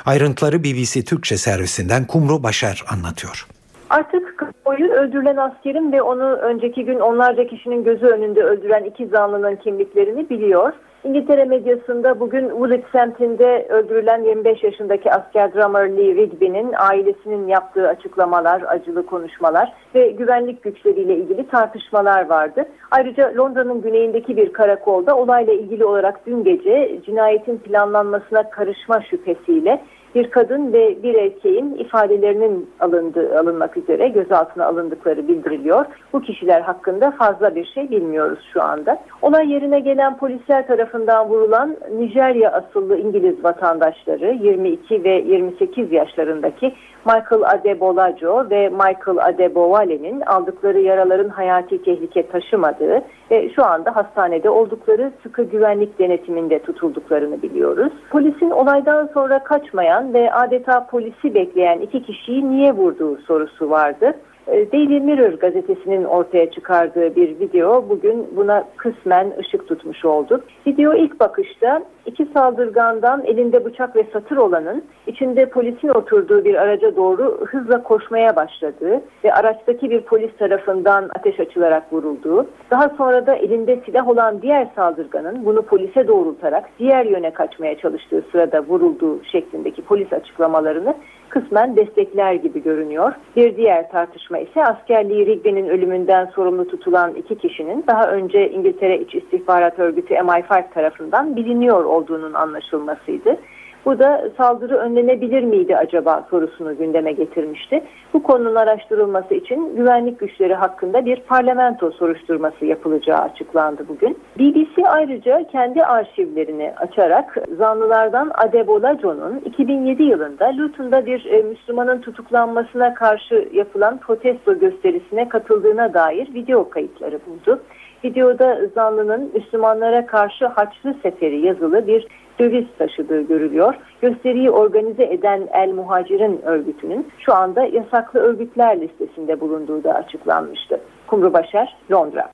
Ayrıntıları 0.04 0.64
BBC 0.64 1.04
Türkçe 1.04 1.38
servisinden 1.38 2.06
Kumru 2.06 2.42
Başar 2.42 2.84
anlatıyor. 2.88 3.46
Artık 3.90 4.23
kamuoyu 4.64 4.92
öldürülen 4.92 5.36
askerin 5.36 5.92
ve 5.92 6.02
onu 6.02 6.32
önceki 6.32 6.84
gün 6.84 7.00
onlarca 7.00 7.46
kişinin 7.46 7.84
gözü 7.84 8.06
önünde 8.06 8.42
öldüren 8.42 8.84
iki 8.84 9.06
zanlının 9.06 9.56
kimliklerini 9.56 10.30
biliyor. 10.30 10.72
İngiltere 11.04 11.44
medyasında 11.44 12.20
bugün 12.20 12.48
Woolwich 12.48 12.92
semtinde 12.92 13.66
öldürülen 13.68 14.22
25 14.22 14.62
yaşındaki 14.62 15.12
asker 15.12 15.54
drummer 15.54 15.96
Lee 15.96 16.14
Rigby'nin 16.14 16.74
ailesinin 16.78 17.48
yaptığı 17.48 17.88
açıklamalar, 17.88 18.62
acılı 18.68 19.06
konuşmalar 19.06 19.72
ve 19.94 20.10
güvenlik 20.10 20.62
güçleriyle 20.62 21.16
ilgili 21.16 21.48
tartışmalar 21.48 22.26
vardı. 22.26 22.64
Ayrıca 22.90 23.32
Londra'nın 23.36 23.82
güneyindeki 23.82 24.36
bir 24.36 24.52
karakolda 24.52 25.16
olayla 25.16 25.52
ilgili 25.52 25.84
olarak 25.84 26.26
dün 26.26 26.44
gece 26.44 27.00
cinayetin 27.06 27.58
planlanmasına 27.58 28.50
karışma 28.50 29.02
şüphesiyle 29.02 29.80
bir 30.14 30.30
kadın 30.30 30.72
ve 30.72 31.02
bir 31.02 31.14
erkeğin 31.14 31.74
ifadelerinin 31.74 32.70
alındığı, 32.80 33.38
alınmak 33.38 33.76
üzere 33.76 34.08
gözaltına 34.08 34.66
alındıkları 34.66 35.28
bildiriliyor. 35.28 35.84
Bu 36.12 36.20
kişiler 36.20 36.60
hakkında 36.60 37.10
fazla 37.10 37.54
bir 37.54 37.64
şey 37.64 37.90
bilmiyoruz 37.90 38.38
şu 38.52 38.62
anda. 38.62 39.02
Olay 39.22 39.52
yerine 39.52 39.80
gelen 39.80 40.16
polisler 40.16 40.66
tarafından 40.66 41.28
vurulan 41.28 41.76
Nijerya 41.98 42.52
asıllı 42.52 42.98
İngiliz 42.98 43.44
vatandaşları 43.44 44.32
22 44.42 45.04
ve 45.04 45.24
28 45.26 45.92
yaşlarındaki 45.92 46.74
Michael 47.04 47.42
Adebolajo 47.44 48.50
ve 48.50 48.68
Michael 48.68 49.18
Adebowale'nin 49.28 50.20
aldıkları 50.20 50.80
yaraların 50.80 51.28
hayati 51.28 51.82
tehlike 51.82 52.26
taşımadığı 52.28 53.02
ve 53.30 53.50
şu 53.54 53.64
anda 53.64 53.96
hastanede 53.96 54.50
oldukları 54.50 55.12
sıkı 55.22 55.42
güvenlik 55.42 55.98
denetiminde 55.98 56.58
tutulduklarını 56.58 57.42
biliyoruz. 57.42 57.92
Polisin 58.10 58.50
olaydan 58.50 59.10
sonra 59.14 59.44
kaçmayan 59.44 60.14
ve 60.14 60.32
adeta 60.32 60.86
polisi 60.86 61.34
bekleyen 61.34 61.80
iki 61.80 62.02
kişiyi 62.02 62.50
niye 62.50 62.72
vurduğu 62.72 63.16
sorusu 63.16 63.70
vardı. 63.70 64.14
E, 64.46 64.72
Daily 64.72 65.00
Mirror 65.00 65.32
gazetesinin 65.32 66.04
ortaya 66.04 66.50
çıkardığı 66.50 67.16
bir 67.16 67.40
video 67.40 67.88
bugün 67.88 68.26
buna 68.36 68.64
kısmen 68.76 69.32
ışık 69.38 69.68
tutmuş 69.68 70.04
oldu. 70.04 70.40
Video 70.66 70.94
ilk 70.94 71.20
bakışta 71.20 71.82
iki 72.06 72.24
saldırgandan 72.34 73.24
elinde 73.24 73.64
bıçak 73.64 73.96
ve 73.96 74.06
satır 74.12 74.36
olanın 74.36 74.84
içinde 75.06 75.46
polisin 75.46 75.88
oturduğu 75.88 76.44
bir 76.44 76.54
araca 76.54 76.96
doğru 76.96 77.40
hızla 77.46 77.82
koşmaya 77.82 78.36
başladığı 78.36 79.00
ve 79.24 79.34
araçtaki 79.34 79.90
bir 79.90 80.00
polis 80.00 80.36
tarafından 80.38 81.10
ateş 81.18 81.40
açılarak 81.40 81.92
vurulduğu, 81.92 82.46
daha 82.70 82.88
sonra 82.88 83.26
da 83.26 83.34
elinde 83.34 83.80
silah 83.86 84.08
olan 84.08 84.42
diğer 84.42 84.68
saldırganın 84.76 85.44
bunu 85.44 85.62
polise 85.62 86.08
doğrultarak 86.08 86.64
diğer 86.78 87.04
yöne 87.06 87.30
kaçmaya 87.30 87.78
çalıştığı 87.78 88.24
sırada 88.32 88.60
vurulduğu 88.60 89.24
şeklindeki 89.24 89.82
polis 89.82 90.12
açıklamalarını 90.12 90.94
kısmen 91.34 91.76
destekler 91.76 92.34
gibi 92.34 92.62
görünüyor. 92.62 93.12
Bir 93.36 93.56
diğer 93.56 93.90
tartışma 93.90 94.38
ise 94.38 94.64
askerliği 94.64 95.26
Rigby'nin 95.26 95.68
ölümünden 95.68 96.26
sorumlu 96.26 96.68
tutulan 96.68 97.14
iki 97.14 97.38
kişinin 97.38 97.84
daha 97.86 98.10
önce 98.10 98.50
İngiltere 98.50 98.98
İç 98.98 99.14
İstihbarat 99.14 99.78
Örgütü 99.78 100.14
MI5 100.14 100.70
tarafından 100.74 101.36
biliniyor 101.36 101.84
olduğunun 101.84 102.34
anlaşılmasıydı. 102.34 103.36
Bu 103.84 103.98
da 103.98 104.28
saldırı 104.36 104.76
önlenebilir 104.76 105.42
miydi 105.42 105.76
acaba 105.76 106.26
sorusunu 106.30 106.78
gündeme 106.78 107.12
getirmişti. 107.12 107.82
Bu 108.14 108.22
konunun 108.22 108.54
araştırılması 108.54 109.34
için 109.34 109.76
güvenlik 109.76 110.18
güçleri 110.18 110.54
hakkında 110.54 111.04
bir 111.04 111.16
parlamento 111.20 111.90
soruşturması 111.90 112.64
yapılacağı 112.64 113.18
açıklandı 113.18 113.88
bugün. 113.88 114.18
BBC 114.38 114.88
ayrıca 114.88 115.44
kendi 115.52 115.84
arşivlerini 115.84 116.72
açarak 116.76 117.36
zanlılardan 117.58 118.30
Adebolajo'nun 118.34 119.42
2007 119.44 120.02
yılında 120.02 120.56
Luton'da 120.56 121.06
bir 121.06 121.24
e, 121.24 121.42
Müslümanın 121.42 122.00
tutuklanmasına 122.00 122.94
karşı 122.94 123.48
yapılan 123.52 123.98
protesto 123.98 124.58
gösterisine 124.58 125.28
katıldığına 125.28 125.94
dair 125.94 126.34
video 126.34 126.70
kayıtları 126.70 127.18
buldu. 127.26 127.60
Videoda 128.04 128.60
zanlının 128.74 129.30
Müslümanlara 129.34 130.06
karşı 130.06 130.46
Haçlı 130.46 130.94
Seferi 131.02 131.46
yazılı 131.46 131.86
bir 131.86 132.06
döviz 132.38 132.64
taşıdığı 132.78 133.20
görülüyor. 133.20 133.74
Gösteriyi 134.02 134.50
organize 134.50 135.04
eden 135.04 135.48
El 135.52 135.72
Muhacir'in 135.72 136.42
örgütünün 136.42 137.08
şu 137.18 137.34
anda 137.34 137.64
yasaklı 137.64 138.20
örgütler 138.20 138.80
listesinde 138.80 139.40
bulunduğu 139.40 139.84
da 139.84 139.94
açıklanmıştı. 139.94 140.80
Kumru 141.06 141.32
Başar, 141.32 141.76
Londra. 141.90 142.30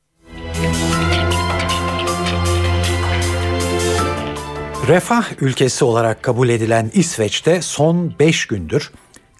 Refah 4.88 5.42
ülkesi 5.42 5.84
olarak 5.84 6.22
kabul 6.22 6.48
edilen 6.48 6.90
İsveç'te 6.94 7.62
son 7.62 8.12
5 8.20 8.46
gündür 8.46 8.92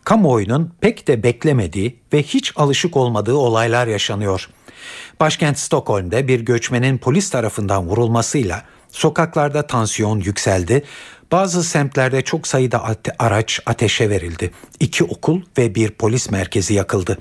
kamuoyunun 0.05 0.73
pek 0.81 1.09
de 1.09 1.23
beklemediği 1.23 2.01
ve 2.13 2.23
hiç 2.23 2.53
alışık 2.57 2.97
olmadığı 2.97 3.35
olaylar 3.35 3.87
yaşanıyor. 3.87 4.51
Başkent 5.21 5.59
Stockholm'de 5.59 6.29
bir 6.29 6.41
göçmenin 6.41 6.99
polis 6.99 7.31
tarafından 7.31 7.87
vurulmasıyla 7.87 8.63
sokaklarda 8.93 9.67
tansiyon 9.67 10.21
yükseldi. 10.21 10.83
Bazı 11.33 11.65
semtlerde 11.65 12.23
çok 12.23 12.47
sayıda 12.47 12.79
ate- 12.79 13.15
araç 13.19 13.61
ateşe 13.67 14.11
verildi. 14.11 14.51
İki 14.81 15.05
okul 15.05 15.43
ve 15.59 15.75
bir 15.75 15.91
polis 15.91 16.31
merkezi 16.31 16.75
yakıldı. 16.75 17.19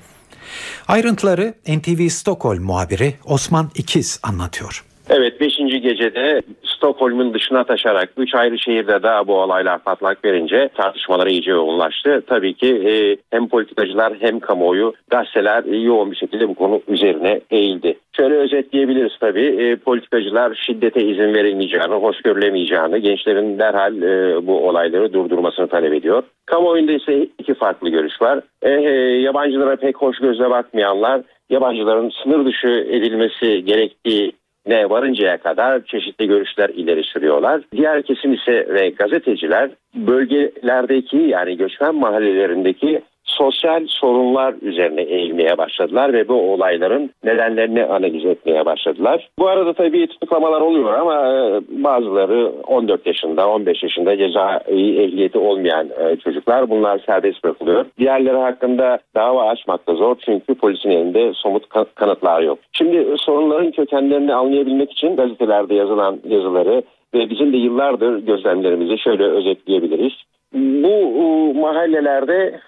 Ayrıntıları 0.88 1.54
NTV 1.68 2.08
Stockholm 2.08 2.62
muhabiri 2.62 3.14
Osman 3.24 3.70
İkiz 3.74 4.20
anlatıyor. 4.22 4.84
Evet 5.12 5.40
5. 5.40 5.56
gecede 5.56 6.42
Stockholm'un 6.64 7.34
dışına 7.34 7.64
taşarak 7.64 8.08
3 8.16 8.34
ayrı 8.34 8.58
şehirde 8.58 9.02
daha 9.02 9.26
bu 9.26 9.34
olaylar 9.34 9.78
patlak 9.78 10.24
verince 10.24 10.68
tartışmalar 10.74 11.26
iyice 11.26 11.50
yoğunlaştı. 11.50 12.22
Tabii 12.26 12.54
ki 12.54 12.66
e, 12.66 13.16
hem 13.36 13.48
politikacılar 13.48 14.12
hem 14.20 14.40
kamuoyu 14.40 14.94
gazeteler 15.10 15.64
e, 15.64 15.76
yoğun 15.76 16.10
bir 16.10 16.16
şekilde 16.16 16.48
bu 16.48 16.54
konu 16.54 16.82
üzerine 16.88 17.40
eğildi. 17.50 17.98
Şöyle 18.16 18.34
özetleyebiliriz 18.34 19.12
tabii 19.20 19.46
e, 19.46 19.76
politikacılar 19.76 20.54
şiddete 20.66 21.00
izin 21.00 21.34
verilmeyeceğini, 21.34 21.94
hoş 21.94 22.22
görülemeyeceğini, 22.22 23.00
gençlerin 23.00 23.58
derhal 23.58 24.02
e, 24.02 24.46
bu 24.46 24.68
olayları 24.68 25.12
durdurmasını 25.12 25.68
talep 25.68 25.92
ediyor. 25.92 26.22
Kamuoyunda 26.46 26.92
ise 26.92 27.26
iki 27.38 27.54
farklı 27.54 27.88
görüş 27.88 28.22
var. 28.22 28.40
E, 28.62 28.70
e, 28.70 28.90
yabancılara 29.20 29.76
pek 29.76 29.96
hoş 29.96 30.18
gözle 30.18 30.50
bakmayanlar 30.50 31.20
yabancıların 31.50 32.12
sınır 32.22 32.46
dışı 32.46 32.86
edilmesi 32.90 33.64
gerektiği 33.64 34.32
ne 34.70 34.90
varıncaya 34.90 35.36
kadar 35.36 35.84
çeşitli 35.84 36.26
görüşler 36.26 36.68
ileri 36.68 37.04
sürüyorlar. 37.04 37.60
Diğer 37.72 38.02
kesim 38.02 38.32
ise 38.32 38.66
ve 38.68 38.88
gazeteciler 38.88 39.70
bölgelerdeki 39.94 41.16
yani 41.16 41.56
göçmen 41.56 41.94
mahallelerindeki 41.94 43.02
sosyal 43.30 43.86
sorunlar 43.86 44.54
üzerine 44.62 45.02
eğilmeye 45.02 45.58
başladılar 45.58 46.12
ve 46.12 46.28
bu 46.28 46.52
olayların 46.52 47.10
nedenlerini 47.24 47.84
analiz 47.84 48.24
etmeye 48.24 48.64
başladılar. 48.66 49.28
Bu 49.38 49.48
arada 49.48 49.72
tabii 49.72 50.06
tutuklamalar 50.06 50.60
oluyor 50.60 50.94
ama 50.94 51.14
e, 51.14 51.60
bazıları 51.84 52.52
14 52.66 53.06
yaşında, 53.06 53.48
15 53.48 53.82
yaşında 53.82 54.16
ceza 54.16 54.60
ehliyeti 54.68 55.38
olmayan 55.38 55.88
e, 56.00 56.16
çocuklar 56.16 56.70
bunlar 56.70 57.02
serbest 57.06 57.44
bırakılıyor. 57.44 57.86
Diğerleri 57.98 58.36
hakkında 58.36 58.98
dava 59.14 59.48
açmak 59.48 59.86
da 59.86 59.94
zor 59.94 60.16
çünkü 60.24 60.54
polisin 60.54 60.90
elinde 60.90 61.32
somut 61.34 61.68
kanıtlar 61.94 62.42
yok. 62.42 62.58
Şimdi 62.72 63.14
sorunların 63.16 63.70
kökenlerini 63.70 64.34
anlayabilmek 64.34 64.92
için 64.92 65.16
gazetelerde 65.16 65.74
yazılan 65.74 66.18
yazıları 66.28 66.82
ve 67.14 67.30
bizim 67.30 67.52
de 67.52 67.56
yıllardır 67.56 68.18
gözlemlerimizi 68.18 68.98
şöyle 68.98 69.24
özetleyebiliriz. 69.24 70.12
Bu 70.54 71.54
mahallelerde 71.54 72.60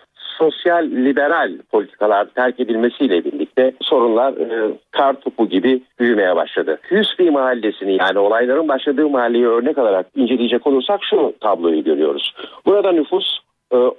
sosyal 0.43 0.84
liberal 0.84 1.53
politikalar 1.70 2.24
terk 2.24 2.61
edilmesiyle 2.61 3.24
birlikte 3.24 3.72
sorunlar 3.80 4.32
e, 4.32 4.70
kar 4.90 5.20
topu 5.20 5.49
gibi 5.49 5.82
büyümeye 6.01 6.36
başladı. 6.36 6.78
Hüsnü 6.90 7.30
mahallesini 7.30 7.97
yani 8.01 8.18
olayların 8.18 8.68
başladığı 8.68 9.09
mahalleyi 9.09 9.47
örnek 9.47 9.78
alarak 9.78 10.07
inceleyecek 10.16 10.66
olursak 10.66 11.01
şu 11.11 11.32
tabloyu 11.40 11.84
görüyoruz. 11.84 12.34
Burada 12.66 12.93
nüfus 12.93 13.38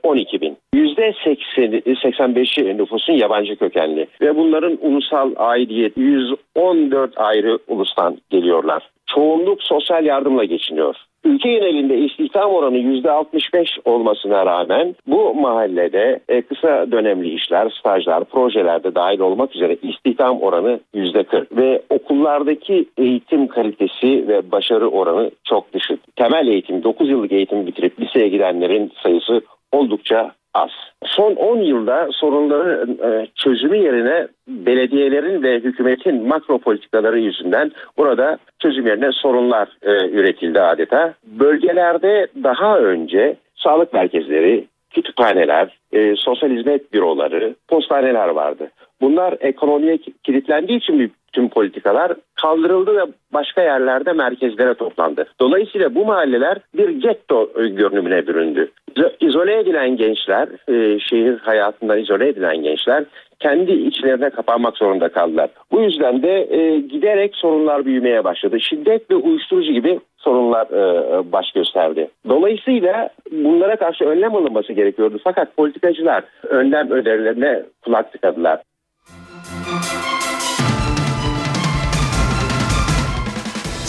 12 0.03 0.37
e, 0.37 0.41
bin. 0.41 0.57
%85'i 0.75 2.77
nüfusun 2.77 3.13
yabancı 3.13 3.55
kökenli 3.55 4.07
ve 4.21 4.35
bunların 4.35 4.77
ulusal 4.81 5.31
aidiyet 5.37 5.97
114 5.97 7.17
ayrı 7.17 7.59
ulustan 7.67 8.17
geliyorlar. 8.29 8.89
Çoğunluk 9.05 9.63
sosyal 9.63 10.05
yardımla 10.05 10.43
geçiniyor. 10.43 10.95
Ülke 11.23 11.51
genelinde 11.53 11.97
istihdam 11.97 12.51
oranı 12.51 12.77
%65 12.77 13.67
olmasına 13.85 14.45
rağmen 14.45 14.95
bu 15.07 15.35
mahallede 15.35 16.19
e, 16.29 16.41
kısa 16.41 16.91
dönemli 16.91 17.33
işler, 17.33 17.69
stajlar, 17.79 18.23
projelerde 18.23 18.95
dahil 18.95 19.19
olmak 19.19 19.55
üzere 19.55 19.77
istihdam 19.81 20.41
oranı 20.41 20.79
%40 20.95 21.57
ve 21.57 21.81
okullardaki 21.89 22.85
eğitim 22.97 23.47
kalitesi 23.47 24.27
ve 24.27 24.51
başarı 24.51 24.87
oranı 24.89 25.31
çok 25.43 25.73
düşük. 25.73 26.15
Temel 26.15 26.47
eğitim, 26.47 26.83
9 26.83 27.09
yıllık 27.09 27.31
eğitim 27.31 27.67
bitirip 27.67 27.99
liseye 27.99 28.27
gidenlerin 28.27 28.91
sayısı 29.03 29.41
oldukça 29.73 30.31
az. 30.53 30.69
Son 31.05 31.35
10 31.35 31.57
yılda 31.57 32.07
sorunları 32.11 32.87
e, 33.03 33.27
çözümü 33.35 33.77
yerine 33.77 34.27
belediyelerin 34.47 35.43
ve 35.43 35.59
hükümetin 35.59 36.27
makro 36.27 36.59
politikaları 36.59 37.19
yüzünden 37.19 37.71
burada 37.97 38.37
çözüm 38.59 38.87
yerine 38.87 39.11
sorunlar 39.11 39.67
e, 39.81 40.09
üretildi 40.09 40.61
adeta. 40.61 41.13
Bölgelerde 41.25 42.27
daha 42.43 42.79
önce 42.79 43.35
sağlık 43.55 43.93
merkezleri, 43.93 44.67
kütüphaneler, 44.93 45.77
e, 45.91 46.15
sosyal 46.15 46.49
hizmet 46.49 46.93
büroları, 46.93 47.55
postaneler 47.67 48.27
vardı. 48.27 48.71
Bunlar 49.01 49.37
ekonomiye 49.39 49.97
kilitlendiği 50.23 50.77
için 50.77 51.13
tüm 51.33 51.49
politikalar 51.49 52.13
kaldırıldı 52.41 52.95
ve 52.95 53.11
başka 53.33 53.61
yerlerde 53.61 54.13
merkezlere 54.13 54.73
toplandı. 54.73 55.25
Dolayısıyla 55.39 55.95
bu 55.95 56.05
mahalleler 56.05 56.57
bir 56.77 56.89
getto 56.89 57.49
görünümüne 57.55 58.27
büründü. 58.27 58.71
İzole 59.19 59.59
edilen 59.59 59.97
gençler, 59.97 60.47
e, 60.69 60.99
şehir 60.99 61.37
hayatından 61.37 61.99
izole 61.99 62.27
edilen 62.27 62.63
gençler 62.63 63.03
kendi 63.39 63.71
içlerine 63.71 64.29
kapanmak 64.29 64.77
zorunda 64.77 65.09
kaldılar. 65.09 65.49
Bu 65.71 65.81
yüzden 65.81 66.23
de 66.23 66.47
e, 66.49 66.79
giderek 66.79 67.35
sorunlar 67.35 67.85
büyümeye 67.85 68.23
başladı. 68.23 68.59
Şiddet 68.59 69.11
ve 69.11 69.15
uyuşturucu 69.15 69.71
gibi 69.71 69.99
sorunlar 70.23 70.65
e, 70.65 71.31
baş 71.31 71.51
gösterdi. 71.51 72.09
Dolayısıyla 72.29 73.09
bunlara 73.31 73.75
karşı 73.75 74.05
önlem 74.05 74.35
alınması 74.35 74.73
gerekiyordu. 74.73 75.19
Fakat 75.23 75.57
politikacılar 75.57 76.23
önlem 76.43 76.91
önerilerine 76.91 77.63
kulak 77.81 78.11
tıkadılar. 78.11 78.61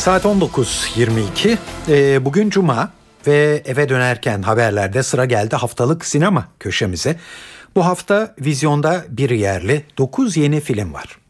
Saat 0.04 0.24
19.22. 0.24 1.56
Ee, 1.88 2.24
bugün 2.24 2.50
Cuma 2.50 2.90
ve 3.26 3.62
eve 3.66 3.88
dönerken 3.88 4.42
haberlerde 4.42 5.02
sıra 5.02 5.24
geldi 5.24 5.56
haftalık 5.56 6.04
sinema 6.04 6.44
köşemize. 6.60 7.16
Bu 7.76 7.86
hafta 7.86 8.34
vizyonda 8.40 9.04
bir 9.08 9.30
yerli 9.30 9.82
9 9.98 10.36
yeni 10.36 10.60
film 10.60 10.94
var. 10.94 11.23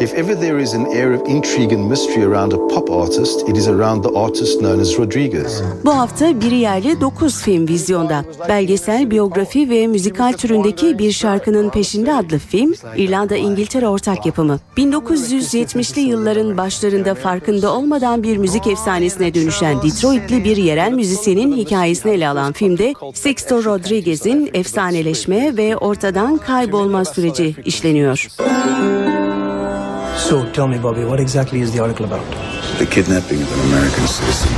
If 0.00 0.14
ever 0.14 0.40
there 0.40 0.62
is 0.62 0.74
an 0.74 0.86
air 0.86 1.14
of 1.14 1.28
intrigue 1.28 1.72
and 1.72 1.90
mystery 1.90 2.24
around 2.24 2.52
a 2.52 2.56
pop 2.56 2.90
artist, 2.90 3.48
it 3.48 3.56
is 3.56 3.68
around 3.68 4.02
the 4.02 4.18
artist 4.18 4.60
known 4.60 4.80
as 4.80 4.98
Rodriguez. 4.98 5.62
Bu 5.84 5.96
hafta 5.96 6.40
bir 6.40 6.50
yerli 6.50 7.00
9 7.00 7.42
film 7.42 7.68
vizyonda. 7.68 8.24
Belgesel, 8.48 9.10
biyografi 9.10 9.70
ve 9.70 9.86
müzikal 9.86 10.32
türündeki 10.32 10.98
Bir 10.98 11.12
Şarkının 11.12 11.70
Peşinde 11.70 12.14
adlı 12.14 12.38
film, 12.38 12.74
İrlanda-İngiltere 12.96 13.88
ortak 13.88 14.26
yapımı. 14.26 14.60
1970'li 14.76 16.00
yılların 16.00 16.56
başlarında 16.56 17.14
farkında 17.14 17.74
olmadan 17.74 18.22
bir 18.22 18.36
müzik 18.36 18.66
efsanesine 18.66 19.34
dönüşen 19.34 19.82
Detroitli 19.82 20.44
bir 20.44 20.56
yerel 20.56 20.92
müzisyenin 20.92 21.56
hikayesini 21.56 22.12
ele 22.12 22.28
alan 22.28 22.52
filmde 22.52 22.94
Sixto 23.14 23.64
Rodriguez'in 23.64 24.50
efsaneleşme 24.54 25.56
ve 25.56 25.76
ortadan 25.76 26.38
kaybolma 26.38 27.04
süreci 27.04 27.56
işleniyor. 27.64 28.28
So 30.16 30.52
tell 30.52 30.66
me, 30.66 30.82
Bobby, 30.82 31.04
what 31.04 31.20
exactly 31.20 31.60
is 31.60 31.72
the 31.72 31.82
article 31.82 32.06
about? 32.06 32.24
The 32.78 32.86
kidnapping 32.86 33.42
of 33.42 33.52
an 33.52 33.72
American 33.72 34.06
citizen. 34.06 34.48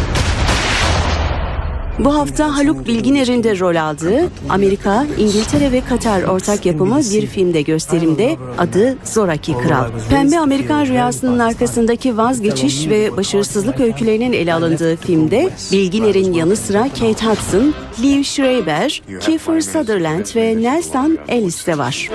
Bu 1.98 2.14
hafta 2.14 2.56
Haluk 2.56 2.86
Bilginer'in 2.86 3.44
de 3.44 3.58
rol 3.58 3.76
aldığı 3.76 4.28
Amerika, 4.48 5.06
İngiltere 5.18 5.72
ve 5.72 5.80
Katar 5.80 6.22
ortak 6.22 6.66
yapımı 6.66 6.98
bir 6.98 7.26
filmde 7.26 7.62
gösterimde 7.62 8.36
adı 8.58 8.96
Zoraki 9.04 9.52
Kral. 9.52 9.84
Pembe 10.10 10.38
Amerikan 10.38 10.86
rüyasının 10.86 11.38
arkasındaki 11.38 12.16
vazgeçiş 12.16 12.88
ve 12.88 13.16
başarısızlık 13.16 13.80
öykülerinin 13.80 14.32
ele 14.32 14.54
alındığı 14.54 14.96
filmde 14.96 15.50
Bilginer'in 15.72 16.32
yanı 16.32 16.56
sıra 16.56 16.88
Kate 16.88 17.26
Hudson, 17.26 17.74
Liv 18.02 18.22
Schreiber, 18.22 19.02
Kiefer 19.20 19.60
Sutherland 19.60 20.26
ve 20.36 20.62
Nelson 20.62 21.18
Ellis 21.28 21.66
de 21.66 21.78
var. 21.78 22.08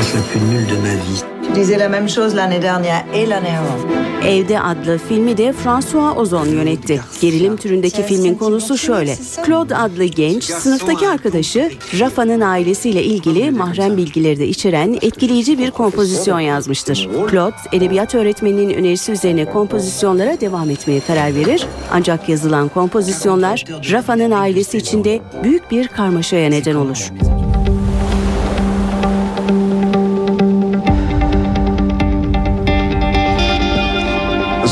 Pièce 0.00 0.14
la 0.14 0.20
plus 0.22 0.40
nulle 0.40 0.66
de 0.66 0.76
ma 0.76 0.94
vie. 0.94 1.24
Je 1.42 1.54
disais 1.54 1.78
la 1.78 1.88
même 1.88 2.08
chose 2.08 2.34
l'année 2.34 2.60
dernière 2.60 3.04
et 3.14 3.26
l'année 3.26 3.56
avant. 3.56 3.78
Evde 4.24 4.58
adlı 4.58 4.98
filmi 5.08 5.36
de 5.36 5.52
François 5.52 6.16
Ozon 6.16 6.44
yönetti. 6.44 7.00
Gerilim 7.20 7.56
türündeki 7.56 8.02
filmin 8.02 8.34
konusu 8.34 8.78
şöyle. 8.78 9.16
Claude 9.46 9.76
adlı 9.76 10.04
genç 10.04 10.44
sınıftaki 10.44 11.08
arkadaşı 11.08 11.70
Rafa'nın 12.00 12.40
ailesiyle 12.40 13.04
ilgili 13.04 13.50
mahrem 13.50 13.96
bilgileri 13.96 14.38
de 14.38 14.48
içeren 14.48 14.98
etkileyici 15.02 15.58
bir 15.58 15.70
kompozisyon 15.70 16.40
yazmıştır. 16.40 17.08
Claude 17.30 17.56
edebiyat 17.72 18.14
öğretmeninin 18.14 18.74
önerisi 18.74 19.12
üzerine 19.12 19.44
kompozisyonlara 19.44 20.40
devam 20.40 20.70
etmeye 20.70 21.00
karar 21.00 21.34
verir. 21.34 21.66
Ancak 21.92 22.28
yazılan 22.28 22.68
kompozisyonlar 22.68 23.64
Rafa'nın 23.90 24.30
ailesi 24.30 24.78
içinde 24.78 25.20
büyük 25.44 25.70
bir 25.70 25.88
karmaşaya 25.88 26.48
neden 26.48 26.74
olur. 26.74 27.10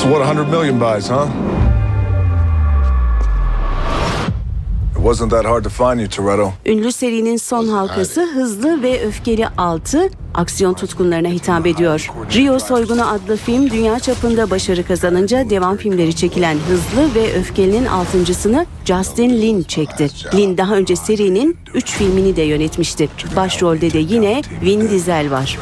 What 0.05 0.23
100 0.23 0.49
million 0.49 0.79
buys, 0.79 1.09
huh? 1.09 1.27
It 4.97 5.05
wasn't 5.05 5.31
that 5.31 5.45
hard 5.45 5.65
to 5.65 5.71
find 5.71 6.01
you, 6.01 6.09
Toretto. 6.09 6.53
Ünlü 6.67 6.93
serinin 6.93 7.37
son 7.37 7.69
halkası 7.69 8.23
hızlı 8.35 8.83
ve 8.83 9.07
öfkeli 9.07 9.49
6 9.49 10.11
aksiyon 10.35 10.75
tutkunlarına 10.75 11.29
hitap 11.29 11.67
ediyor. 11.67 12.11
Rio 12.35 12.59
Soygunu 12.59 13.09
adlı 13.09 13.37
film 13.37 13.71
dünya 13.71 13.99
çapında 13.99 14.51
başarı 14.51 14.87
kazanınca 14.87 15.51
devam 15.51 15.77
filmleri 15.77 16.17
çekilen 16.17 16.57
Hızlı 16.69 17.15
ve 17.15 17.35
Öfkeli'nin 17.35 17.87
altıncısını 17.87 18.67
Justin 18.85 19.31
Lin 19.31 19.63
çekti. 19.63 20.09
Lin 20.35 20.59
daha 20.59 20.75
önce 20.75 20.97
serinin 20.97 21.57
3 21.75 21.91
filmini 21.91 22.37
de 22.37 22.43
yönetmişti. 22.43 23.09
Başrolde 23.37 23.93
de 23.93 23.99
yine 23.99 24.43
Vin 24.63 24.91
Diesel 24.91 25.31
var. 25.31 25.59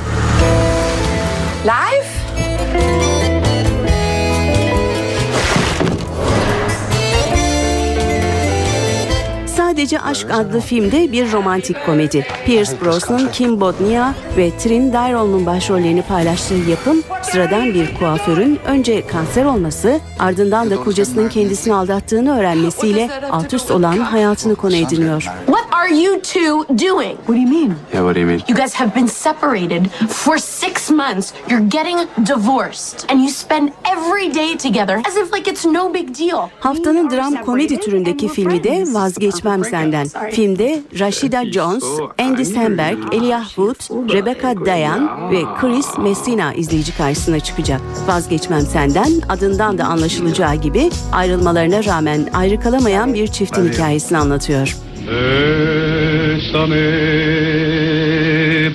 Gece 9.76 10.00
Aşk 10.00 10.30
adlı 10.30 10.60
filmde 10.60 11.12
bir 11.12 11.32
romantik 11.32 11.86
komedi. 11.86 12.26
Pierce 12.46 12.72
Brosnan, 12.84 13.32
Kim 13.32 13.60
Bodnia 13.60 14.12
ve 14.36 14.50
Trin 14.58 14.92
Dyrol'un 14.92 15.46
başrollerini 15.46 16.02
paylaştığı 16.02 16.54
yapım 16.54 17.02
sıradan 17.22 17.74
bir 17.74 17.94
kuaförün 17.94 18.58
önce 18.66 19.06
kanser 19.06 19.44
olması 19.44 20.00
ardından 20.18 20.70
da 20.70 20.76
kocasının 20.76 21.28
kendisini 21.28 21.74
aldattığını 21.74 22.38
öğrenmesiyle 22.38 23.10
alt 23.30 23.54
üst 23.54 23.70
olan 23.70 23.98
hayatını 23.98 24.56
konu 24.56 24.76
ediniyor. 24.76 25.22
What 25.46 25.64
are 25.72 25.96
you 25.96 26.20
two 26.20 26.68
doing? 26.68 27.16
What 27.16 27.28
do 27.28 27.34
you 27.34 27.48
mean? 27.48 27.74
Yeah, 27.92 28.04
what 28.04 28.14
do 28.14 28.20
you 28.20 28.26
mean? 28.26 28.40
You 28.48 28.56
guys 28.56 28.74
have 28.74 28.94
been 28.94 29.06
separated 29.06 29.86
for 30.08 30.38
six 30.38 30.90
months. 30.90 31.32
You're 31.50 31.68
getting 31.68 31.98
divorced. 32.26 33.10
And 33.10 33.20
you 33.20 33.28
spend 33.28 33.70
every 33.96 34.34
day 34.34 34.56
together 34.56 35.00
as 35.08 35.16
if 35.16 35.34
like 35.34 35.50
it's 35.50 35.64
no 35.64 35.94
big 35.94 36.18
deal. 36.18 36.48
Haftanın 36.60 37.10
dram 37.10 37.34
komedi 37.34 37.80
türündeki 37.80 38.28
filmi 38.28 38.64
de 38.64 38.84
Vazgeçmem 38.92 39.64
Senden. 39.70 40.08
Filmde 40.32 40.80
Rashida 40.98 41.52
Jones, 41.52 41.84
Andy 42.18 42.44
Samberg, 42.44 42.98
Elijah 43.12 43.46
Wood, 43.46 44.12
Rebecca 44.12 44.66
Dayan 44.66 45.30
ve 45.30 45.42
Chris 45.60 45.98
Messina 45.98 46.54
izleyici 46.54 46.96
karşısına 46.96 47.40
çıkacak. 47.40 47.80
Vazgeçmem 48.06 48.60
Senden 48.60 49.10
adından 49.28 49.78
da 49.78 49.84
anlaşılacağı 49.84 50.54
gibi 50.54 50.90
ayrılmalarına 51.12 51.84
rağmen 51.84 52.28
ayrı 52.34 52.60
kalamayan 52.60 53.14
bir 53.14 53.26
çiftin 53.26 53.72
hikayesini 53.72 54.18
anlatıyor. 54.18 54.76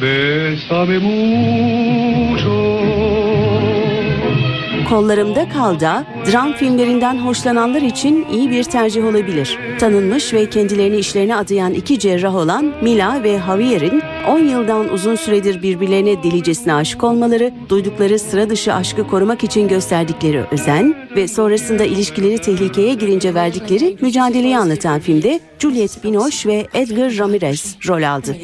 Bésame 0.01 0.97
mucho. 0.97 2.30
Kollarımda 4.91 5.49
Kalda, 5.49 6.05
dram 6.31 6.53
filmlerinden 6.53 7.17
hoşlananlar 7.25 7.81
için 7.81 8.25
iyi 8.31 8.51
bir 8.51 8.63
tercih 8.63 9.05
olabilir. 9.05 9.59
Tanınmış 9.79 10.33
ve 10.33 10.49
kendilerini 10.49 10.97
işlerine 10.97 11.35
adayan 11.35 11.73
iki 11.73 11.99
cerrah 11.99 12.35
olan 12.35 12.73
Mila 12.81 13.23
ve 13.23 13.39
Javier'in 13.47 14.01
10 14.29 14.39
yıldan 14.39 14.93
uzun 14.93 15.15
süredir 15.15 15.63
birbirlerine 15.63 16.23
delicesine 16.23 16.73
aşık 16.73 17.03
olmaları, 17.03 17.53
duydukları 17.69 18.19
sıra 18.19 18.49
dışı 18.49 18.73
aşkı 18.73 19.07
korumak 19.07 19.43
için 19.43 19.67
gösterdikleri 19.67 20.43
özen 20.51 20.95
ve 21.15 21.27
sonrasında 21.27 21.83
ilişkileri 21.83 22.37
tehlikeye 22.37 22.93
girince 22.93 23.33
verdikleri 23.33 23.97
mücadeleyi 24.01 24.57
anlatan 24.57 24.99
filmde 24.99 25.39
Juliette 25.59 26.03
Binoche 26.03 26.49
ve 26.49 26.67
Edgar 26.73 27.17
Ramirez 27.17 27.75
rol 27.87 28.03
aldı. 28.03 28.35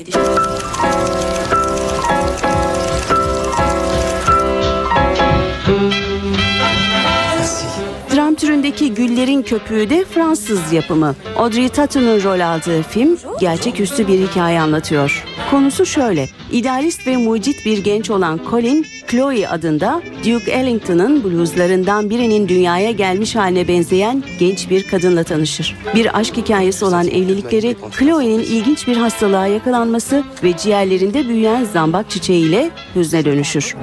Türündeki 8.67 8.93
Güllerin 8.93 9.41
Köpüğü 9.41 9.89
de 9.89 10.05
Fransız 10.05 10.73
yapımı. 10.73 11.15
Audrey 11.37 11.69
Tauton'un 11.69 12.23
rol 12.23 12.39
aldığı 12.39 12.83
film 12.83 13.17
gerçeküstü 13.39 14.07
bir 14.07 14.27
hikaye 14.27 14.59
anlatıyor. 14.59 15.25
Konusu 15.51 15.85
şöyle. 15.85 16.29
İdealist 16.51 17.07
ve 17.07 17.17
mucit 17.17 17.65
bir 17.65 17.77
genç 17.83 18.09
olan 18.09 18.39
Colin, 18.49 18.85
Chloe 19.07 19.47
adında 19.47 20.01
Duke 20.19 20.51
Ellington'ın 20.51 21.23
bluzlarından 21.23 22.09
birinin 22.09 22.47
dünyaya 22.47 22.91
gelmiş 22.91 23.35
haline 23.35 23.67
benzeyen 23.67 24.23
genç 24.39 24.69
bir 24.69 24.87
kadınla 24.87 25.23
tanışır. 25.23 25.75
Bir 25.95 26.19
aşk 26.19 26.37
hikayesi 26.37 26.85
olan 26.85 27.07
evlilikleri 27.07 27.75
Chloe'nin 27.99 28.39
ilginç 28.39 28.87
bir 28.87 28.97
hastalığa 28.97 29.47
yakalanması 29.47 30.23
ve 30.43 30.57
ciğerlerinde 30.57 31.27
büyüyen 31.27 31.63
zambak 31.63 32.09
çiçeğiyle 32.09 32.69
hüzne 32.95 33.25
dönüşür. 33.25 33.75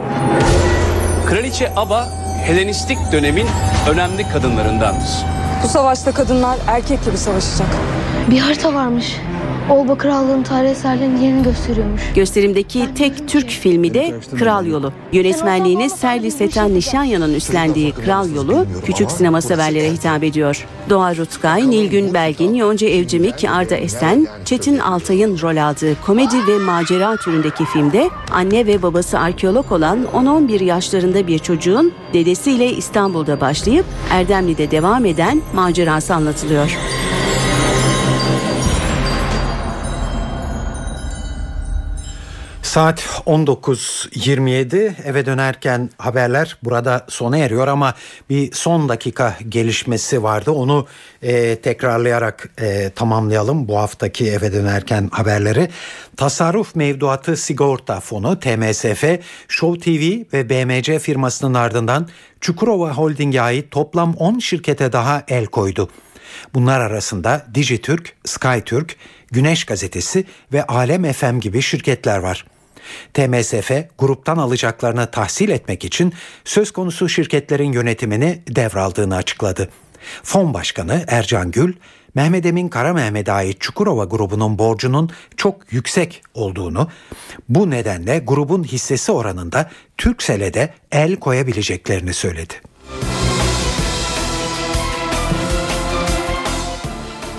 Kraliçe 1.27 1.73
Aba 1.77 2.24
Helenistik 2.45 2.99
dönemin 3.13 3.47
önemli 3.91 4.29
kadınlarındandır. 4.29 5.09
Bu 5.63 5.69
savaşta 5.69 6.13
kadınlar 6.13 6.59
erkek 6.67 7.05
gibi 7.05 7.17
savaşacak. 7.17 7.69
Bir 8.31 8.39
harita 8.39 8.75
varmış. 8.75 9.17
Olba 9.71 9.99
Krallığı'nın 9.99 10.43
tarih 10.43 10.71
eserlerinin 10.71 11.21
yerini 11.21 11.43
gösteriyormuş. 11.43 12.03
Gösterimdeki 12.15 12.95
tek 12.95 13.29
Türk 13.29 13.51
filmi 13.51 13.95
de 13.95 14.15
Kral 14.39 14.67
Yolu. 14.67 14.93
Yönetmenliğini 15.13 15.91
Serli 15.91 16.31
Setan 16.31 16.75
Nişanya'nın 16.75 17.35
üstlendiği 17.35 17.93
Kral 17.93 18.35
Yolu 18.35 18.67
küçük 18.85 19.11
sinema 19.11 19.41
severlere 19.41 19.93
hitap 19.93 20.25
ediyor. 20.25 20.67
Doğa 20.91 21.17
Rutkay, 21.17 21.71
Nilgün 21.71 22.15
Belgin, 22.15 22.55
Yonca 22.55 22.89
Evcimik, 22.89 23.45
Arda 23.49 23.77
Esen, 23.77 24.27
Çetin 24.45 24.79
Altay'ın 24.79 25.39
rol 25.43 25.57
aldığı 25.57 26.01
komedi 26.07 26.47
ve 26.47 26.59
macera 26.59 27.17
türündeki 27.17 27.65
filmde 27.65 28.11
anne 28.33 28.67
ve 28.67 28.83
babası 28.83 29.19
arkeolog 29.19 29.73
olan 29.73 30.07
10-11 30.15 30.65
yaşlarında 30.65 31.27
bir 31.27 31.39
çocuğun 31.39 31.93
dedesiyle 32.13 32.73
İstanbul'da 32.73 33.41
başlayıp 33.41 33.85
Erdemli'de 34.11 34.71
devam 34.71 35.05
eden 35.05 35.43
macerası 35.55 36.15
anlatılıyor. 36.15 36.79
Saat 42.75 43.01
19.27 43.27 44.93
eve 45.05 45.27
dönerken 45.27 45.91
haberler 45.99 46.59
burada 46.63 47.07
sona 47.09 47.39
eriyor 47.39 47.69
ama 47.69 47.95
bir 48.31 48.53
son 48.53 48.89
dakika 48.89 49.37
gelişmesi 49.49 50.23
vardı. 50.23 50.51
Onu 50.51 50.87
e, 51.23 51.57
tekrarlayarak 51.57 52.51
e, 52.61 52.91
tamamlayalım 52.91 53.69
bu 53.69 53.79
haftaki 53.79 54.31
eve 54.31 54.53
dönerken 54.53 55.09
haberleri. 55.13 55.69
Tasarruf 56.17 56.75
Mevduatı 56.75 57.37
Sigorta 57.37 58.01
Fonu 58.01 58.41
TMSF, 58.41 59.05
Show 59.49 59.81
TV 59.81 60.25
ve 60.33 60.51
BMC 60.51 60.99
firmasının 60.99 61.55
ardından 61.55 62.09
Çukurova 62.41 62.93
Holding'e 62.93 63.41
ait 63.41 63.71
toplam 63.71 64.15
10 64.15 64.39
şirkete 64.39 64.93
daha 64.93 65.23
el 65.29 65.47
koydu. 65.47 65.91
Bunlar 66.55 66.81
arasında 66.81 67.47
Dijitürk, 67.55 68.17
SkyTürk, 68.25 68.97
Güneş 69.33 69.65
Gazetesi 69.65 70.25
ve 70.53 70.67
Alem 70.67 71.13
FM 71.13 71.39
gibi 71.39 71.63
şirketler 71.63 72.19
var. 72.19 72.45
TMSF 73.15 73.71
gruptan 73.99 74.37
alacaklarını 74.37 75.11
tahsil 75.11 75.49
etmek 75.49 75.85
için 75.85 76.13
söz 76.45 76.71
konusu 76.71 77.09
şirketlerin 77.09 77.73
yönetimini 77.73 78.43
devraldığını 78.49 79.17
açıkladı. 79.17 79.69
Fon 80.23 80.55
Başkanı 80.55 81.05
Ercan 81.09 81.51
Gül, 81.51 81.75
Mehmet 82.15 82.47
Emin 82.47 82.69
Kara 82.69 82.93
Mehmet'e 82.93 83.33
ait 83.33 83.61
Çukurova 83.61 84.05
grubunun 84.05 84.59
borcunun 84.59 85.11
çok 85.37 85.73
yüksek 85.73 86.23
olduğunu, 86.35 86.89
bu 87.49 87.71
nedenle 87.71 88.19
grubun 88.19 88.65
hissesi 88.65 89.13
oranında 89.13 89.71
Türksel'e 89.99 90.55
de 90.55 90.75
el 90.93 91.17
koyabileceklerini 91.17 92.15
söyledi. 92.15 92.55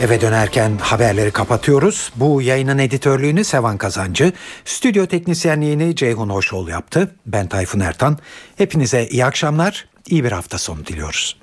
Eve 0.02 0.22
dönerken 0.22 0.78
haberleri 0.78 1.32
kapatıyoruz. 1.32 2.12
Bu 2.16 2.42
yayının 2.42 2.78
editörlüğünü 2.78 3.44
Sevan 3.44 3.78
Kazancı, 3.78 4.34
stüdyo 4.66 5.06
teknisyenliğini 5.06 5.96
Ceyhun 5.96 6.30
Hoşoğlu 6.30 6.70
yaptı. 6.70 7.16
Ben 7.26 7.48
Tayfun 7.48 7.80
Ertan. 7.80 8.18
Hepinize 8.58 9.08
iyi 9.08 9.26
akşamlar, 9.26 9.88
iyi 10.08 10.24
bir 10.24 10.32
hafta 10.32 10.58
sonu 10.58 10.86
diliyoruz. 10.86 11.38